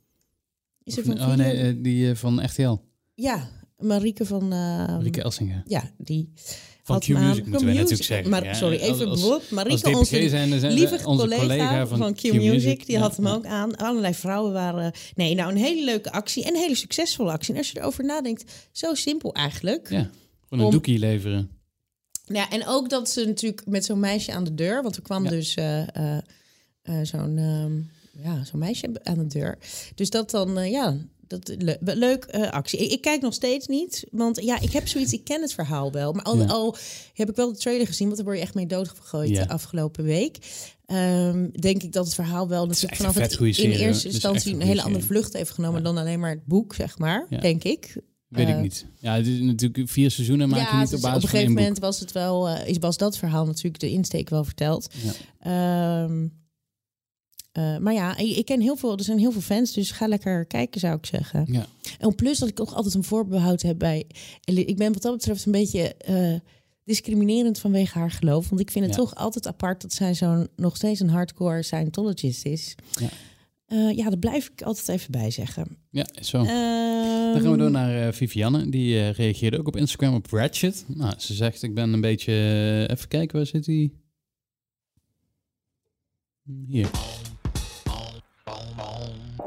Is 0.83 0.97
er 0.97 1.03
van 1.03 1.19
oh 1.19 1.33
nee, 1.33 1.53
eh, 1.57 1.73
die 1.83 2.09
eh, 2.09 2.15
van 2.15 2.45
RTL. 2.45 2.75
Ja, 3.13 3.49
Marieke 3.77 4.25
van... 4.25 4.53
eh, 4.53 4.97
Rieke 4.99 5.21
Elsinga. 5.23 5.63
Ja, 5.65 5.91
die 5.97 6.33
Van 6.89 6.95
had 6.95 7.05
Q 7.05 7.07
hem 7.07 7.17
aan. 7.17 7.27
Music 7.27 7.45
moeten 7.45 7.65
wij 7.65 7.75
Q-Music. 7.75 7.97
natuurlijk 7.97 8.07
zeggen. 8.09 8.29
Maar, 8.29 8.43
Ja, 8.43 8.53
sorry, 8.53 8.79
als- 8.79 8.89
even 8.89 9.07
als-. 9.09 9.23
Als 9.23 9.49
Marieke, 9.49 9.89
DPG 9.89 9.95
onze 9.95 10.29
zijn, 10.29 10.49
dan 10.49 10.59
zijn 10.59 10.73
lieve 10.73 11.05
onze 11.05 11.27
collega, 11.27 11.87
van 11.87 12.13
Q-Music, 12.13 12.85
die 12.85 12.95
Ja, 12.95 13.01
had 13.01 13.15
hem 13.17 13.27
ook 13.27 13.45
aan. 13.45 13.75
Allerlei 13.75 14.13
vrouwen 14.13 14.53
waren... 14.53 14.91
Nee, 15.15 15.35
nou, 15.35 15.51
een 15.51 15.57
hele 15.57 15.83
leuke 15.83 16.11
actie 16.11 16.43
en 16.43 16.53
een 16.55 16.61
hele 16.61 16.75
succesvolle 16.75 17.31
actie. 17.31 17.53
En 17.53 17.57
als 17.59 17.71
je 17.71 17.79
erover 17.79 18.05
nadenkt, 18.05 18.51
zo 18.71 18.93
simpel 18.93 19.33
eigenlijk. 19.33 19.89
Ja, 19.89 19.97
gewoon 19.99 20.09
een 20.59 20.65
Om- 20.65 20.71
doekie 20.71 20.99
leveren. 20.99 21.49
Ja, 22.25 22.49
en 22.49 22.67
ook 22.67 22.89
dat 22.89 23.09
ze 23.09 23.25
natuurlijk 23.25 23.65
met 23.65 23.85
zo'n 23.85 23.99
meisje 23.99 24.31
aan 24.33 24.43
de 24.43 24.55
deur... 24.55 24.81
Want 24.83 24.95
er 24.95 25.01
kwam 25.01 25.23
Ja. 25.23 25.29
dus 25.29 25.55
eh, 25.55 25.81
eh, 25.95 26.17
eh, 26.81 26.95
zo'n 27.03 27.37
ehm, 27.37 27.73
ja, 28.23 28.43
zo'n 28.43 28.59
meisje 28.59 28.89
aan 29.03 29.17
de 29.17 29.27
deur. 29.27 29.57
Dus 29.95 30.09
dat 30.09 30.31
dan, 30.31 30.57
eh, 30.57 30.71
ja... 30.71 30.95
Dat, 31.29 31.55
le 31.57 31.77
leuk 31.81 32.23
eh, 32.23 32.49
actie. 32.51 32.79
Ik, 32.79 32.91
ik 32.91 33.01
kijk 33.01 33.21
nog 33.21 33.33
steeds 33.33 33.67
niet, 33.67 34.05
want 34.11 34.41
ja, 34.43 34.59
ik 34.59 34.71
heb 34.71 34.87
zoiets, 34.87 35.13
ik 35.13 35.23
ken 35.23 35.41
het 35.41 35.53
verhaal 35.53 35.91
wel. 35.91 36.13
Maar 36.13 36.23
al, 36.23 36.37
Ja. 36.37 36.45
al 36.45 36.75
heb 37.13 37.29
ik 37.29 37.35
wel 37.35 37.51
de 37.53 37.57
trailer 37.57 37.87
gezien, 37.87 38.05
want 38.05 38.17
daar 38.17 38.25
word 38.25 38.37
je 38.37 38.43
echt 38.43 38.53
mee 38.55 38.65
doodgegooid 38.65 39.29
Ja. 39.29 39.43
de 39.43 39.49
afgelopen 39.49 40.03
week. 40.03 40.37
Ehm, 40.85 41.47
denk 41.59 41.83
ik 41.83 41.91
dat 41.91 42.05
het 42.05 42.13
verhaal 42.15 42.47
wel 42.47 42.65
natuurlijk 42.65 42.91
een 42.91 42.97
vanaf 43.11 43.15
het 43.29 43.57
in 43.57 43.71
eerste 43.71 44.07
instantie 44.07 44.53
een 44.53 44.61
een 44.61 44.67
hele 44.67 44.81
andere 44.81 45.03
vlucht 45.05 45.33
heeft 45.33 45.49
genomen 45.51 45.77
Ja. 45.77 45.83
dan 45.85 45.97
alleen 45.97 46.19
maar 46.19 46.29
het 46.29 46.45
boek, 46.45 46.73
zeg 46.75 46.97
maar, 46.97 47.25
Ja. 47.29 47.39
denk 47.39 47.63
ik. 47.63 47.97
Weet 48.27 48.47
ik 48.47 48.55
Eh, 48.55 48.61
niet. 48.61 48.85
Ja, 48.99 49.15
het 49.15 49.27
is 49.27 49.39
natuurlijk 49.39 49.89
vier 49.89 50.11
seizoenen 50.11 50.49
maak 50.49 50.71
je 50.71 50.77
niet 50.77 50.89
dus 50.89 50.95
op 50.97 51.01
basis 51.01 51.17
op 51.17 51.23
een 51.23 51.29
van 51.29 51.39
één 51.39 51.47
gegeven 51.47 51.53
moment 51.63 51.79
was 51.79 51.99
het 51.99 52.11
wel, 52.11 52.49
eh, 52.49 52.67
is 52.67 52.77
was 52.77 52.97
dat 52.97 53.17
verhaal 53.17 53.45
natuurlijk 53.45 53.79
de 53.79 53.89
insteek 53.89 54.29
wel 54.29 54.43
verteld. 54.43 54.87
Ja. 55.03 56.03
Ehm, 56.03 56.27
eh, 57.59 57.77
maar 57.77 57.93
ja, 57.93 58.17
ik, 58.17 58.45
ken 58.45 58.61
heel 58.61 58.75
veel, 58.75 58.97
er 58.97 59.03
zijn 59.03 59.19
heel 59.19 59.31
veel 59.31 59.41
fans, 59.41 59.73
dus 59.73 59.91
ga 59.91 60.07
lekker 60.07 60.45
kijken, 60.45 60.79
zou 60.79 60.97
ik 60.97 61.05
zeggen. 61.05 61.45
Ja. 61.51 61.65
En 61.99 62.15
plus 62.15 62.39
dat 62.39 62.49
ik 62.49 62.59
ook 62.59 62.71
altijd 62.71 62.93
een 62.95 63.03
voorbehoud 63.03 63.61
heb 63.61 63.77
bij. 63.79 64.05
Ik 64.45 64.77
ben 64.77 64.93
wat 64.93 65.01
dat 65.01 65.13
betreft 65.13 65.45
een 65.45 65.51
beetje 65.51 65.95
eh, 65.95 66.33
discriminerend 66.83 67.59
vanwege 67.59 67.97
haar 67.99 68.11
geloof. 68.11 68.49
Want 68.49 68.61
ik 68.61 68.71
vind 68.71 68.85
het 68.85 68.95
Ja. 68.95 69.01
toch 69.01 69.15
altijd 69.15 69.47
apart 69.47 69.81
dat 69.81 69.93
zij 69.93 70.13
zo'n 70.13 70.47
nog 70.55 70.75
steeds 70.75 70.99
een 70.99 71.09
hardcore 71.09 71.63
Scientologist 71.63 72.45
is. 72.45 72.75
Ja. 72.99 73.09
Eh, 73.65 73.95
ja, 73.97 74.09
daar 74.09 74.19
blijf 74.19 74.49
ik 74.49 74.61
altijd 74.61 74.87
even 74.87 75.11
bij 75.11 75.31
zeggen. 75.31 75.77
Ja, 75.89 76.07
is 76.13 76.27
zo. 76.29 76.37
Ehm, 76.37 76.47
Dan 77.33 77.41
gaan 77.41 77.51
we 77.51 77.57
door 77.57 77.71
naar 77.71 78.07
eh, 78.07 78.13
Vivianne. 78.13 78.69
Die 78.69 79.09
reageerde 79.09 79.59
ook 79.59 79.67
op 79.67 79.75
Instagram 79.75 80.13
op 80.13 80.27
Ratchet. 80.31 80.85
Nou, 80.87 81.13
ze 81.17 81.33
zegt, 81.33 81.63
ik 81.63 81.73
ben 81.73 81.93
een 81.93 82.01
beetje... 82.01 82.33
even 82.91 83.07
kijken, 83.07 83.37
waar 83.37 83.45
zit 83.45 83.65
hij? 83.65 83.91
Hier. 86.67 86.89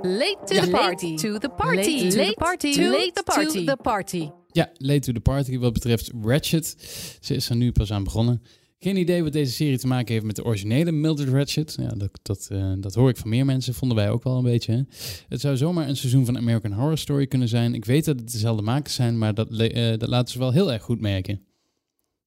Late 0.03 0.39
to 0.45 0.55
Ja. 0.55 0.65
the 0.65 0.71
party. 0.71 1.17
To 1.17 1.39
the 1.39 1.49
party. 1.49 1.77
Late 1.77 2.09
to 2.09 2.25
the 2.25 2.35
party. 2.39 2.81
Late 2.81 3.11
the 3.13 3.23
party. 3.25 3.65
the 3.65 3.77
party. 3.83 4.29
Ja, 4.51 4.71
late 4.77 5.01
to 5.01 5.13
the 5.13 5.21
party 5.21 5.59
wat 5.59 5.73
betreft 5.73 6.11
Ratchet. 6.23 6.77
Ze 7.21 7.35
is 7.35 7.49
er 7.49 7.57
nu 7.57 7.73
pas 7.73 7.93
aan 7.93 8.05
begonnen. 8.05 8.43
Geen 8.79 8.97
idee 8.97 9.23
wat 9.23 9.33
deze 9.33 9.53
serie 9.53 9.79
te 9.79 9.87
maken 9.87 10.13
heeft 10.13 10.25
met 10.27 10.37
de 10.37 10.45
originele 10.45 10.93
Mildred 10.93 11.29
Ratchet. 11.29 11.75
Ja, 11.81 11.89
dat, 11.89 12.11
dat, 12.23 12.49
eh, 12.51 12.73
dat 12.79 12.95
hoor 12.95 13.09
ik 13.09 13.17
van 13.17 13.29
meer 13.29 13.45
mensen. 13.45 13.75
Vonden 13.75 13.97
wij 13.97 14.11
ook 14.11 14.23
wel 14.23 14.37
een 14.37 14.43
beetje. 14.45 14.73
Hè? 14.73 14.81
Het 15.29 15.41
zou 15.41 15.57
zomaar 15.57 15.89
een 15.89 15.97
seizoen 15.97 16.25
van 16.25 16.37
American 16.37 16.73
Horror 16.73 16.99
Story 16.99 17.27
kunnen 17.27 17.49
zijn. 17.49 17.75
Ik 17.75 17.85
weet 17.85 18.05
dat 18.05 18.19
het 18.19 18.33
dezelfde 18.33 18.63
makers 18.63 18.95
zijn, 18.95 19.19
maar 19.19 19.35
dat, 19.35 19.51
eh, 19.51 19.89
dat 19.99 20.09
laten 20.09 20.33
ze 20.33 20.39
wel 20.39 20.53
heel 20.53 20.73
erg 20.73 20.83
goed 20.83 21.01
merken. 21.01 21.41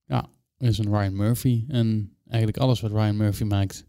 Ja, 0.05 0.29
er 0.57 0.67
is 0.67 0.77
een 0.77 0.97
Ryan 0.97 1.15
Murphy. 1.15 1.65
En 1.67 2.17
eigenlijk 2.27 2.61
alles 2.61 2.81
wat 2.81 2.91
Ryan 2.91 3.17
Murphy 3.17 3.43
maakt, 3.43 3.85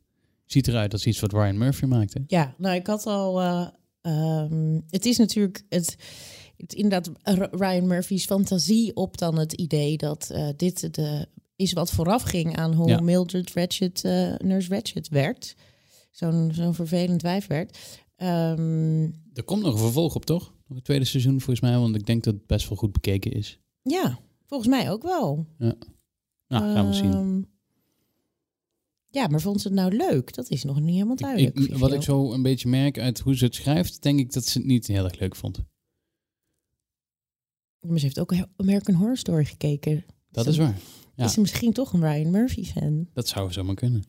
ziet 0.46 0.68
eruit 0.68 0.92
als 0.92 1.06
iets 1.06 1.20
wat 1.20 1.32
Ryan 1.32 1.58
Murphy 1.58 1.84
maakte. 1.84 2.22
Ja, 2.26 2.54
nou, 2.58 2.74
ik 2.76 2.86
had 2.86 3.06
al. 3.06 3.40
eh, 3.40 3.68
ehm, 4.00 4.80
het 4.90 5.06
is 5.06 5.16
natuurlijk 5.18 5.64
het, 5.68 5.96
het 6.56 6.72
inderdaad 6.72 7.10
Ryan 7.50 7.86
Murphy's 7.86 8.24
fantasie 8.24 8.94
op 8.94 9.18
dan 9.18 9.38
het 9.38 9.52
idee 9.52 9.96
dat 9.96 10.30
eh, 10.30 10.48
dit 10.56 10.94
de, 10.94 11.28
is 11.56 11.72
wat 11.72 11.90
vooraf 11.90 12.22
ging 12.22 12.56
aan 12.56 12.72
hoe 12.74 12.88
Ja. 12.88 13.00
Mildred 13.00 13.52
Ratchet 13.52 14.04
eh, 14.04 14.34
Nurse 14.38 14.68
Ratchet 14.74 15.08
werd. 15.08 15.54
Zo'n 16.10 16.50
zo'n 16.54 16.74
vervelend 16.74 17.22
wijf 17.22 17.46
werd. 17.46 17.78
Ehm, 18.16 19.02
Er 19.34 19.44
komt 19.44 19.62
nog 19.62 19.72
een 19.72 19.78
vervolg 19.78 20.14
op, 20.14 20.24
toch? 20.24 20.54
Nog 20.68 20.78
een 20.78 20.84
tweede 20.84 21.04
seizoen 21.04 21.40
volgens 21.40 21.60
mij, 21.60 21.78
want 21.78 21.94
ik 21.96 22.06
denk 22.06 22.24
dat 22.24 22.34
het 22.34 22.46
best 22.46 22.68
wel 22.68 22.78
goed 22.78 22.92
bekeken 22.92 23.32
is. 23.32 23.60
ja, 23.82 24.18
volgens 24.46 24.68
mij 24.70 24.90
ook 24.90 25.02
wel. 25.02 25.46
Nou, 25.58 26.72
gaan 26.74 26.86
we 26.88 26.92
zien. 26.94 27.46
Ja, 29.16 29.26
maar 29.26 29.40
vond 29.40 29.60
ze 29.60 29.68
het 29.68 29.76
nou 29.76 29.96
leuk? 29.96 30.34
Dat 30.34 30.50
is 30.50 30.64
nog 30.64 30.80
niet 30.80 30.94
helemaal 30.94 31.16
duidelijk. 31.16 31.58
ik, 31.58 31.76
wat 31.76 31.92
ik 31.92 32.02
zo 32.02 32.32
een 32.32 32.42
beetje 32.42 32.68
merk 32.68 32.98
uit 32.98 33.18
hoe 33.18 33.36
ze 33.36 33.44
het 33.44 33.54
schrijft, 33.54 34.02
denk 34.02 34.18
ik 34.18 34.32
dat 34.32 34.44
ze 34.44 34.58
het 34.58 34.66
niet 34.66 34.86
heel 34.86 35.04
erg 35.04 35.18
leuk 35.18 35.36
vond. 35.36 35.62
Maar 37.80 37.98
ze 37.98 38.04
heeft 38.04 38.18
ook 38.18 38.34
American 38.56 38.94
Horror 38.94 39.16
Story 39.16 39.44
gekeken. 39.44 40.04
Dat 40.30 40.46
is 40.46 40.56
waar. 40.56 40.78
Ja. 41.14 41.24
Is 41.24 41.32
ze 41.32 41.40
misschien 41.40 41.72
toch 41.72 41.92
een 41.92 42.00
Ryan 42.00 42.30
Murphy 42.30 42.64
fan? 42.64 43.08
Dat 43.12 43.28
zou 43.28 43.52
zomaar 43.52 43.74
kunnen. 43.74 44.04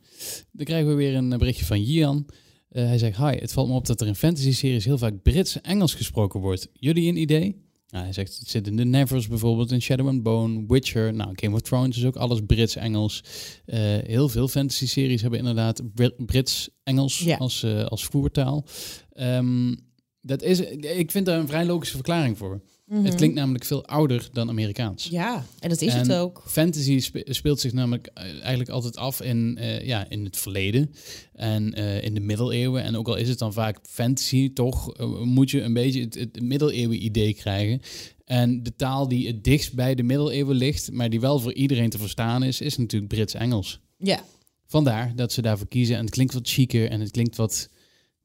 Dan 0.51 0.65
krijgen 0.65 0.89
we 0.89 0.95
weer 0.95 1.15
een 1.15 1.33
eh, 1.33 1.39
berichtje 1.39 1.65
van 1.65 1.83
Jian. 1.83 2.29
Eh, 2.69 2.85
hij 2.85 2.97
zegt, 2.97 3.17
hi, 3.17 3.37
het 3.37 3.53
valt 3.53 3.67
me 3.67 3.73
op 3.73 3.85
dat 3.85 4.01
er 4.01 4.07
in 4.07 4.15
fantasy-series 4.15 4.85
heel 4.85 4.97
vaak 4.97 5.21
Brits 5.21 5.55
en 5.55 5.63
Engels 5.63 5.93
gesproken 5.93 6.39
wordt. 6.39 6.69
Jullie 6.73 7.09
een 7.09 7.17
idee? 7.17 7.66
Nou, 7.89 8.03
hij 8.03 8.13
zegt, 8.13 8.37
het 8.39 8.49
zit 8.49 8.67
in 8.67 8.75
The 8.75 8.83
Nevers 8.83 9.27
bijvoorbeeld, 9.27 9.71
in 9.71 9.81
Shadow 9.81 10.07
and 10.07 10.23
Bone, 10.23 10.63
Witcher. 10.67 11.13
Nou, 11.13 11.31
Game 11.35 11.55
of 11.55 11.61
Thrones 11.61 11.97
is 11.97 12.05
ook 12.05 12.15
alles 12.15 12.39
Brits-Engels. 12.47 13.23
Eh, 13.65 13.79
heel 14.03 14.29
veel 14.29 14.47
fantasy-series 14.47 15.21
hebben 15.21 15.39
inderdaad 15.39 15.81
Brit- 15.93 16.25
Brits-Engels 16.25 17.19
Ja. 17.19 17.37
als, 17.37 17.63
eh, 17.63 17.85
als 17.85 18.05
voertaal. 18.05 18.65
Ehm, 19.11 19.75
dat 20.21 20.41
is, 20.41 20.59
ik 20.79 21.11
vind 21.11 21.25
daar 21.25 21.39
een 21.39 21.47
vrij 21.47 21.65
logische 21.65 21.95
verklaring 21.95 22.37
voor. 22.37 22.61
Het 22.89 23.01
Mhm. 23.03 23.15
klinkt 23.15 23.35
namelijk 23.35 23.63
veel 23.65 23.85
ouder 23.85 24.29
dan 24.31 24.49
Amerikaans. 24.49 25.07
Ja, 25.11 25.45
en 25.59 25.69
dat 25.69 25.81
is 25.81 25.93
En 25.93 25.99
het 25.99 26.13
ook. 26.13 26.43
Fantasy 26.45 26.99
spe- 26.99 27.23
speelt 27.25 27.59
zich 27.59 27.73
namelijk 27.73 28.09
eh, 28.13 28.23
eigenlijk 28.39 28.69
altijd 28.69 28.97
af 28.97 29.21
in, 29.21 29.57
eh, 29.57 29.85
ja, 29.85 30.09
in 30.09 30.23
het 30.23 30.37
verleden 30.37 30.91
en 31.33 31.73
eh, 31.73 32.03
in 32.03 32.13
de 32.13 32.19
middeleeuwen. 32.19 32.83
En 32.83 32.95
ook 32.97 33.07
al 33.07 33.15
is 33.15 33.29
het 33.29 33.39
dan 33.39 33.53
vaak 33.53 33.79
fantasy, 33.83 34.53
toch 34.53 34.93
moet 35.23 35.51
je 35.51 35.61
een 35.61 35.73
beetje 35.73 36.01
het, 36.01 36.13
het 36.15 36.41
middeleeuwen 36.41 37.03
idee 37.05 37.33
krijgen. 37.33 37.81
En 38.25 38.63
de 38.63 38.75
taal 38.75 39.07
die 39.07 39.27
het 39.27 39.43
dichtst 39.43 39.73
bij 39.73 39.95
de 39.95 40.03
middeleeuwen 40.03 40.55
ligt, 40.55 40.91
maar 40.91 41.09
die 41.09 41.19
wel 41.19 41.39
voor 41.39 41.53
iedereen 41.53 41.89
te 41.89 41.97
verstaan 41.97 42.43
is, 42.43 42.61
is 42.61 42.77
natuurlijk 42.77 43.13
Brits-Engels. 43.13 43.79
Ja, 43.97 44.23
Vandaar 44.69 45.15
dat 45.15 45.31
ze 45.33 45.41
daarvoor 45.41 45.67
kiezen. 45.67 45.95
En 45.97 46.01
het 46.05 46.13
klinkt 46.13 46.33
wat 46.33 46.47
chiquer 46.49 46.89
en 46.89 46.99
het 46.99 47.11
klinkt 47.11 47.35
wat, 47.35 47.69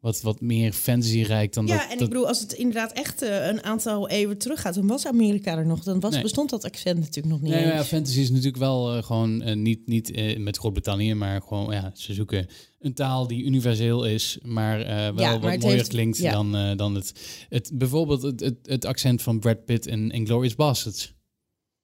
wat, 0.02 0.20
wat 0.20 0.40
meer 0.40 0.72
fantasy-rijk 0.72 1.52
dan 1.52 1.66
ja 1.66 1.76
dat. 1.76 1.86
en 1.86 1.92
ik 1.98 2.08
bedoel, 2.08 2.26
als 2.28 2.40
het 2.40 2.52
inderdaad 2.52 2.92
echt 2.92 3.22
eh, 3.22 3.46
een 3.46 3.62
aantal 3.62 4.08
eeuwen 4.08 4.38
teruggaat, 4.38 4.74
dan 4.74 4.86
was 4.86 5.06
Amerika 5.06 5.56
er 5.56 5.66
nog. 5.66 5.82
Dan 5.82 6.00
was, 6.00 6.12
Nee. 6.12 6.22
bestond 6.22 6.50
dat 6.50 6.64
accent 6.64 6.98
natuurlijk 6.98 7.26
nog 7.26 7.40
niet 7.40 7.50
Nee, 7.52 7.64
ja, 7.66 7.84
fantasy 7.84 8.20
is 8.20 8.28
natuurlijk 8.30 8.56
wel 8.56 8.96
eh, 8.96 9.02
gewoon 9.02 9.42
eh, 9.42 9.56
niet, 9.56 9.86
niet 9.86 10.36
met 10.38 10.56
Groot-Brittannië, 10.56 11.14
maar 11.14 11.42
gewoon, 11.42 11.72
ja, 11.72 11.90
ze 11.94 12.14
zoeken 12.14 12.46
een 12.78 12.94
taal 12.94 13.26
die 13.26 13.44
universeel 13.44 14.04
is, 14.04 14.38
maar 14.42 14.78
wel 15.14 15.14
maar 15.14 15.40
wat 15.40 15.58
mooier 15.60 15.76
heeft- 15.76 15.88
klinkt 15.88 16.18
ja. 16.18 16.32
dan, 16.32 16.76
dan 16.76 16.94
het, 16.94 17.12
het, 17.48 17.70
bijvoorbeeld 17.74 18.22
het, 18.22 18.40
het, 18.40 18.56
het 18.62 18.84
accent 18.84 19.22
van 19.22 19.38
Brad 19.38 19.64
Pitt 19.64 19.86
in 19.86 20.10
Inglourious 20.10 20.54
Basterds. 20.54 21.14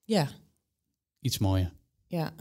Ja, 0.05 0.29
Iets 1.21 1.39
mooier. 1.39 1.73
ja. 2.07 2.35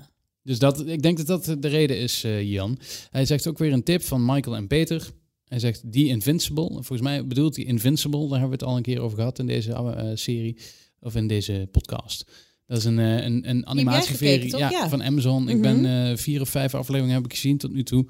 Dus 0.43 0.59
dat, 0.59 0.87
ik 0.87 1.01
denk 1.01 1.17
dat 1.25 1.27
dat 1.45 1.61
de 1.61 1.67
reden 1.67 1.97
is, 1.97 2.21
Jan. 2.41 2.79
Hij 3.11 3.25
zegt 3.25 3.47
ook 3.47 3.57
weer 3.57 3.73
een 3.73 3.83
tip 3.83 4.01
van 4.03 4.25
Michael 4.25 4.55
en 4.55 4.67
Peter. 4.67 5.09
Hij 5.47 5.60
zegt 5.60 5.83
The 5.91 6.05
Invincible. 6.05 6.69
Volgens 6.69 7.01
mij 7.01 7.27
bedoelt 7.27 7.55
hij 7.55 7.65
Invincible. 7.65 8.19
Daar 8.19 8.39
hebben 8.39 8.49
we 8.49 8.53
het 8.55 8.63
al 8.63 8.75
een 8.77 8.81
keer 8.83 8.99
over 8.99 9.17
gehad 9.17 9.39
in 9.39 9.47
deze 9.47 9.71
eh, 9.73 10.10
serie. 10.13 10.57
Of 10.99 11.15
in 11.15 11.27
deze 11.27 11.67
podcast. 11.71 12.31
Dat 12.65 12.77
is 12.77 12.83
een, 12.83 12.99
eh, 12.99 13.23
een, 13.23 13.49
een 13.49 13.65
animatieserie 13.67 14.57
ja, 14.57 14.69
Ja. 14.69 14.89
van 14.89 15.03
Amazon. 15.03 15.49
Ik 15.49 15.57
Mhm. 15.57 15.62
ben 15.81 16.10
eh, 16.12 16.17
vier 16.17 16.41
of 16.41 16.49
vijf 16.49 16.73
afleveringen 16.75 17.15
heb 17.15 17.25
ik 17.25 17.33
gezien 17.33 17.57
tot 17.57 17.73
nu 17.73 17.83
toe. 17.83 18.07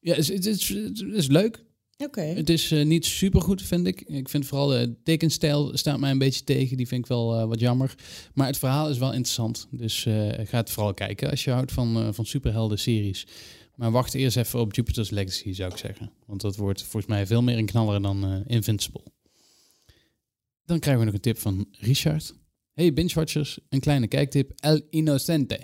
Ja, 0.00 0.10
het 0.14 0.18
is, 0.18 0.28
het 0.28 0.46
is, 0.46 0.68
het 0.68 1.02
is 1.14 1.26
leuk. 1.26 1.64
Oké. 1.96 2.20
Het 2.20 2.50
is 2.50 2.70
niet 2.70 3.06
super 3.06 3.40
goed, 3.40 3.62
vind 3.62 3.86
ik. 3.86 4.00
Ik 4.00 4.28
vind 4.28 4.46
vooral 4.46 4.66
de 4.66 4.94
tekenstijl 5.04 5.76
staat 5.76 5.98
mij 5.98 6.10
een 6.10 6.18
beetje 6.18 6.44
tegen. 6.44 6.76
Die 6.76 6.88
vind 6.88 7.00
ik 7.00 7.06
wel 7.06 7.46
wat 7.48 7.60
jammer. 7.60 7.94
Maar 8.34 8.46
het 8.46 8.58
verhaal 8.58 8.90
is 8.90 8.98
wel 8.98 9.12
interessant. 9.12 9.66
Dus 9.70 10.02
ga 10.44 10.56
het 10.56 10.70
vooral 10.70 10.94
kijken 10.94 11.30
als 11.30 11.44
je 11.44 11.50
houdt 11.50 11.72
van, 11.72 12.14
van 12.14 12.26
superhelden 12.26 12.78
series. 12.78 13.26
Maar 13.74 13.90
wacht 13.90 14.14
eerst 14.14 14.36
even 14.36 14.60
op 14.60 14.74
Jupiter's 14.74 15.10
Legacy, 15.10 15.52
zou 15.52 15.70
ik 15.72 15.76
zeggen. 15.78 16.12
Want 16.26 16.40
dat 16.40 16.56
wordt 16.56 16.82
volgens 16.82 17.06
mij 17.06 17.26
veel 17.26 17.42
meer 17.42 17.58
een 17.58 17.66
knaller 17.66 18.02
dan 18.02 18.24
eh, 18.24 18.40
Invincible. 18.56 19.02
Dan 20.64 20.78
krijgen 20.78 20.98
we 21.00 21.06
nog 21.06 21.14
een 21.14 21.20
tip 21.20 21.38
van 21.38 21.66
Richard. 21.70 22.34
Hey 22.72 22.92
Binge-watchers, 22.92 23.58
een 23.68 23.80
kleine 23.80 24.06
kijktip. 24.06 24.52
El 24.56 24.80
Innocente. 24.90 25.60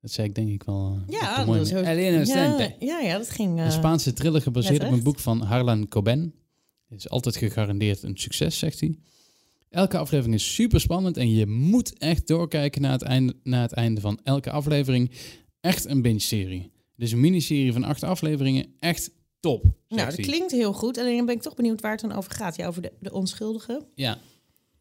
Dat 0.00 0.10
zei 0.10 0.28
ik 0.28 0.34
denk 0.34 0.48
ik 0.50 0.62
wel. 0.62 1.00
eh, 1.06 1.12
Ja, 1.20 1.44
dat 1.44 1.56
is 1.56 1.70
manier. 1.70 1.78
ook- 1.78 1.84
El 1.84 1.98
Innocente. 2.12 2.62
ja, 2.78 2.86
ja, 2.86 3.00
ja, 3.00 3.18
dat 3.18 3.30
ging... 3.30 3.58
eh, 3.58 3.64
Een 3.64 3.72
Spaanse 3.72 4.12
thriller 4.12 4.42
gebaseerd 4.42 4.84
op 4.84 4.92
een 4.92 5.02
boek 5.02 5.18
van 5.18 5.40
Harlan 5.42 5.88
Coben. 5.88 6.34
Het 6.88 6.98
is 6.98 7.08
altijd 7.08 7.36
gegarandeerd 7.36 8.02
een 8.02 8.16
succes, 8.18 8.58
zegt 8.58 8.80
hij. 8.80 8.98
Elke 9.68 9.98
aflevering 9.98 10.34
is 10.34 10.54
super 10.54 10.80
spannend 10.80 11.16
en 11.16 11.30
je 11.30 11.46
moet 11.46 11.98
echt 11.98 12.26
doorkijken 12.26 12.82
naar 12.82 12.92
het 12.92 13.02
einde, 13.02 13.34
naar 13.42 13.62
het 13.62 13.72
einde 13.72 14.00
van 14.00 14.20
elke 14.22 14.50
aflevering. 14.50 15.10
Echt 15.60 15.84
een 15.84 16.02
binge-serie. 16.02 16.70
Dus 16.96 17.12
een 17.12 17.20
miniserie 17.20 17.72
van 17.72 17.84
acht 17.84 18.02
afleveringen. 18.02 18.66
Echt 18.78 19.10
top. 19.40 19.64
nou, 19.88 20.10
dat 20.10 20.20
klinkt 20.20 20.50
heel 20.52 20.72
goed. 20.72 20.98
Alleen 20.98 21.26
ben 21.26 21.34
ik 21.34 21.42
toch 21.42 21.54
benieuwd 21.54 21.80
waar 21.80 21.90
het 21.92 22.00
dan 22.00 22.12
over 22.12 22.32
gaat. 22.32 22.56
Ja, 22.56 22.66
over 22.66 22.82
de, 22.82 22.92
de 23.00 23.12
onschuldigen. 23.12 23.86
Ja. 23.94 24.18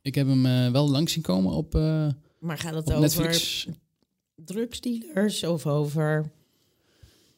Ik 0.01 0.15
heb 0.15 0.27
hem 0.27 0.45
eh, 0.45 0.71
wel 0.71 0.89
langs 0.89 1.13
zien 1.13 1.23
komen 1.23 1.51
op, 1.53 1.75
eh, 1.75 2.07
Maar 2.39 2.57
gaat 2.57 2.73
het 2.73 2.87
over 2.89 3.01
Netflix. 3.01 3.67
drugsdealers 4.35 5.43
of 5.43 5.65
over... 5.67 6.31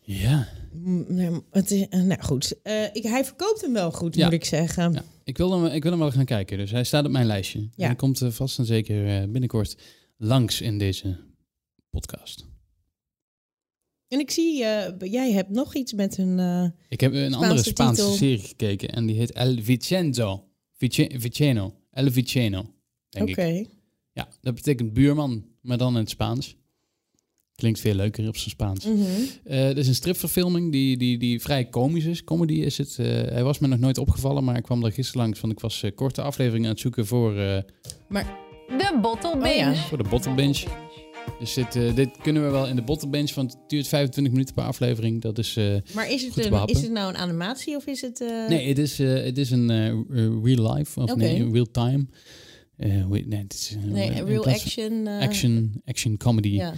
Ja. 0.01 0.47
Mm, 0.73 1.05
nee, 1.07 1.41
het 1.51 1.71
is, 1.71 1.87
eh, 1.87 2.01
nou 2.01 2.21
goed, 2.21 2.53
ik, 2.93 3.03
hij 3.03 3.25
verkoopt 3.25 3.61
hem 3.61 3.73
wel 3.73 3.91
goed, 3.91 4.15
Ja. 4.15 4.23
moet 4.25 4.33
ik 4.33 4.45
zeggen. 4.45 4.93
ja. 4.93 5.03
Ik, 5.23 5.37
wil 5.37 5.51
hem, 5.51 5.65
ik 5.73 5.81
wil 5.83 5.91
hem 5.91 6.01
wel 6.01 6.11
gaan 6.11 6.25
kijken. 6.25 6.57
Dus 6.57 6.71
hij 6.71 6.83
staat 6.83 7.05
op 7.05 7.11
mijn 7.11 7.25
lijstje. 7.25 7.59
En 7.59 7.69
hij 7.85 7.95
komt 7.95 8.21
vast 8.29 8.59
en 8.59 8.65
zeker 8.65 9.31
binnenkort 9.31 9.77
langs 10.17 10.61
in 10.61 10.77
deze 10.77 11.17
podcast. 11.89 12.45
En 14.07 14.19
ik 14.19 14.31
zie, 14.31 14.63
eh, 14.63 15.11
jij 15.11 15.31
hebt 15.31 15.49
nog 15.49 15.75
iets 15.75 15.93
met 15.93 16.17
een... 16.17 16.39
eh, 16.39 16.63
Ik 16.89 16.99
heb 17.01 17.13
een 17.13 17.17
Spaanse 17.31 17.45
andere 17.47 17.63
Spaanse 17.69 18.01
titel. 18.01 18.15
serie 18.17 18.37
gekeken 18.39 18.89
en 18.89 19.05
die 19.05 19.15
heet 19.17 19.31
El 19.31 19.55
Vicenzo. 19.61 20.43
Vice- 20.77 21.11
Viceno. 21.15 21.73
El 21.91 22.11
Viceno, 22.11 22.65
denk 23.09 23.29
Oké. 23.29 23.63
Ja, 24.13 24.27
dat 24.41 24.55
betekent 24.55 24.93
buurman, 24.93 25.45
maar 25.61 25.77
dan 25.77 25.93
in 25.93 25.99
het 25.99 26.09
Spaans. 26.09 26.55
Klinkt 27.55 27.79
veel 27.79 27.93
leuker 27.95 28.27
op 28.27 28.37
zijn 28.37 28.49
Spaans. 28.49 28.85
Mhm. 28.85 28.99
Eh, 29.43 29.59
Het 29.63 29.77
is 29.77 29.87
een 29.87 29.95
stripverfilming 29.95 30.71
die, 30.71 30.97
die, 30.97 31.17
die 31.17 31.41
vrij 31.41 31.65
komisch 31.65 32.05
is. 32.05 32.23
Comedy 32.23 32.53
is 32.53 32.77
het. 32.77 32.99
Eh, 32.99 33.05
hij 33.05 33.43
was 33.43 33.59
me 33.59 33.67
nog 33.67 33.79
nooit 33.79 33.97
opgevallen, 33.97 34.43
maar 34.43 34.57
ik 34.57 34.63
kwam 34.63 34.83
er 34.85 34.91
gisteren 34.91 35.21
langs. 35.21 35.39
Want 35.39 35.53
ik 35.53 35.59
was 35.59 35.83
eh, 35.83 35.91
korte 35.95 36.21
afleveringen 36.21 36.65
aan 36.65 36.71
het 36.71 36.79
zoeken 36.81 37.05
voor, 37.07 37.31
eh, 37.37 37.61
De 38.67 38.97
Bottle 39.01 39.31
Oh 39.33 39.41
Binge. 39.41 39.55
ja. 39.55 39.73
voor 39.75 39.97
de 39.97 40.09
Bottle 40.09 40.33
Binge. 40.35 40.63
Dus 41.39 41.53
dit, 41.53 41.75
eh, 41.75 41.95
dit 41.95 42.09
kunnen 42.21 42.43
we 42.45 42.49
wel 42.49 42.67
in 42.67 42.75
de 42.75 42.81
Bottle 42.81 43.09
Binge, 43.09 43.31
want 43.35 43.51
het 43.51 43.61
duurt 43.69 43.87
25 43.87 44.33
minuten 44.33 44.53
per 44.55 44.63
aflevering. 44.63 45.21
Dat 45.21 45.37
is... 45.37 45.55
eh, 45.57 45.75
Maar 45.95 46.11
is 46.11 46.23
het, 46.23 46.45
een, 46.45 46.65
is 46.65 46.81
het 46.81 46.91
nou 46.91 47.09
een 47.09 47.17
animatie 47.17 47.75
of 47.75 47.85
is 47.85 48.01
het... 48.01 48.21
eh, 48.21 48.47
Nee, 48.47 48.67
het 48.67 48.77
is, 48.77 48.97
het 48.97 49.37
is 49.37 49.51
een 49.51 49.67
real 50.43 50.73
life, 50.73 50.99
of 51.01 51.15
nee, 51.15 51.51
real 51.51 51.71
time. 51.71 52.05
nee, 52.77 53.39
het 53.39 53.53
is 53.53 53.75
een- 53.83 53.91
Nee, 53.91 54.23
real 54.23 54.45
action. 54.45 55.07
action, 55.07 55.81
action 55.85 56.17
comedy. 56.17 56.47
Ja. 56.49 56.73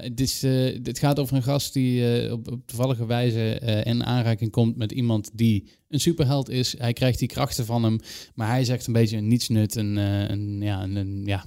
Het, 0.00 0.20
is, 0.20 0.42
het 0.82 0.98
gaat 0.98 1.18
over 1.18 1.36
een 1.36 1.42
gast 1.42 1.72
die 1.72 2.32
op, 2.32 2.50
op 2.52 2.66
toevallige 2.66 3.06
wijze 3.06 3.60
in 3.84 4.04
aanraking 4.04 4.50
komt 4.50 4.76
met 4.76 4.92
iemand 4.92 5.30
die 5.34 5.68
een 5.88 6.00
superheld 6.00 6.48
is. 6.50 6.74
Hij 6.78 6.92
krijgt 6.92 7.18
die 7.18 7.28
krachten 7.28 7.64
van 7.66 7.82
hem, 7.84 7.98
maar 8.34 8.48
hij 8.48 8.60
is 8.60 8.68
echt 8.68 8.86
een 8.86 8.92
beetje 8.92 9.16
een 9.16 9.28
nietsnut. 9.28 9.74
Een, 9.76 9.96
een, 9.96 10.60
ja, 10.60 10.82
een- 10.82 11.22
ja, 11.24 11.44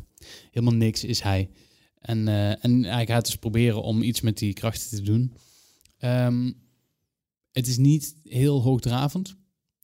helemaal 0.52 0.76
niks 0.78 1.04
is 1.04 1.22
hij. 1.22 1.50
En, 2.06 2.28
eh, 2.28 2.64
en 2.64 2.84
hij 2.84 3.06
gaat 3.06 3.26
dus 3.26 3.36
proberen 3.36 3.82
om 3.82 4.02
iets 4.02 4.22
met 4.22 4.38
die 4.38 4.54
krachten 4.54 4.98
te 4.98 5.02
doen. 5.02 5.34
Ehm, 5.98 6.52
het 7.52 7.68
is 7.68 7.78
niet 7.78 8.16
heel 8.24 8.62
hoogdravend. 8.62 9.36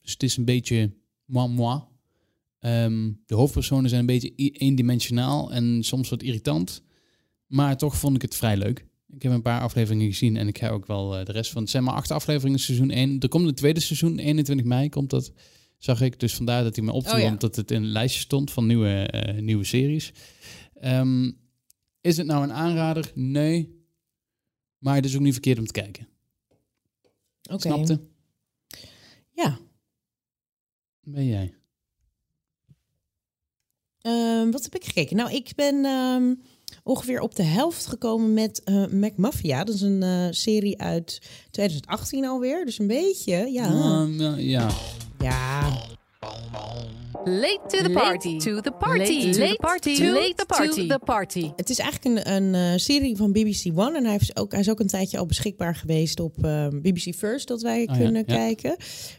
Dus 0.01 0.11
het 0.11 0.23
is 0.23 0.37
een 0.37 0.45
beetje 0.45 0.93
moi 1.25 1.49
moi. 1.49 1.81
Ehm, 2.59 3.11
de 3.25 3.35
hoofdpersonen 3.35 3.89
zijn 3.89 4.01
een 4.01 4.05
beetje 4.05 4.35
eendimensionaal 4.35 5.51
en 5.51 5.83
soms 5.83 6.09
wat 6.09 6.23
irritant. 6.23 6.81
Maar 7.47 7.77
toch 7.77 7.97
vond 7.97 8.15
ik 8.15 8.21
het 8.21 8.35
vrij 8.35 8.57
leuk. 8.57 8.85
Ik 9.13 9.21
heb 9.21 9.31
een 9.31 9.41
paar 9.41 9.61
afleveringen 9.61 10.07
gezien 10.07 10.37
en 10.37 10.47
ik 10.47 10.57
ga 10.57 10.69
ook 10.69 10.85
wel 10.85 11.17
eh, 11.17 11.25
de 11.25 11.31
rest 11.31 11.51
van... 11.51 11.61
Het 11.61 11.71
zijn 11.71 11.83
maar 11.83 11.93
acht 11.93 12.11
afleveringen 12.11 12.59
seizoen 12.59 12.89
1. 12.89 13.19
Er 13.19 13.29
komt 13.29 13.47
een 13.47 13.55
tweede 13.55 13.79
seizoen, 13.79 14.19
21 14.19 14.65
mei 14.65 14.89
komt 14.89 15.09
dat, 15.09 15.31
zag 15.77 16.01
ik. 16.01 16.19
Dus 16.19 16.35
vandaar 16.35 16.63
dat 16.63 16.75
hij 16.75 16.85
me 16.85 16.91
opviel, 16.91 17.13
Oh 17.13 17.19
ja. 17.19 17.29
omdat 17.29 17.55
het 17.55 17.71
in 17.71 17.83
een 17.83 17.91
lijstje 17.91 18.21
stond 18.21 18.51
van 18.51 18.65
nieuwe, 18.65 18.89
eh, 18.89 19.41
nieuwe 19.41 19.63
series. 19.63 20.11
Ehm, 20.73 21.31
is 22.01 22.17
het 22.17 22.25
nou 22.27 22.43
een 22.43 22.53
aanrader? 22.53 23.11
Nee. 23.15 23.79
Maar 24.77 24.95
het 24.95 25.05
is 25.05 25.15
ook 25.15 25.21
niet 25.21 25.33
verkeerd 25.33 25.59
om 25.59 25.65
te 25.65 25.71
kijken. 25.71 26.07
Oké. 27.51 27.61
Snapte? 27.61 27.99
Ja. 29.31 29.59
Ben 31.01 31.25
jij? 31.25 31.53
Ehm, 34.01 34.51
wat 34.51 34.63
heb 34.63 34.75
ik 34.75 34.85
gekeken? 34.85 35.15
Nou, 35.15 35.31
ik 35.31 35.51
ben 35.55 35.85
ehm, 35.85 36.33
ongeveer 36.83 37.19
op 37.19 37.35
de 37.35 37.43
helft 37.43 37.85
gekomen 37.85 38.33
met 38.33 38.63
eh 38.63 38.85
McMafia. 38.85 39.63
Dat 39.63 39.75
is 39.75 39.81
een 39.81 40.03
eh, 40.03 40.27
serie 40.29 40.81
uit 40.81 41.21
2018 41.51 42.25
alweer. 42.25 42.65
Dus 42.65 42.79
een 42.79 42.87
beetje, 42.87 43.51
ja. 43.51 43.65
Ehm, 43.65 44.21
ja, 44.21 44.35
ja. 44.35 44.69
Ja, 45.19 45.50
Late 47.25 47.59
to 47.67 47.83
the 47.83 47.91
party. 47.93 48.37
to 48.37 48.61
the 48.61 48.71
party. 48.71 49.25
Late 49.25 49.33
to 49.33 49.47
the 49.47 49.55
party. 49.59 50.03
Late 50.03 50.35
to 50.35 50.87
the 50.87 50.99
party. 51.05 51.51
het 51.55 51.69
is 51.69 51.79
eigenlijk 51.79 52.27
een, 52.27 52.33
een 52.33 52.55
eh, 52.55 52.77
serie 52.77 53.15
van 53.15 53.31
BBC 53.31 53.71
One. 53.75 53.97
En 53.97 54.05
hij 54.05 54.15
is, 54.15 54.35
ook, 54.35 54.51
hij 54.51 54.59
is 54.59 54.69
ook 54.69 54.79
een 54.79 54.87
tijdje 54.87 55.17
al 55.17 55.25
beschikbaar 55.25 55.75
geweest 55.75 56.19
op 56.19 56.43
ehm, 56.43 56.81
BBC 56.81 57.15
First, 57.15 57.47
dat 57.47 57.61
wij 57.61 57.87
Oh 57.89 57.97
kunnen 57.97 58.23
ja. 58.27 58.35
kijken. 58.35 58.75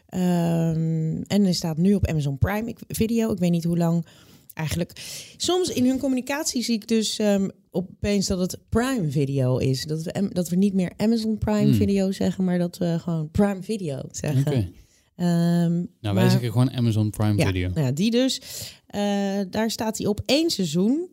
Ehm, 0.09 1.23
en 1.27 1.43
hij 1.43 1.53
staat 1.53 1.77
nu 1.77 1.95
op 1.95 2.07
Amazon 2.07 2.39
Prime 2.39 2.69
ik, 2.69 2.79
Video. 2.89 3.33
Ik 3.33 3.39
weet 3.39 3.51
niet 3.51 3.65
hoe 3.65 3.79
lang 3.79 4.07
eigenlijk. 4.55 4.93
Soms 5.37 5.69
in 5.69 5.87
hun 5.87 5.99
communicatie 5.99 6.63
zie 6.63 6.75
ik 6.75 6.89
dus 6.89 7.19
ehm, 7.19 7.49
opeens 7.71 8.27
dat 8.27 8.39
het 8.39 8.59
Prime 8.69 9.11
Video 9.11 9.57
is. 9.57 9.85
Dat 9.85 10.03
we, 10.03 10.29
dat 10.33 10.49
we 10.49 10.57
niet 10.57 10.75
meer 10.75 10.93
Amazon 10.97 11.39
Prime 11.39 11.61
Hmm. 11.61 11.75
Video 11.75 12.11
zeggen, 12.11 12.45
maar 12.45 12.59
dat 12.59 12.79
we 12.79 12.97
gewoon 13.01 13.31
Prime 13.31 13.63
Video 13.63 14.01
zeggen. 14.11 14.47
Oké. 14.47 14.71
Ehm, 15.17 15.29
Nou, 15.73 15.87
wij 16.01 16.13
maar- 16.13 16.31
zeggen 16.31 16.51
gewoon 16.51 16.73
Amazon 16.73 17.11
Prime 17.11 17.37
ja, 17.37 17.47
Video. 17.47 17.69
nou 17.69 17.87
ja, 17.87 17.93
die 17.93 18.11
dus. 18.11 18.41
Eh, 18.87 19.03
daar 19.51 19.71
staat 19.71 19.99
hij 19.99 20.07
op 20.07 20.21
één 20.27 20.51
seizoen. 20.51 21.11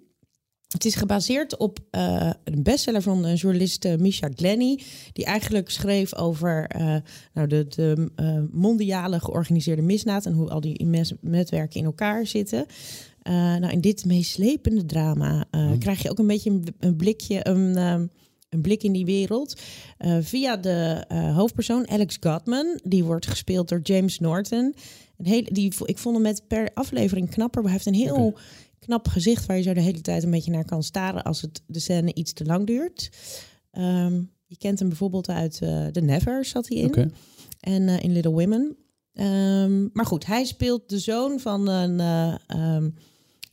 Het 0.68 0.86
is 0.86 0.95
gebaseerd 0.95 1.58
op 1.58 1.80
eh, 1.91 2.32
een 2.43 2.64
bestseller 2.64 3.02
van 3.02 3.22
de 3.22 3.34
journalist 3.34 3.86
eh, 3.86 3.95
Misha 3.97 4.30
Glenny. 4.36 4.80
Die 5.14 5.26
eigenlijk 5.26 5.70
schreef 5.70 6.16
over 6.16 6.68
nou, 7.34 7.47
de, 7.47 7.66
de 7.68 8.12
mondiale 8.52 9.20
georganiseerde 9.20 9.82
misdaad. 9.82 10.26
En 10.26 10.34
hoe 10.34 10.50
al 10.50 10.62
die 10.62 10.86
netwerken 11.22 11.80
in 11.80 11.86
elkaar 11.86 12.26
zitten. 12.28 12.66
Nou, 13.24 13.68
in 13.68 13.82
dit 13.82 14.06
meeslepende 14.06 14.86
drama 14.86 15.45
Mhm. 15.52 15.78
krijg 15.78 16.02
je 16.02 16.10
ook 16.10 16.20
een 16.20 16.28
beetje 16.28 16.50
een, 16.50 16.64
een 16.80 16.95
blikje, 16.95 17.47
een, 17.47 17.76
ehm, 17.78 18.06
een 18.50 18.62
blik 18.62 18.84
in 18.84 18.91
die 18.91 19.06
wereld. 19.06 19.62
Eh, 19.97 20.18
via 20.22 20.58
de 20.58 21.06
eh, 21.08 21.36
hoofdpersoon 21.36 21.89
Alex 21.89 22.18
Godman. 22.20 22.80
Die 22.84 23.04
wordt 23.04 23.28
gespeeld 23.28 23.70
door 23.70 23.80
James 23.84 24.20
Norton. 24.20 24.76
Een 25.18 25.26
hele, 25.26 25.52
die, 25.52 25.74
ik 25.86 25.97
vond 25.97 26.16
hem 26.16 26.24
met 26.24 26.47
per 26.47 26.72
aflevering 26.74 27.30
knapper. 27.30 27.64
Hij 27.64 27.72
heeft 27.72 27.86
een 27.86 27.93
heel 27.93 28.38
knap 28.80 29.08
gezicht 29.08 29.45
waar 29.45 29.58
je 29.58 29.64
zo 29.64 29.74
de 29.74 29.82
hele 29.82 30.02
tijd 30.02 30.24
een 30.24 30.32
beetje 30.32 30.52
naar 30.52 30.66
kan 30.66 30.84
staren 30.84 31.24
als 31.24 31.41
het 31.41 31.62
de 31.68 31.80
scène 31.80 32.14
iets 32.14 32.34
te 32.34 32.45
lang 32.45 32.68
duurt. 32.68 33.10
Ehm, 33.72 34.22
je 34.45 34.58
kent 34.58 34.80
hem 34.80 34.88
bijvoorbeeld 34.88 35.30
uit 35.30 35.60
eh 35.62 35.86
The 35.86 36.02
Never 36.02 36.45
zat 36.45 36.68
hij 36.68 36.78
in. 36.78 37.14
En 37.60 37.88
in 38.02 38.12
Little 38.12 38.32
Women. 38.32 38.78
Ehm, 39.14 39.88
maar 39.93 40.06
goed, 40.06 40.26
hij 40.26 40.45
speelt 40.45 40.89
de 40.89 41.00
zoon 41.00 41.39
van 41.39 41.68
een 41.68 42.00
eh, 42.00 42.84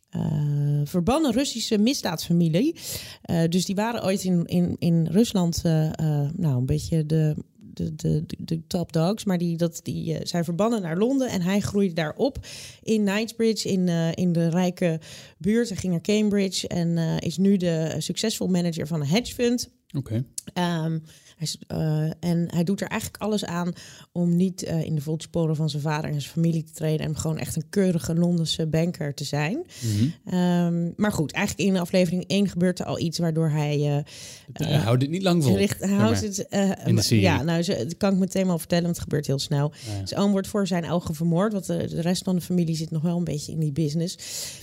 eh, 0.09 0.81
verbannen 0.85 1.33
Russische 1.33 1.79
misdaadfamilie. 1.79 2.77
Eh, 3.23 3.43
dus 3.49 3.65
die 3.65 3.75
waren 3.75 4.05
ooit 4.05 4.25
in, 4.25 4.45
in, 4.45 4.77
in 4.79 5.07
Rusland 5.07 5.61
eh, 5.65 5.91
nou, 6.37 6.57
een 6.57 6.67
beetje 6.67 7.07
de, 7.07 7.37
de, 7.57 7.95
de, 7.95 8.25
de, 8.39 8.67
top 8.67 8.93
dogs. 8.93 9.25
Maar 9.25 9.39
die, 9.39 9.57
dat, 9.57 9.81
die 9.83 10.19
zijn 10.23 10.45
verbannen 10.45 10.83
naar 10.83 10.97
Londen. 10.97 11.29
En 11.29 11.43
hij 11.43 11.61
groeide 11.61 11.95
daar 11.95 12.15
op 12.17 12.39
in 12.83 13.05
Knightsbridge, 13.05 13.69
in, 13.69 13.89
in 14.15 14.33
de 14.33 14.49
rijke 14.49 15.01
buurt. 15.39 15.69
Hij 15.69 15.79
ging 15.79 15.93
naar 15.93 16.03
Cambridge 16.03 16.69
en 16.69 16.99
is 17.19 17.37
nu 17.37 17.57
de 17.57 17.95
succesvol 17.99 18.49
manager 18.49 18.87
van 18.87 19.01
een 19.01 19.07
hedge 19.07 19.35
fund. 19.35 19.71
Oké. 19.97 20.25
Ehm, 20.53 20.99
hij, 21.37 21.47
is, 21.47 21.59
eh, 21.67 22.31
en 22.31 22.49
hij 22.51 22.65
doet 22.65 22.81
er 22.81 22.89
eigenlijk 22.89 23.23
alles 23.23 23.45
aan 23.45 23.73
om 24.13 24.37
niet 24.37 24.63
eh, 24.63 24.85
in 24.85 24.95
de 24.95 25.01
voetsporen 25.01 25.57
van 25.57 25.71
zijn 25.71 25.83
vader 25.83 26.11
en 26.11 26.21
zijn 26.21 26.33
familie 26.33 26.65
te 26.65 26.73
treden. 26.73 27.07
En 27.07 27.17
gewoon 27.17 27.39
echt 27.39 27.57
een 27.57 27.69
keurige 27.71 28.15
Londense 28.15 28.67
banker 28.67 29.15
te 29.15 29.25
zijn. 29.25 29.65
Mhm. 29.81 30.35
Ehm, 30.35 30.91
maar 30.97 31.13
goed, 31.13 31.33
eigenlijk 31.33 31.69
in 31.69 31.77
aflevering 31.77 32.25
1 32.27 32.49
gebeurt 32.49 32.79
er 32.79 32.87
al 32.87 32.99
iets 32.99 33.19
waardoor 33.19 33.51
hij. 33.51 34.05
Het, 34.53 34.67
eh, 34.67 34.85
houdt 34.85 35.03
het 35.03 35.11
niet 35.11 35.23
lang 35.23 35.45
vol. 35.45 35.57
richt, 35.57 35.81
zeg 35.81 35.91
houdt 35.91 36.21
het, 36.21 36.47
In 36.85 36.97
de 36.97 37.03
serie. 37.03 37.25
Ja, 37.25 37.43
nou, 37.43 37.65
dat 37.65 37.97
kan 37.97 38.13
ik 38.13 38.19
meteen 38.19 38.47
wel 38.47 38.59
vertellen, 38.59 38.85
want 38.85 38.97
het 38.97 39.05
gebeurt 39.05 39.27
heel 39.27 39.39
snel. 39.39 39.73
Ja. 39.87 40.07
Zijn 40.07 40.21
oom 40.21 40.31
wordt 40.31 40.49
voor 40.49 40.67
zijn 40.67 40.91
ogen 40.91 41.15
vermoord, 41.15 41.53
want 41.53 41.67
de, 41.67 41.87
de 41.89 42.01
rest 42.01 42.25
van 42.25 42.35
de 42.35 42.43
familie 42.43 42.77
zit 42.77 42.91
nog 42.91 43.03
wel 43.03 43.17
een 43.17 43.25
beetje 43.25 43.53
in 43.53 43.61
die 43.61 43.73
business. 43.73 44.17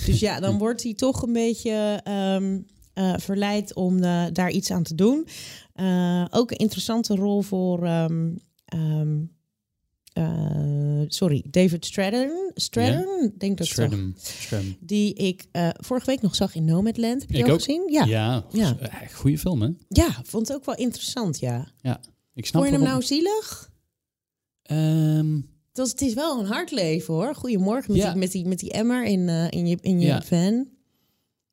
Dus 0.06 0.20
ja, 0.20 0.40
dan 0.40 0.58
wordt 0.64 0.84
hij 0.84 0.94
toch 0.94 1.22
een 1.22 1.34
beetje 1.34 2.02
ehm, 2.04 2.58
eh, 2.94 3.14
verleid 3.18 3.74
om 3.76 4.02
daar 4.34 4.52
iets 4.52 4.72
aan 4.72 4.84
te 4.84 4.96
doen. 4.96 5.28
Eh, 5.74 6.26
ook 6.30 6.52
een 6.52 6.58
interessante 6.58 7.16
rol 7.16 7.42
voor. 7.42 7.84
ehm, 7.86 8.32
ehm, 8.66 9.18
eh, 10.14 11.02
sorry, 11.08 11.44
David 11.50 11.86
Stratton. 11.86 12.52
Stratton, 12.54 13.34
denk 13.38 13.58
dat. 13.58 13.68
Shredem. 13.68 14.16
Die 14.80 15.14
ik 15.14 15.46
vorige 15.78 16.06
week 16.06 16.22
nog 16.22 16.36
zag 16.36 16.56
in 16.56 16.66
Nomadland. 16.66 17.22
Heb 17.22 17.32
je 17.32 17.38
Ik 17.38 17.48
ook. 17.48 17.54
gezien? 17.54 17.84
Ja. 17.92 18.06
ja. 18.06 18.46
Ja, 18.52 18.78
Ja. 18.82 19.02
goede 19.14 19.38
film, 19.38 19.62
hè? 19.62 19.70
vond 20.24 20.48
het 20.48 20.58
ook 20.58 20.66
wel 20.66 20.76
interessant, 20.76 21.40
ja. 21.40 21.68
Ik 22.34 22.46
snap 22.46 22.62
Vond 22.62 22.74
je 22.74 22.80
hem 22.80 22.90
nou 22.90 23.04
zielig? 23.04 23.72
Ehm, 24.64 25.40
Het, 25.74 26.02
is 26.02 26.14
wel 26.14 26.40
een 26.40 26.46
hard 26.46 26.72
leven 26.72 27.14
hoor. 27.14 27.36
Goedemorgen 27.36 27.92
met, 27.92 28.02
Ja. 28.02 28.10
die, 28.12 28.20
met, 28.20 28.32
die, 28.32 28.46
met 28.46 28.60
die 28.60 28.72
emmer 28.72 29.04
in, 29.06 29.30
in 29.30 29.68
je, 29.68 29.78
in 29.82 30.00
je 30.00 30.06
Ja. 30.06 30.22
van. 30.22 30.68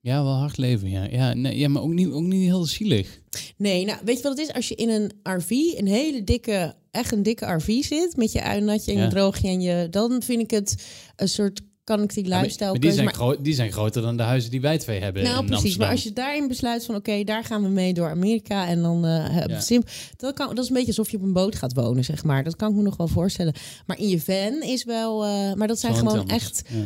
Ja, 0.00 0.22
wel 0.22 0.32
hard 0.32 0.56
leven, 0.56 0.90
ja. 0.90 1.04
Ja, 1.10 1.34
nee, 1.34 1.58
ja 1.58 1.68
maar 1.68 1.82
ook 1.82 1.92
niet, 1.92 2.08
ook 2.10 2.22
niet 2.22 2.44
heel 2.44 2.64
zielig. 2.64 3.20
Nee, 3.56 3.84
nou 3.84 3.98
weet 4.04 4.16
je 4.16 4.22
wat 4.22 4.38
het 4.38 4.48
is? 4.48 4.54
Als 4.54 4.68
je 4.68 4.74
in 4.74 4.88
een 4.88 5.10
RV, 5.22 5.50
een 5.50 5.86
hele 5.86 6.24
dikke, 6.24 6.74
echt 6.90 7.12
een 7.12 7.22
dikke 7.22 7.46
RV 7.46 7.82
zit... 7.82 8.16
met 8.16 8.32
je 8.32 8.42
uinnatje 8.42 8.90
en 8.92 8.96
je 8.98 9.02
Ja. 9.04 9.10
droogje 9.10 9.48
en 9.48 9.60
je... 9.60 9.86
dan 9.90 10.22
vind 10.22 10.40
ik 10.40 10.50
het 10.50 10.74
een 11.16 11.28
soort, 11.28 11.60
kan 11.84 12.02
ik 12.02 12.14
die 12.14 12.22
Ja, 12.24 12.30
maar- 12.30 12.38
lifestyle 12.40 12.70
maar 12.70 12.80
die, 12.80 12.92
zijn 12.92 13.14
gro- 13.14 13.42
die 13.42 13.54
zijn 13.54 13.72
groter 13.72 14.02
dan 14.02 14.16
de 14.16 14.22
huizen 14.22 14.50
die 14.50 14.60
wij 14.60 14.78
twee 14.78 15.00
hebben 15.00 15.22
Nou, 15.22 15.38
in 15.40 15.44
precies. 15.46 15.54
Amsterdam. 15.62 15.86
Maar 15.86 15.96
als 15.96 16.04
je 16.04 16.12
daarin 16.12 16.48
besluit 16.48 16.84
van 16.84 16.94
oké, 16.94 17.24
daar 17.24 17.44
gaan 17.44 17.62
we 17.62 17.68
mee 17.68 17.94
door 17.94 18.08
Amerika 18.10 18.66
en 18.66 18.82
dan 18.82 19.02
hebben 19.04 19.50
Ja. 19.50 19.56
we 19.56 19.62
sim, 19.62 19.82
dat, 20.16 20.34
kan, 20.34 20.48
dat 20.54 20.58
is 20.64 20.68
een 20.68 20.74
beetje 20.76 20.88
alsof 20.88 21.10
je 21.10 21.16
op 21.16 21.22
een 21.22 21.32
boot 21.32 21.54
gaat 21.56 21.74
wonen, 21.74 22.04
zeg 22.04 22.24
maar. 22.24 22.44
Dat 22.44 22.56
kan 22.56 22.70
ik 22.70 22.76
me 22.76 22.82
nog 22.82 22.96
wel 22.96 23.08
voorstellen. 23.08 23.54
Maar 23.86 23.98
in 23.98 24.08
je 24.08 24.20
van 24.20 24.62
is 24.62 24.84
wel, 24.84 25.24
eh, 25.24 25.52
maar 25.54 25.68
dat 25.68 25.78
zijn 25.80 25.94
gewoon 25.94 26.18
anders. 26.18 26.42
echt 26.42 26.62
Ja. 26.68 26.76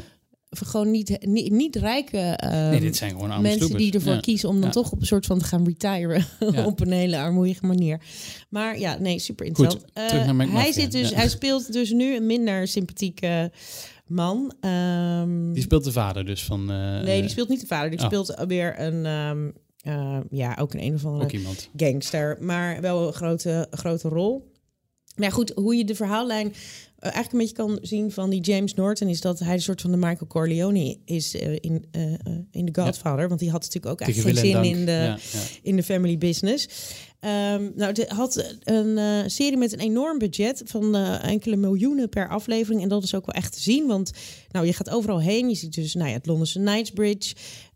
Gewoon 0.60 0.90
niet, 0.90 1.18
niet, 1.26 1.50
niet 1.52 1.76
rijke 1.76 2.18
ehm, 2.18 2.70
Nee, 2.70 2.80
dit 2.80 2.96
zijn 2.96 3.10
gewoon 3.10 3.42
mensen 3.42 3.76
die 3.76 3.92
ervoor 3.92 4.12
Ja. 4.12 4.20
kiezen 4.20 4.48
om 4.48 4.54
dan 4.54 4.64
Ja. 4.64 4.70
toch 4.70 4.92
op 4.92 5.00
een 5.00 5.06
soort 5.06 5.26
van 5.26 5.38
te 5.38 5.44
gaan 5.44 5.64
retiren 5.64 6.24
Ja. 6.52 6.64
op 6.66 6.80
een 6.80 6.92
hele 6.92 7.18
armoedige 7.18 7.66
manier. 7.66 8.00
Maar 8.48 8.78
ja, 8.78 8.98
nee, 8.98 9.18
super 9.18 9.46
interessant. 9.46 9.82
Goed, 9.84 9.90
Eh, 9.94 10.52
hij 10.54 10.72
zit 10.72 10.92
dus, 10.92 11.14
hij 11.14 11.28
speelt 11.28 11.72
dus 11.72 11.90
nu 11.90 12.16
een 12.16 12.26
minder 12.26 12.68
sympathieke 12.68 13.52
man. 14.06 14.54
Ehm, 14.60 15.52
Die 15.52 15.62
speelt 15.62 15.84
de 15.84 15.92
vader 15.92 16.24
dus 16.24 16.44
van... 16.44 16.70
eh, 16.70 17.00
Nee, 17.02 17.20
die 17.20 17.30
speelt 17.30 17.48
niet 17.48 17.60
de 17.60 17.66
vader. 17.66 17.90
Die 17.90 17.98
oh. 17.98 18.04
speelt 18.06 18.34
weer 18.48 18.80
een, 18.80 19.06
ehm, 19.06 19.50
eh, 19.80 20.18
ja, 20.30 20.56
ook 20.60 20.74
een 20.74 20.82
een 20.82 20.94
of 20.94 21.04
andere 21.04 21.38
gangster, 21.76 22.36
maar 22.40 22.80
wel 22.80 23.06
een 23.06 23.12
grote, 23.12 23.66
grote 23.70 24.08
rol. 24.08 24.52
Maar 25.16 25.26
ja, 25.26 25.32
goed, 25.34 25.52
hoe 25.54 25.76
je 25.76 25.84
de 25.84 25.94
verhaallijn 25.94 26.46
eh, 26.46 26.54
eigenlijk 27.12 27.32
een 27.32 27.38
beetje 27.38 27.54
kan 27.54 27.78
zien 27.82 28.12
van 28.12 28.30
die 28.30 28.40
James 28.40 28.74
Norton 28.74 29.08
is 29.08 29.20
dat 29.20 29.38
hij 29.38 29.54
een 29.54 29.62
soort 29.62 29.80
van 29.80 29.90
de 29.90 29.96
Michael 29.96 30.26
Corleone 30.26 30.96
is 31.04 31.36
eh, 31.36 31.52
in, 31.52 31.84
eh, 31.90 32.12
eh, 32.12 32.18
in 32.50 32.72
The 32.72 32.80
Godfather, 32.80 33.28
want 33.28 33.40
die 33.40 33.50
had 33.50 33.60
natuurlijk 33.60 33.92
ook 33.92 34.00
eigenlijk 34.00 34.38
geen 34.38 34.46
zin 34.46 34.54
dank. 34.54 34.76
in 34.76 34.84
de 34.84 34.92
Ja, 34.92 35.04
ja. 35.04 35.18
in 35.62 35.76
de 35.76 35.82
family 35.82 36.18
business. 36.18 36.68
Ehm, 37.24 37.70
nou, 37.74 37.92
het 37.92 38.08
had 38.08 38.54
een 38.62 38.98
eh, 38.98 39.22
serie 39.26 39.56
met 39.56 39.72
een 39.72 39.78
enorm 39.78 40.18
budget 40.18 40.62
van 40.64 40.94
eh, 40.94 41.24
enkele 41.24 41.56
miljoenen 41.56 42.08
per 42.08 42.28
aflevering. 42.28 42.82
En 42.82 42.88
dat 42.88 43.02
is 43.02 43.14
ook 43.14 43.26
wel 43.26 43.34
echt 43.34 43.52
te 43.52 43.60
zien, 43.60 43.86
want 43.86 44.12
nou, 44.50 44.66
je 44.66 44.72
gaat 44.72 44.90
overal 44.90 45.20
heen. 45.20 45.48
Je 45.48 45.54
ziet 45.54 45.74
dus 45.74 45.94
nou 45.94 46.08
ja, 46.08 46.14
het 46.14 46.26
Londense 46.26 46.58
Knightsbridge, 46.58 47.34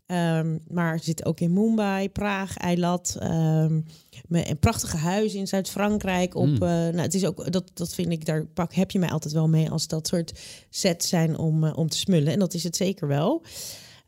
ehm, 0.09 0.57
maar 0.67 0.99
zit 0.99 1.25
ook 1.25 1.39
in 1.39 1.53
Mumbai, 1.53 2.09
Praag, 2.09 2.57
Eilat. 2.57 3.17
met 4.27 4.49
een 4.49 4.59
prachtige 4.59 4.97
huizen 4.97 5.39
in 5.39 5.47
Zuid-Frankrijk. 5.47 6.35
Op, 6.35 6.45
Mm. 6.47 6.53
eh, 6.53 6.59
nou, 6.69 6.97
het 6.97 7.13
is 7.13 7.25
ook 7.25 7.51
dat, 7.51 7.71
dat 7.73 7.93
vind 7.93 8.11
ik 8.11 8.25
daar 8.25 8.45
pak 8.45 8.73
heb 8.73 8.91
je 8.91 8.99
mij 8.99 9.09
altijd 9.09 9.33
wel 9.33 9.47
mee 9.47 9.69
als 9.69 9.87
dat 9.87 10.07
soort 10.07 10.39
sets 10.69 11.09
zijn 11.09 11.37
om, 11.37 11.63
eh, 11.63 11.77
om 11.77 11.89
te 11.89 11.97
smullen. 11.97 12.33
En 12.33 12.39
dat 12.39 12.53
is 12.53 12.63
het 12.63 12.75
zeker 12.75 13.07
wel. 13.07 13.43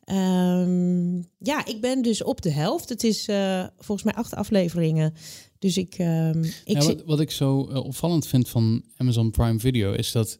Ehm, 0.04 1.16
ja, 1.38 1.66
ik 1.66 1.80
ben 1.80 2.02
dus 2.02 2.22
op 2.22 2.42
de 2.42 2.50
helft. 2.50 2.88
Het 2.88 3.04
is 3.04 3.28
eh, 3.28 3.66
volgens 3.78 4.02
mij 4.02 4.14
acht 4.14 4.34
afleveringen. 4.34 5.14
Dus 5.58 5.76
ik, 5.76 5.94
ik 5.94 6.02
Ja, 6.64 6.84
wat, 6.84 7.02
wat 7.04 7.20
ik 7.20 7.30
zo 7.30 7.58
opvallend 7.60 8.26
vind 8.26 8.48
van 8.48 8.84
Amazon 8.96 9.30
Prime 9.30 9.58
Video 9.58 9.92
is 9.92 10.12
dat 10.12 10.38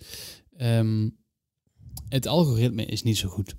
het 2.09 2.27
algoritme 2.27 2.85
is 2.85 3.03
niet 3.03 3.19
zo 3.19 3.29
goed. 3.29 3.55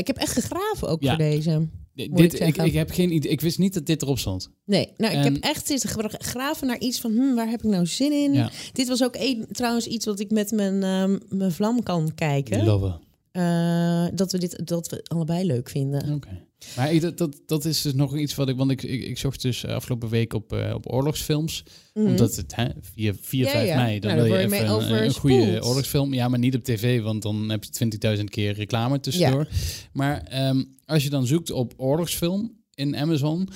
Ik 0.00 0.06
heb 0.06 0.16
echt 0.16 0.32
gegraven 0.32 0.88
ook 0.88 1.02
Ja. 1.02 1.08
voor 1.08 1.18
deze. 1.18 1.68
Dit, 1.94 2.40
ik 2.40 2.56
ik, 2.56 2.72
heb 2.72 2.90
geen 2.90 3.12
idee. 3.12 3.30
Ik 3.30 3.40
wist 3.40 3.58
niet 3.58 3.74
dat 3.74 3.86
dit 3.86 4.02
erop 4.02 4.18
stond. 4.18 4.50
Nee, 4.64 4.92
nou, 4.96 5.12
ik 5.18 5.24
En- 5.24 5.32
heb 5.34 5.42
echt 5.42 5.66
zitten 5.66 5.88
gra- 5.88 6.10
graven 6.18 6.66
naar 6.66 6.78
iets 6.78 7.00
van, 7.00 7.12
hm, 7.12 7.34
waar 7.34 7.48
heb 7.50 7.62
ik 7.62 7.70
nou 7.70 7.86
zin 7.86 8.12
in? 8.12 8.32
Ja. 8.32 8.50
Dit 8.72 8.88
was 8.88 9.02
ook 9.04 9.16
een, 9.18 9.46
trouwens 9.50 9.86
iets 9.86 10.04
wat 10.06 10.20
ik 10.20 10.30
met 10.30 10.50
mijn, 10.50 10.82
ehm, 10.82 11.18
mijn 11.38 11.52
vlam 11.52 11.82
kan 11.82 12.14
kijken. 12.14 12.64
Love. 12.64 12.98
Eh, 13.32 14.06
dat 14.14 14.32
we 14.32 14.38
dit 14.38 14.66
dat 14.66 14.88
we 14.88 15.04
allebei 15.08 15.46
leuk 15.46 15.68
vinden. 15.68 16.14
Oké. 16.14 16.46
Maar 16.76 16.92
ik, 16.92 17.00
dat, 17.00 17.18
dat, 17.18 17.40
dat 17.46 17.64
is 17.64 17.82
dus 17.82 17.94
nog 17.94 18.16
iets 18.16 18.34
wat 18.34 18.48
ik... 18.48 18.56
Want 18.56 18.70
ik, 18.70 18.82
ik, 18.82 19.04
ik 19.04 19.18
zocht 19.18 19.42
dus 19.42 19.66
afgelopen 19.66 20.08
week 20.08 20.32
op, 20.32 20.52
eh, 20.52 20.74
op 20.74 20.92
oorlogsfilms. 20.92 21.64
Mhm. 21.94 22.06
Omdat 22.06 22.36
het 22.36 22.56
hè, 22.56 22.66
4, 22.80 23.14
4 23.20 23.44
Ja, 23.44 23.50
5 23.50 23.68
ja. 23.68 23.76
mei... 23.76 24.00
Dan 24.00 24.10
Nou, 24.16 24.28
wil 24.28 24.38
je 24.38 24.44
even 24.44 24.68
een, 24.68 25.04
een 25.04 25.14
goede 25.14 25.64
oorlogsfilm. 25.64 26.14
Ja, 26.14 26.28
maar 26.28 26.38
niet 26.38 26.54
op 26.54 26.64
tv. 26.64 27.02
Want 27.02 27.22
dan 27.22 27.50
heb 27.50 27.64
je 27.64 28.16
20.000 28.18 28.24
keer 28.24 28.52
reclame 28.54 29.00
tussendoor. 29.00 29.48
Maar 29.92 30.22
ehm, 30.22 30.62
als 30.84 31.02
je 31.02 31.10
dan 31.10 31.26
zoekt 31.26 31.50
op 31.50 31.74
oorlogsfilm 31.76 32.52
in 32.74 32.96
Amazon... 32.96 33.48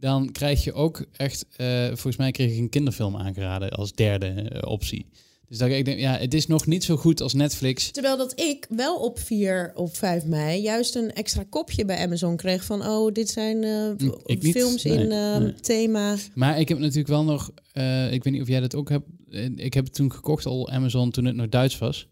Dan 0.00 0.32
krijg 0.32 0.64
je 0.64 0.72
ook 0.72 1.04
echt... 1.16 1.46
eh, 1.56 1.86
volgens 1.86 2.16
mij 2.16 2.30
kreeg 2.30 2.52
ik 2.52 2.58
een 2.58 2.68
kinderfilm 2.68 3.16
aangeraden 3.16 3.70
als 3.70 3.92
derde 3.92 4.26
eh, 4.26 4.70
optie. 4.70 5.06
Dus 5.48 5.58
dat 5.58 5.68
ik 5.68 5.84
denk, 5.84 5.98
ja, 5.98 6.16
het 6.16 6.34
is 6.34 6.46
nog 6.46 6.66
niet 6.66 6.84
zo 6.84 6.96
goed 6.96 7.20
als 7.20 7.32
Netflix. 7.32 7.90
Terwijl 7.90 8.16
dat 8.16 8.40
ik 8.40 8.66
wel 8.68 8.96
op 8.96 9.18
4 9.18 9.72
of 9.74 9.96
5 9.96 10.24
mei 10.24 10.60
juist 10.60 10.94
een 10.94 11.12
extra 11.12 11.44
kopje 11.48 11.84
bij 11.84 11.98
Amazon 12.04 12.36
kreeg 12.36 12.64
van 12.64 12.86
oh, 12.86 13.12
dit 13.12 13.28
zijn 13.28 13.58
niet. 13.96 14.50
films 14.50 14.84
Nee, 14.84 14.98
in 14.98 15.12
eh, 15.12 15.36
nee. 15.36 15.54
thema. 15.54 16.16
Maar 16.34 16.60
ik 16.60 16.68
heb 16.68 16.78
natuurlijk 16.78 17.08
wel 17.08 17.24
nog, 17.24 17.50
eh, 17.72 18.12
ik 18.12 18.24
weet 18.24 18.32
niet 18.32 18.42
of 18.42 18.48
jij 18.48 18.60
dat 18.60 18.74
ook 18.74 18.88
hebt. 18.88 19.06
Eh, 19.30 19.44
Ik 19.56 19.74
heb 19.74 19.84
het 19.84 19.94
toen 19.94 20.12
gekocht 20.12 20.46
al 20.46 20.70
Amazon 20.70 21.10
toen 21.10 21.24
het 21.24 21.36
nog 21.36 21.48
Duits 21.48 21.78
was, 21.78 22.08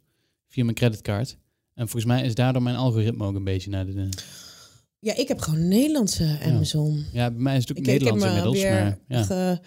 via 0.48 0.64
mijn 0.64 0.76
creditcard. 0.76 1.36
En 1.74 1.88
volgens 1.88 2.04
mij 2.04 2.24
is 2.24 2.34
daardoor 2.34 2.62
mijn 2.62 2.76
algoritme 2.76 3.24
ook 3.24 3.34
een 3.34 3.44
beetje 3.44 3.70
naar 3.70 3.86
de. 3.86 4.08
Ja, 4.98 5.16
ik 5.16 5.28
heb 5.28 5.40
gewoon 5.40 5.68
Nederlandse 5.68 6.38
Amazon. 6.42 7.04
Ja, 7.12 7.30
bij 7.30 7.40
mij 7.40 7.56
is 7.56 7.60
het 7.60 7.70
ook 7.70 7.76
Ik, 7.76 7.86
ik 7.86 7.90
heb 7.90 8.00
Nederlands 8.00 8.24
me 8.24 8.30
inmiddels. 8.30 8.62
weer 8.62 8.98
Maar, 9.08 9.26
ja. 9.26 9.60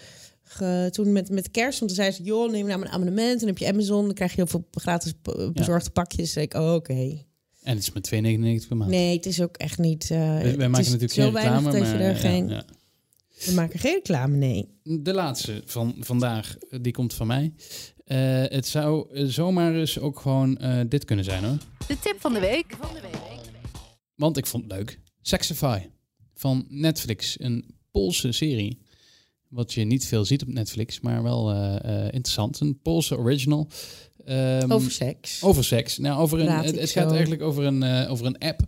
Ge, 0.52 0.90
toen 0.92 1.12
met, 1.12 1.30
met 1.30 1.52
kerst, 1.52 1.80
want 1.80 1.92
toen 1.92 2.04
zei 2.04 2.16
ze, 2.16 2.24
joh, 2.24 2.52
neem 2.52 2.68
nou 2.68 2.82
een 2.82 2.90
abonnement. 2.90 3.40
Dan 3.40 3.48
heb 3.48 3.58
je 3.58 3.68
Amazon, 3.68 4.06
dan 4.06 4.14
krijg 4.14 4.32
je 4.32 4.38
heel 4.38 4.48
veel 4.48 4.68
gratis 4.72 5.14
bezorgde 5.54 5.90
pakjes. 5.90 6.32
Zei 6.32 6.46
ik, 6.46 6.54
oh, 6.54 6.74
oké. 6.74 7.24
En 7.64 7.76
het 7.76 7.80
is 7.80 7.92
met 7.92 8.12
2,99 8.64 8.68
per 8.68 8.78
maand. 8.78 8.92
Nee, 8.92 9.16
het 9.16 9.26
is 9.26 9.42
ook 9.42 9.58
echt 9.58 9.78
niet... 9.78 10.04
eh, 10.12 10.18
wij, 10.20 10.70
maken 10.70 10.86
is 10.86 10.90
natuurlijk 10.90 11.14
geen 11.14 11.34
reclame, 11.34 11.72
dat 11.72 11.80
maar 11.80 11.98
je 11.98 12.04
er 12.04 12.12
ja, 12.12 12.16
geen... 12.16 12.48
ja. 12.48 12.66
We 13.46 13.54
maken 13.54 13.80
geen 13.80 13.94
reclame, 13.94 14.36
nee. 14.36 14.70
De 14.84 15.14
laatste 15.14 15.62
van 15.66 15.96
vandaag, 16.00 16.58
eh, 16.58 16.80
die 16.82 16.94
komt 16.94 17.14
van 17.14 17.28
mij. 17.28 17.54
Eh, 18.06 18.44
het 18.44 18.68
zou 18.68 19.08
zomaar 19.28 19.76
eens 19.76 20.00
ook 20.00 20.20
gewoon 20.20 20.58
eh, 20.58 20.80
dit 20.88 21.06
kunnen 21.06 21.26
zijn 21.26 21.44
hoor. 21.44 21.58
De 21.88 22.00
tip 22.00 22.16
van 22.20 22.34
de 22.34 22.40
week. 22.40 22.78
Want 24.16 24.38
ik 24.38 24.46
vond 24.46 24.64
het 24.64 24.74
leuk. 24.74 25.00
Sexify 25.22 25.80
van 26.34 26.66
Netflix. 26.70 27.40
Een 27.40 27.76
Poolse 27.92 28.32
serie. 28.32 28.82
Wat 29.50 29.74
je 29.74 29.84
niet 29.84 30.08
veel 30.08 30.26
ziet 30.26 30.42
op 30.42 30.48
Netflix, 30.48 31.00
maar 31.00 31.24
wel 31.24 31.52
eh, 31.52 31.76
eh, 31.76 32.04
interessant. 32.04 32.60
Een 32.60 32.80
Poolse 32.82 33.18
original. 33.18 33.68
Ehm, 34.26 34.72
Over 34.72 34.92
seks. 34.92 35.44
over 35.44 35.64
seks. 35.64 35.98
Nou, 35.98 36.20
over 36.22 36.40
een, 36.40 36.48
het, 36.48 36.80
het 36.80 36.90
gaat 36.92 37.12
eigenlijk 37.12 37.42
over 37.42 37.64
een, 37.64 37.84
eh, 37.84 38.12
over 38.12 38.26
een 38.26 38.38
app. 38.38 38.60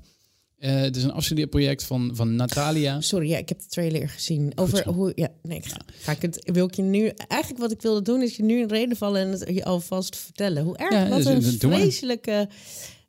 Het 0.58 0.96
is 0.96 1.04
een 1.04 1.12
afstudeerproject 1.12 1.84
van, 1.84 2.12
van 2.14 2.36
Natalia. 2.36 3.02
Sorry, 3.02 3.30
ja, 3.30 3.38
ik 3.38 3.50
heb 3.50 3.60
de 3.60 3.68
trailer 3.68 4.10
gezien. 4.10 4.52
Over 4.56 4.88
hoe. 4.88 5.12
Ja, 5.16 5.28
nee, 5.44 5.58
ik 5.58 5.66
ga, 5.66 5.78
ga 6.00 6.12
ik 6.12 6.22
het. 6.22 6.50
Wil 6.54 6.66
ik 6.66 6.74
je 6.76 6.82
nu. 6.82 7.08
Eigenlijk 7.28 7.62
wat 7.62 7.72
ik 7.72 7.82
wilde 7.82 8.02
doen, 8.02 8.22
is 8.22 8.36
je 8.36 8.44
nu 8.44 8.60
in 8.60 8.68
reden 8.68 8.98
vallen 8.98 9.22
en 9.22 9.32
het 9.32 9.50
je 9.50 9.66
alvast 9.66 10.16
vertellen. 10.16 10.64
Hoe 10.64 10.78
erg. 10.78 10.92
Ja, 10.94 11.10
wat 11.10 11.24
dus, 11.24 11.26
een 11.26 11.60
vreselijke. 11.60 12.50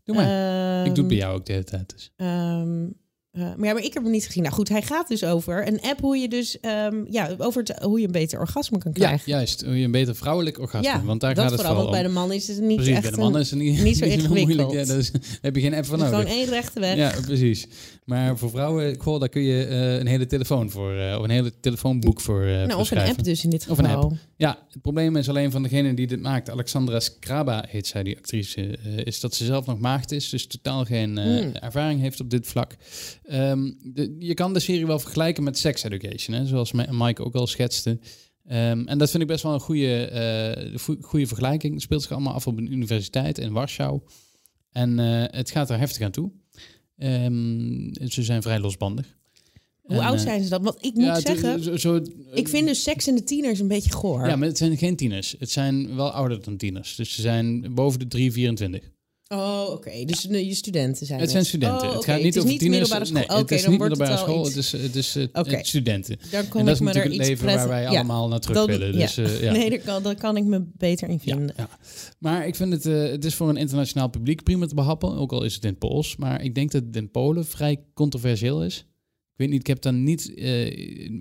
Doe 0.05 0.17
maar. 0.17 0.81
ehm, 0.81 0.89
ik 0.89 0.95
doe 0.95 1.05
het 1.05 1.09
bij 1.09 1.17
jou 1.17 1.35
ook 1.39 1.47
de 1.47 1.53
hele 1.53 1.65
tijd. 1.65 1.93
Dus. 1.95 2.13
ehm, 2.17 2.87
eh, 3.33 3.41
maar 3.57 3.67
ja, 3.67 3.73
maar 3.73 3.83
ik 3.85 3.95
heb 3.95 4.03
hem 4.03 4.13
niet 4.13 4.27
gezien. 4.27 4.43
Nou 4.43 4.55
goed, 4.55 4.69
hij 4.69 4.83
gaat 4.83 5.09
dus 5.09 5.25
over 5.25 5.67
een 5.69 5.81
app 5.81 6.01
hoe 6.01 6.17
je 6.17 6.29
dus 6.29 6.61
ehm, 6.61 6.97
ja, 7.11 7.35
over 7.39 7.63
het, 7.63 7.79
hoe 7.83 8.01
je 8.01 8.07
een 8.07 8.13
beter 8.13 8.41
orgasme 8.41 8.79
kan 8.79 8.91
Ja, 8.95 9.07
krijgen. 9.07 9.33
juist. 9.33 9.65
Hoe 9.65 9.79
je 9.79 9.85
een 9.85 9.91
beter 9.91 10.15
vrouwelijk 10.17 10.59
orgasme. 10.59 10.89
Ja, 10.89 11.03
want 11.05 11.21
daar 11.21 11.35
dat 11.35 11.43
gaat 11.43 11.53
het 11.53 11.61
vooral. 11.61 11.79
Want 11.81 11.91
bij 11.91 12.03
de 12.03 12.09
man 12.09 12.33
is 12.33 12.49
het 12.49 12.61
niet 12.61 12.77
Precies, 12.77 12.93
echt 12.95 13.03
bij 13.03 13.11
de 13.11 13.17
mannen 13.17 13.41
is 13.41 13.51
het 13.51 13.59
niet, 13.59 13.83
niet 13.85 13.97
zo 13.97 14.05
ingewikkeld. 14.17 14.45
moeilijk. 14.45 14.71
Ja, 14.71 14.85
daar 14.95 15.11
heb 15.41 15.55
je 15.55 15.61
geen 15.61 15.75
app 15.75 15.85
een, 15.85 15.99
nodig. 15.99 16.09
gewoon 16.09 16.27
één 16.27 16.49
rechte 16.49 16.81
weg. 16.81 16.97
Ja, 16.97 17.13
precies. 17.27 17.67
Maar 18.05 18.39
voor 18.39 18.51
vrouwen, 18.51 18.95
goh, 19.01 19.21
daar 19.21 19.29
kun 19.29 19.43
je 19.43 19.65
eh, 19.65 19.95
een 19.99 20.07
hele 20.07 20.27
telefoon 20.27 20.71
voor, 20.71 20.95
eh, 20.97 21.17
of 21.19 21.25
een 21.25 21.31
hele 21.31 21.53
telefoonboek 21.61 22.21
voor, 22.21 22.45
nou, 22.45 22.71
voor 22.71 22.81
of 22.81 22.91
een 22.91 22.99
app 22.99 23.25
dus 23.25 23.45
in 23.45 23.51
dit 23.51 23.67
Of 23.69 23.79
een 23.79 23.85
geval. 23.85 24.17
Ja, 24.43 24.67
het 24.69 24.83
probleem 24.83 25.17
is 25.17 25.29
alleen 25.29 25.51
van 25.51 25.63
degene 25.63 25.95
die 25.95 26.07
dit 26.07 26.21
maakt, 26.21 26.51
Alexandra 26.51 27.01
Skraba 27.01 27.65
heet 27.69 27.87
zij, 27.87 28.03
die 28.03 28.17
actrice, 28.17 28.77
eh, 28.77 28.99
is 28.99 29.21
dat 29.21 29.35
ze 29.35 29.45
zelf 29.45 29.67
nog 29.67 29.79
maagd 29.79 30.13
is, 30.13 30.29
dus 30.29 30.47
totaal 30.47 30.85
geen 30.85 31.19
eh, 31.19 31.25
Hmm. 31.25 31.53
ervaring 31.55 32.01
heeft 32.01 32.21
op 32.21 32.31
dit 32.31 32.47
vlak. 32.47 32.77
Ehm, 33.23 33.73
de, 33.83 34.17
je 34.19 34.35
kan 34.35 34.53
de 34.53 34.61
serie 34.61 34.87
wel 34.87 34.99
vergelijken 34.99 35.43
met 35.43 35.59
Sex 35.59 35.83
Education, 35.83 36.37
hè, 36.37 36.47
zoals 36.47 36.73
Mike 36.73 37.25
ook 37.25 37.35
al 37.35 37.47
schetste. 37.47 37.99
Ehm, 38.47 38.87
en 38.87 38.99
dat 38.99 39.11
vind 39.11 39.23
ik 39.23 39.29
best 39.29 39.43
wel 39.43 39.55
een 39.55 39.61
goede, 39.61 40.05
eh, 40.05 40.79
goede 41.01 41.27
vergelijking. 41.27 41.73
Het 41.73 41.83
speelt 41.83 42.03
zich 42.03 42.13
allemaal 42.13 42.35
af 42.35 42.47
op 42.47 42.59
een 42.59 42.73
universiteit 42.73 43.39
in 43.39 43.53
Warschau. 43.53 44.01
En 44.73 44.99
het 44.99 45.51
gaat 45.51 45.71
er 45.71 45.79
heftig 45.79 46.03
aan 46.03 46.11
toe. 46.11 46.33
Ehm, 46.97 48.09
ze 48.09 48.23
zijn 48.23 48.43
vrij 48.43 48.59
losbandig. 48.59 49.17
Hoe 49.83 49.97
En, 49.97 50.03
oud 50.03 50.15
eh, 50.17 50.21
zijn 50.23 50.43
ze 50.43 50.49
dat? 50.49 50.63
Want 50.63 50.77
ik 50.85 50.95
moet 50.95 51.05
ja, 51.05 51.13
het- 51.15 51.27
zeggen, 51.27 51.63
zo, 51.65 51.77
zo- 51.77 52.01
ik 52.35 52.49
vind 52.49 52.67
dus 52.67 52.83
seks 52.83 53.09
in 53.09 53.15
de 53.15 53.25
tieners 53.25 53.59
een 53.61 53.69
beetje 53.69 53.93
goor. 53.93 54.27
ja, 54.29 54.37
maar 54.37 54.49
het 54.49 54.59
zijn 54.59 54.77
geen 54.77 54.97
tieners. 54.97 55.35
Het 55.39 55.51
zijn 55.51 55.97
wel 55.97 56.11
ouder 56.11 56.43
dan 56.45 56.57
tieners. 56.57 56.97
Dus 56.97 57.15
ze 57.15 57.21
zijn 57.21 57.75
boven 57.75 57.99
de 57.99 58.07
3, 58.07 58.33
24. 58.33 58.91
Oh, 59.29 59.69
oké. 59.71 60.05
Dus 60.05 60.23
je 60.31 60.55
studenten 60.55 61.07
zijn 61.07 61.21
Het 61.21 61.31
zijn 61.31 61.45
studenten. 61.45 61.89
Oh, 61.89 61.95
het 61.95 62.05
gaat 62.05 62.23
niet 62.23 62.27
is 62.35 62.37
over 62.39 62.51
niet 62.51 62.59
tieners. 62.61 62.89
Nee, 63.11 63.25
het 63.27 63.51
is 63.51 63.63
dan 63.63 63.71
niet 63.71 63.79
wordt 63.81 63.99
middelbare 63.99 64.11
het 64.11 64.21
school. 64.21 64.47
iets- 64.47 64.55
Het 64.55 64.65
is, 64.65 64.73
het 64.73 64.95
is 64.97 65.17
eh, 65.17 65.57
het 65.59 65.67
studenten. 65.67 66.19
Dan 66.31 66.49
kan 66.49 66.61
En 66.61 66.67
dat 66.67 66.75
is 66.75 66.81
er 66.81 66.85
natuurlijk 66.87 67.15
het 67.15 67.23
iets 67.31 67.41
leven 67.43 67.47
waar 67.57 67.69
wij 67.69 67.83
ja. 67.83 67.89
allemaal 67.89 68.29
naar 68.29 68.41
terug 68.41 68.57
Dat- 68.57 68.67
willen. 68.67 68.93
Dus, 68.93 69.17
eh, 69.17 69.43
ja. 69.43 69.53
Nee, 69.59 69.71
daar 69.71 69.79
kan, 69.79 70.03
daar 70.03 70.15
kan 70.17 70.37
ik 70.37 70.45
me 70.45 70.65
beter 70.77 71.09
in 71.09 71.21
vinden. 71.21 71.55
ja. 71.57 71.69
Maar 72.19 72.47
ik 72.47 72.55
vind 72.55 72.73
het, 72.73 72.85
het 72.85 73.25
is 73.25 73.35
voor 73.35 73.49
een 73.49 73.57
internationaal 73.57 74.09
publiek 74.09 74.43
prima 74.43 74.67
te 74.67 74.75
behappen. 74.75 75.17
Ook 75.17 75.33
al 75.33 75.43
is 75.45 75.55
het 75.55 75.63
in 75.65 75.71
het 75.71 75.79
Pools. 75.79 76.17
Maar 76.17 76.43
ik 76.43 76.55
denk 76.55 76.71
dat 76.73 76.83
het 76.87 76.97
in 76.97 77.11
Polen 77.11 77.47
vrij 77.47 77.85
controversieel 77.95 78.65
is. 78.65 78.87
Ik 79.33 79.39
weet 79.39 79.49
niet, 79.49 79.61
ik 79.61 79.67
heb 79.67 79.83
dan 79.83 80.03
niet... 80.03 80.35
eh, 80.35 80.67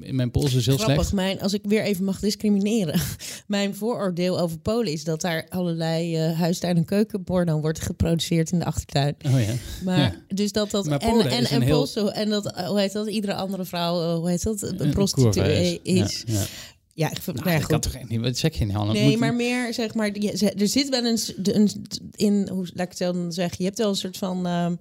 in 0.07 0.15
mijn 0.15 0.31
Pools 0.31 0.53
is 0.53 0.65
heel 0.65 0.75
Grappig, 0.75 0.95
slecht. 0.95 1.13
mijn, 1.13 1.41
als 1.41 1.53
ik 1.53 1.61
weer 1.63 1.83
even 1.83 2.03
mag 2.03 2.19
discrimineren. 2.19 2.99
Mijn 3.47 3.75
vooroordeel 3.75 4.39
over 4.39 4.59
Polen 4.59 4.91
is 4.91 5.03
dat 5.03 5.21
daar 5.21 5.45
allerlei 5.49 6.15
eh 6.15 6.39
huistuin- 6.39 6.77
en 6.77 6.85
keukenporno 6.85 7.59
wordt 7.61 7.79
geproduceerd 7.81 8.51
in 8.51 8.59
de 8.59 8.65
achtertuin. 8.65 9.15
Oh 9.25 9.31
ja. 9.41 9.53
Maar 9.83 9.99
Ja. 9.99 10.15
dus 10.35 10.51
dat 10.51 10.71
dat 10.71 10.85
Maar 10.85 10.99
en 10.99 11.09
Polen 11.09 11.25
en 11.31 11.45
en 11.45 11.61
heel- 11.61 12.11
en 12.11 12.29
dat 12.29 12.51
eh, 12.53 12.67
hoe 12.67 12.79
heet 12.79 12.91
dat 12.93 13.07
iedere 13.07 13.33
andere 13.33 13.65
vrouw 13.65 14.17
hoe 14.19 14.29
heet 14.29 14.43
dat 14.43 14.61
een 14.77 14.89
prostituee 14.89 15.79
is. 15.83 16.23
Ja, 16.25 16.33
ja. 16.33 16.45
Ja, 16.93 17.09
ik 17.11 17.21
vind, 17.21 17.35
Nou, 17.37 17.49
nou 17.49 17.59
ja, 17.61 17.65
kan 17.67 17.83
goed. 17.83 17.91
toch 17.93 18.09
niet? 18.09 18.19
Wat 18.21 18.37
zeg 18.37 18.57
je 18.57 18.65
nou? 18.65 18.91
Nee, 18.91 19.17
maar 19.17 19.33
meer 19.35 19.73
zeg 19.73 19.93
maar, 19.93 20.11
er 20.57 20.67
zit 20.67 20.89
wel 20.89 21.05
een, 21.05 21.19
een 21.43 21.69
in, 22.15 22.47
hoe 22.51 22.67
laat 22.73 22.91
ik 22.91 22.97
het 22.97 23.13
dan 23.13 23.31
zeggen, 23.33 23.55
je 23.57 23.63
hebt 23.63 23.77
wel 23.77 23.89
een 23.89 23.95
soort 23.95 24.17
van, 24.17 24.45
ehm, 24.47 24.75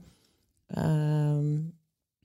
ehm, 0.66 1.56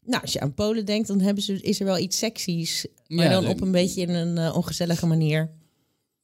nou, 0.05 0.21
als 0.21 0.33
je 0.33 0.39
aan 0.39 0.53
Polen 0.53 0.85
denkt, 0.85 1.07
dan 1.07 1.19
hebben 1.21 1.43
ze, 1.43 1.61
is 1.61 1.79
er 1.79 1.85
wel 1.85 1.97
iets 1.97 2.17
seksies, 2.17 2.87
maar 3.07 3.29
dan 3.29 3.47
op 3.47 3.61
een 3.61 3.71
beetje 3.71 4.01
in 4.01 4.09
een 4.09 4.37
eh, 4.37 4.55
ongezellige 4.55 5.05
manier. 5.05 5.51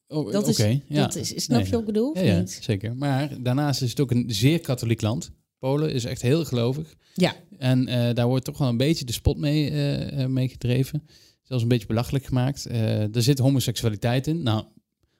Oh, 0.07 0.31
Dat 0.31 0.47
is, 0.47 0.59
oké, 0.59 0.81
ja. 0.87 1.01
dat 1.01 1.15
is, 1.15 1.43
snap 1.43 1.57
Nee. 1.57 1.65
je 1.65 1.71
wat 1.71 1.79
ik 1.79 1.85
bedoel? 1.85 2.17
Ja, 2.17 2.21
ja, 2.23 2.39
niet? 2.39 2.59
zeker. 2.61 2.95
Maar 2.95 3.41
daarnaast 3.41 3.81
is 3.81 3.89
het 3.89 3.99
ook 3.99 4.11
een 4.11 4.25
zeer 4.27 4.59
katholiek 4.59 5.01
land. 5.01 5.31
Polen 5.59 5.93
is 5.93 6.03
echt 6.05 6.21
heel 6.21 6.45
gelovig. 6.45 6.95
Ja. 7.13 7.35
En 7.57 7.87
eh, 7.87 8.13
daar 8.15 8.27
wordt 8.27 8.45
toch 8.45 8.57
wel 8.57 8.67
een 8.67 8.77
beetje 8.77 9.05
de 9.05 9.11
spot 9.13 9.37
mee, 9.37 9.69
eh, 9.69 10.25
mee 10.25 10.47
gedreven. 10.49 11.03
Zelfs 11.41 11.63
een 11.63 11.69
beetje 11.69 11.87
belachelijk 11.87 12.25
gemaakt. 12.25 12.65
Er 12.65 13.21
zit 13.23 13.39
homoseksualiteit 13.39 14.27
in. 14.27 14.43
Nou, 14.43 14.65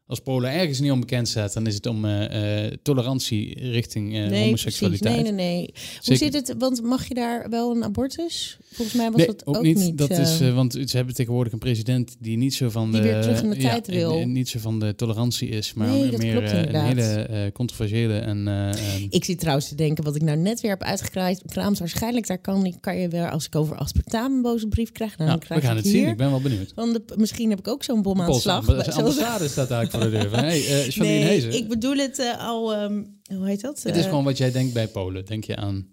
Als 0.06 0.20
Polen 0.20 0.52
ergens 0.52 0.80
niet 0.80 0.91
onbekend 0.91 1.28
staat, 1.28 1.54
dan 1.54 1.68
is 1.68 1.76
het 1.76 1.86
om 1.86 2.06
eh, 2.06 2.66
eh, 2.66 2.74
tolerantie 2.84 3.60
richting 3.72 4.08
eh, 4.08 4.14
nee, 4.14 4.28
precies. 4.30 4.43
homoseksualiteit. 4.45 5.16
Nee, 5.24 5.32
nee, 5.32 5.56
nee. 5.56 5.74
Hoe 6.06 6.16
zit 6.16 6.34
het? 6.34 6.56
Want 6.58 6.82
mag 6.84 7.08
je 7.08 7.14
daar 7.14 7.49
wel 7.49 7.76
een 7.76 7.84
abortus? 7.84 8.58
Volgens 8.72 8.97
mij 8.97 9.08
was 9.12 9.18
Nee, 9.18 9.28
dat 9.28 9.45
ook, 9.45 9.62
niet. 9.62 9.97
dat 9.97 10.10
is, 10.10 10.39
want 10.39 10.74
ze 10.86 10.95
hebben 10.97 11.16
tegenwoordig 11.16 11.54
een 11.54 11.60
president 11.60 12.16
die 12.20 12.38
niet 12.38 12.54
zo 12.54 12.70
van 12.70 12.91
Die 12.91 13.02
de, 13.02 13.08
weer 13.08 13.22
terug 13.22 13.41
in 13.43 13.49
de 13.49 13.56
ja, 13.62 13.70
tijd 13.70 13.88
wil. 13.88 14.12
en- 14.14 14.22
en 14.22 14.32
niet 14.32 14.49
zo 14.49 14.60
van 14.60 14.80
de 14.80 14.95
tolerantie 14.95 15.49
is, 15.49 15.74
maar 15.74 15.88
Nee, 15.88 16.18
meer 16.18 16.32
klopt 16.38 16.52
een 16.52 16.76
hele 16.86 17.49
controversiële 17.54 18.18
en 18.20 18.47
eh, 18.47 18.70
ehm, 18.70 19.08
Ik 19.10 19.24
zit 19.24 19.39
trouwens 19.39 19.68
te 19.68 19.76
denken, 19.76 20.04
wat 20.04 20.16
ik 20.16 20.22
nou 20.22 20.38
net 20.38 20.62
weer 20.62 20.72
heb 20.72 20.82
uitgekraamd. 20.84 21.80
Waarschijnlijk 21.80 22.28
daar 22.28 22.38
kan, 22.41 22.66
ik- 22.66 22.78
kan 22.82 22.97
je 22.97 23.08
wel, 23.08 23.26
als 23.26 23.45
ik 23.45 23.56
over 23.56 23.76
aspartame 23.76 24.36
een 24.36 24.41
boze 24.41 24.68
brief 24.68 24.91
krijg, 24.91 25.18
nou, 25.18 25.30
dan 25.30 25.39
we 25.39 25.45
krijg 25.45 25.62
gaan 25.62 25.78
ik 25.78 25.84
het 25.84 25.91
hier. 25.91 26.02
zien. 26.02 26.10
Ik 26.12 26.18
ben 26.18 26.30
wel 26.30 26.41
benieuwd. 26.41 26.72
Want 26.76 26.93
de, 26.93 27.04
misschien 27.18 27.49
heb 27.49 27.60
ik 27.60 27.68
ook 27.68 27.84
zo'n 27.84 28.02
bom 28.02 28.22
aan 28.22 28.32
de 28.32 28.39
slag. 28.39 28.66
Zoals- 28.66 28.89
ambassade 28.89 29.47
staat 29.47 29.70
eigenlijk 29.72 29.91
voor 30.02 30.12
de 30.12 30.18
deur. 30.20 30.30
Van, 30.30 30.39
hey, 30.39 30.84
eh 30.86 30.97
nee, 30.97 31.24
Hezen. 31.24 31.54
ik 31.54 31.68
bedoel 31.68 31.95
het 31.97 32.20
eh, 32.20 32.47
al, 32.47 32.74
ehm, 32.74 33.04
hoe 33.38 33.47
heet 33.47 33.62
dat? 33.62 33.84
het 33.84 33.95
is 33.95 34.04
Eh, 34.04 34.10
gewoon 34.10 34.24
wat 34.24 34.38
jij 34.38 34.52
denkt 34.52 34.74
bij 34.74 34.88
Polen. 34.88 35.26
Denk 35.26 35.43
je 35.43 35.56
aan... 35.56 35.88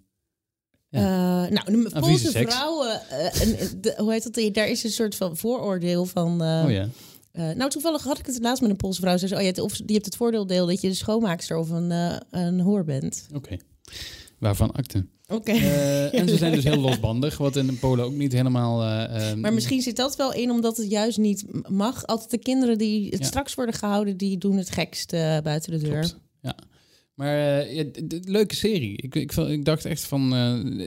eh, 0.89 1.01
nou, 1.01 1.83
de 1.83 1.89
Poolse 1.99 2.31
vrouwen, 2.31 3.01
en, 3.09 3.57
de- 3.81 3.93
hoe 3.97 4.11
heet 4.11 4.33
dat? 4.33 4.53
Daar 4.53 4.67
is 4.67 4.83
een 4.83 4.91
soort 4.91 5.15
van 5.15 5.37
vooroordeel 5.37 6.05
van. 6.05 6.31
oh 6.41 6.65
ja. 6.71 6.89
nou, 7.31 7.69
toevallig 7.69 8.03
had 8.03 8.19
ik 8.19 8.25
het 8.25 8.39
laatst 8.41 8.61
met 8.61 8.71
een 8.71 8.77
Poolse 8.77 9.01
vrouw. 9.01 9.17
Ze 9.17 9.27
zei, 9.27 9.33
oh, 9.39 9.45
je 9.45 9.51
hebt, 9.53 9.59
of, 9.59 9.77
je 9.85 9.93
hebt 9.93 10.05
het 10.05 10.15
voordeel 10.15 10.45
dat 10.45 10.81
je 10.81 10.87
de 10.87 10.93
schoonmaakster 10.93 11.57
of 11.57 11.69
een, 11.69 11.91
eh, 11.91 12.15
een 12.31 12.59
hoer 12.61 12.83
bent. 12.83 13.27
Oké. 13.33 13.57
Waarvan 14.39 14.71
akte. 14.71 15.05
Oké. 15.29 15.51
Eh, 15.51 16.13
en 16.19 16.29
ze 16.29 16.37
zijn 16.37 16.53
dus 16.53 16.63
heel 16.63 16.79
losbandig, 16.79 17.37
wat 17.37 17.55
in 17.55 17.79
Polen 17.79 18.05
ook 18.05 18.13
niet 18.13 18.33
helemaal... 18.33 18.83
eh, 18.83 19.29
ehm, 19.29 19.39
Maar 19.39 19.53
misschien 19.53 19.81
zit 19.81 19.95
dat 19.95 20.15
wel 20.15 20.33
in 20.33 20.51
omdat 20.51 20.77
het 20.77 20.89
juist 20.89 21.17
niet 21.17 21.45
mag. 21.69 22.05
Altijd 22.05 22.31
de 22.31 22.37
kinderen 22.37 22.77
die 22.77 23.09
het 23.09 23.19
Ja. 23.19 23.25
straks 23.25 23.55
worden 23.55 23.75
gehouden, 23.75 24.17
die 24.17 24.37
doen 24.37 24.57
het 24.57 24.69
gekst 24.69 25.13
eh, 25.13 25.37
buiten 25.39 25.71
de 25.71 25.77
deur. 25.77 25.99
Klopt. 25.99 26.17
Ja. 26.41 26.55
Maar 27.13 27.35
ja, 27.73 27.83
leuke 28.25 28.55
serie. 28.55 28.97
Ik, 28.97 29.15
ik, 29.15 29.31
ik 29.35 29.65
dacht 29.65 29.85
echt 29.85 30.03
van, 30.03 30.29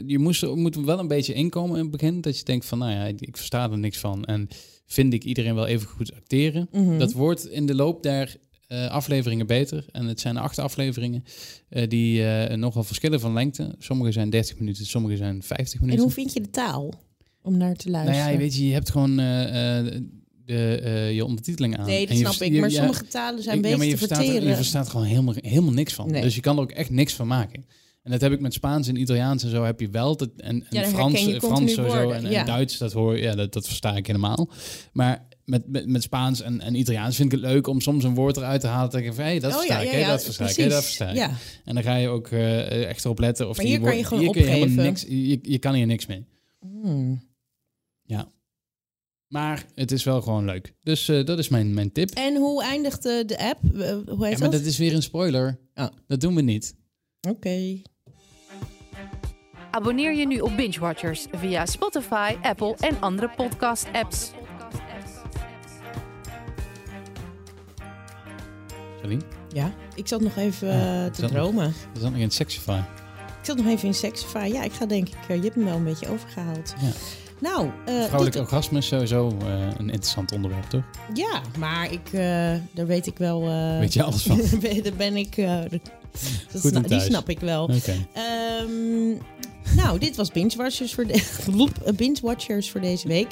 je 0.06 0.18
moest, 0.18 0.42
er 0.42 0.56
moet 0.56 0.76
wel 0.76 0.98
een 0.98 1.08
beetje 1.08 1.32
inkomen 1.32 1.76
in 1.76 1.82
het 1.82 1.90
begin. 1.90 2.20
Dat 2.20 2.38
je 2.38 2.44
denkt 2.44 2.64
van, 2.64 2.78
nou 2.78 2.92
ja, 2.92 3.04
ik, 3.04 3.36
versta 3.36 3.70
er 3.70 3.78
niks 3.78 3.98
van. 3.98 4.24
En 4.24 4.48
vind 4.86 5.12
ik 5.12 5.24
iedereen 5.24 5.54
wel 5.54 5.66
even 5.66 5.88
goed 5.88 6.14
acteren. 6.14 6.68
Mhm. 6.72 6.98
Dat 6.98 7.12
wordt 7.12 7.48
in 7.48 7.66
de 7.66 7.74
loop 7.74 8.02
der 8.02 8.36
eh, 8.72 8.86
afleveringen 8.90 9.46
beter. 9.46 9.84
En 9.92 10.06
het 10.06 10.20
zijn 10.20 10.36
acht 10.36 10.58
afleveringen 10.58 11.24
eh, 11.68 11.88
die 11.88 12.24
eh, 12.26 12.56
nogal 12.56 12.82
verschillen 12.84 13.20
van 13.20 13.32
lengte. 13.32 13.74
Sommige 13.78 14.12
zijn 14.12 14.30
30 14.30 14.58
minuten, 14.58 14.86
sommige 14.86 15.16
zijn 15.16 15.42
50 15.42 15.74
En 15.74 15.80
minuten. 15.80 16.04
hoe 16.04 16.12
vind 16.12 16.32
je 16.32 16.40
de 16.40 16.50
taal 16.50 16.92
om 17.42 17.56
naar 17.56 17.74
te 17.76 17.88
nou 17.90 18.04
luisteren? 18.04 18.30
ja, 18.32 18.38
je 18.38 18.38
weet 18.44 18.54
je, 18.56 18.66
je 18.66 18.72
hebt 18.72 18.90
gewoon 18.90 19.16
de, 19.16 21.10
je 21.14 21.24
ondertiteling 21.24 21.78
aan. 21.78 21.86
nee, 21.86 22.06
En 22.06 22.22
dat 22.22 22.34
snap 22.34 22.48
ik. 22.48 22.60
Maar 22.60 22.70
ja, 22.70 22.76
sommige 22.76 23.06
talen 23.06 23.42
zijn 23.42 23.60
beter 23.60 23.76
maar 23.78 23.86
je 23.86 23.92
te 23.92 23.98
verstaat, 23.98 24.18
er- 24.18 24.24
verteren. 24.24 24.48
je 24.50 24.56
verstaat 24.56 24.88
gewoon 24.88 25.06
helemaal, 25.06 25.34
helemaal 25.36 25.72
niks 25.72 25.92
van. 25.94 26.10
Nee. 26.10 26.22
Dus 26.22 26.34
je 26.34 26.40
kan 26.40 26.56
er 26.56 26.62
ook 26.62 26.70
echt 26.70 26.90
niks 26.90 27.12
van 27.14 27.26
maken. 27.26 27.64
En 28.02 28.10
dat 28.10 28.20
heb 28.20 28.32
ik 28.32 28.40
met 28.40 28.52
Spaans 28.54 28.88
en 28.88 28.96
Italiaans 29.00 29.44
en 29.44 29.50
zo 29.50 29.64
heb 29.64 29.80
je 29.80 29.88
wel. 29.90 30.16
Dat, 30.16 30.30
en 30.36 30.66
en 30.70 30.80
Ja, 30.80 30.84
Frans, 30.84 31.20
Frans 31.38 31.72
sowieso 31.72 32.10
en, 32.10 32.24
en 32.24 32.30
ja. 32.30 32.44
Duits, 32.44 32.78
dat, 32.78 32.92
hoor, 32.92 33.18
ja, 33.18 33.34
dat, 33.34 33.52
dat 33.52 33.66
versta 33.66 33.96
ik 33.96 34.06
helemaal. 34.06 34.50
Maar 34.92 35.26
met, 35.52 35.68
met, 35.68 35.86
met 35.86 36.02
Spaans 36.02 36.40
en, 36.40 36.60
en 36.60 36.74
Italiaans 36.74 37.16
vind 37.16 37.32
ik 37.32 37.40
het 37.40 37.50
leuk 37.50 37.66
om 37.66 37.80
soms 37.80 38.04
een 38.04 38.14
woord 38.14 38.36
eruit 38.36 38.60
te 38.60 38.66
halen. 38.66 38.90
Dat 38.90 39.00
ik 39.00 39.12
van, 39.14 39.24
hé, 39.24 39.38
dat 39.38 39.50
Oh, 39.52 39.56
versta 39.56 39.74
ja, 39.74 39.80
ik, 39.80 39.86
ja, 39.86 39.92
hé, 39.92 39.98
ja, 39.98 40.08
dat 40.10 40.24
versta 40.24 40.48
ik, 40.48 40.70
dat 40.70 40.84
versta 40.84 41.08
ik. 41.08 41.16
Ja. 41.16 41.30
En 41.64 41.74
dan 41.74 41.82
ga 41.82 41.94
je 41.96 42.08
ook 42.08 42.28
eh, 42.28 42.88
echt 42.88 43.04
erop 43.04 43.18
letten. 43.18 43.48
Of 43.48 43.56
Maar 43.56 43.64
die 43.66 43.74
hier 43.76 43.84
kan 43.84 43.96
je 43.96 44.02
woorden- 44.02 44.18
gewoon 44.18 44.34
hier 44.34 44.44
kun 44.44 44.52
je 44.54 44.64
helemaal 44.64 44.84
niks, 44.84 45.02
je, 45.08 45.38
je 45.42 45.58
kan 45.58 45.74
hier 45.74 45.86
niks 45.86 46.06
mee. 46.06 46.24
Hmm. 46.60 47.30
Maar 49.28 49.64
het 49.74 49.92
is 49.92 50.04
wel 50.04 50.22
gewoon 50.22 50.44
leuk. 50.44 50.74
Dus 50.82 51.08
eh, 51.08 51.24
dat 51.24 51.38
is 51.38 51.48
mijn, 51.48 51.74
mijn 51.74 51.92
tip. 51.92 52.10
En 52.10 52.36
hoe 52.36 52.62
eindigt 52.62 53.02
de, 53.02 53.22
de 53.26 53.38
app? 53.38 53.58
Eh, 53.64 53.70
hoe 54.06 54.24
heet 54.26 54.32
Ja, 54.32 54.38
maar 54.38 54.38
dat? 54.38 54.52
dat 54.52 54.60
is 54.60 54.78
weer 54.78 54.94
een 54.94 55.02
spoiler. 55.02 55.58
Oh. 55.74 55.86
Dat 56.06 56.20
doen 56.20 56.34
we 56.34 56.42
niet. 56.42 56.74
Oké. 57.28 57.80
Abonneer 59.70 60.14
je 60.14 60.26
nu 60.26 60.40
op 60.40 60.56
Binge 60.56 60.80
Watchers 60.80 61.26
via 61.30 61.66
Spotify, 61.66 62.34
Apple 62.42 62.76
en 62.80 63.00
andere 63.00 63.30
podcast-apps. 63.36 64.30
Ja, 69.52 69.72
ik 69.94 70.08
zat 70.08 70.20
nog 70.20 70.36
even 70.36 70.68
Ja, 70.68 71.04
eh, 71.04 71.10
te 71.10 71.20
zat 71.20 71.30
nog- 71.32 71.40
dromen. 71.42 71.64
Er 71.66 72.00
zat 72.00 72.10
nog 72.10 72.20
in 72.20 72.30
Sexify. 72.30 72.78
Ik 73.40 73.48
zat 73.48 73.56
nog 73.56 73.66
even 73.66 73.88
in 73.88 73.94
Sexify. 73.94 74.50
Ja, 74.52 74.62
ik 74.62 74.72
ga 74.72 74.86
denk 74.86 75.08
ik... 75.08 75.14
eh, 75.28 75.36
je 75.36 75.42
hebt 75.42 75.56
me 75.56 75.64
wel 75.64 75.76
een 75.76 75.84
beetje 75.84 76.08
overgehaald. 76.08 76.74
Ja. 76.80 76.88
Nou, 77.40 77.66
eh, 77.86 77.94
Vrouwelijk 78.02 78.32
tot- 78.36 78.40
orgasme 78.44 78.78
is 78.78 78.86
sowieso 78.86 79.28
een 79.78 79.90
interessant 79.90 80.32
onderwerp, 80.32 80.64
toch? 80.64 80.82
ja, 81.14 81.40
maar 81.58 81.92
ik, 81.92 82.10
daar 82.72 82.86
weet 82.86 83.06
ik 83.06 83.18
wel... 83.18 83.40
Weet 83.78 83.92
je 83.92 84.02
alles 84.02 84.22
van? 84.22 84.36
daar 84.82 84.92
ben 84.96 85.16
ik... 85.16 85.36
dat 85.36 85.80
Goed 86.60 86.70
sna- 86.70 86.82
en 86.82 86.88
die 86.88 87.00
snap 87.00 87.28
ik 87.28 87.40
wel. 87.40 87.62
Oké. 87.62 88.06
Ehm, 88.12 89.10
nou, 89.76 89.98
dit 89.98 90.16
was 90.16 90.30
Binge 90.30 90.56
Watchers, 90.56 90.94
voor 90.94 91.06
de, 91.06 91.22
Binge 91.96 92.18
Watchers 92.22 92.70
voor 92.70 92.80
deze 92.80 93.08
week. 93.08 93.28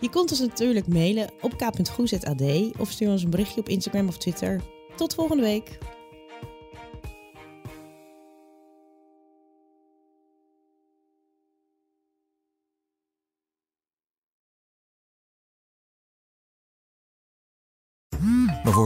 Je 0.00 0.10
kunt 0.10 0.30
ons 0.30 0.40
natuurlijk 0.40 0.86
mailen 0.86 1.30
op 1.40 1.56
k.goes.ad 1.56 2.42
of 2.78 2.90
stuur 2.90 3.10
ons 3.10 3.22
een 3.22 3.30
berichtje 3.30 3.60
op 3.60 3.68
Instagram 3.68 4.08
of 4.08 4.18
Twitter. 4.18 4.60
Tot 5.02 5.14
volgende 5.14 5.42
week. 5.42 5.78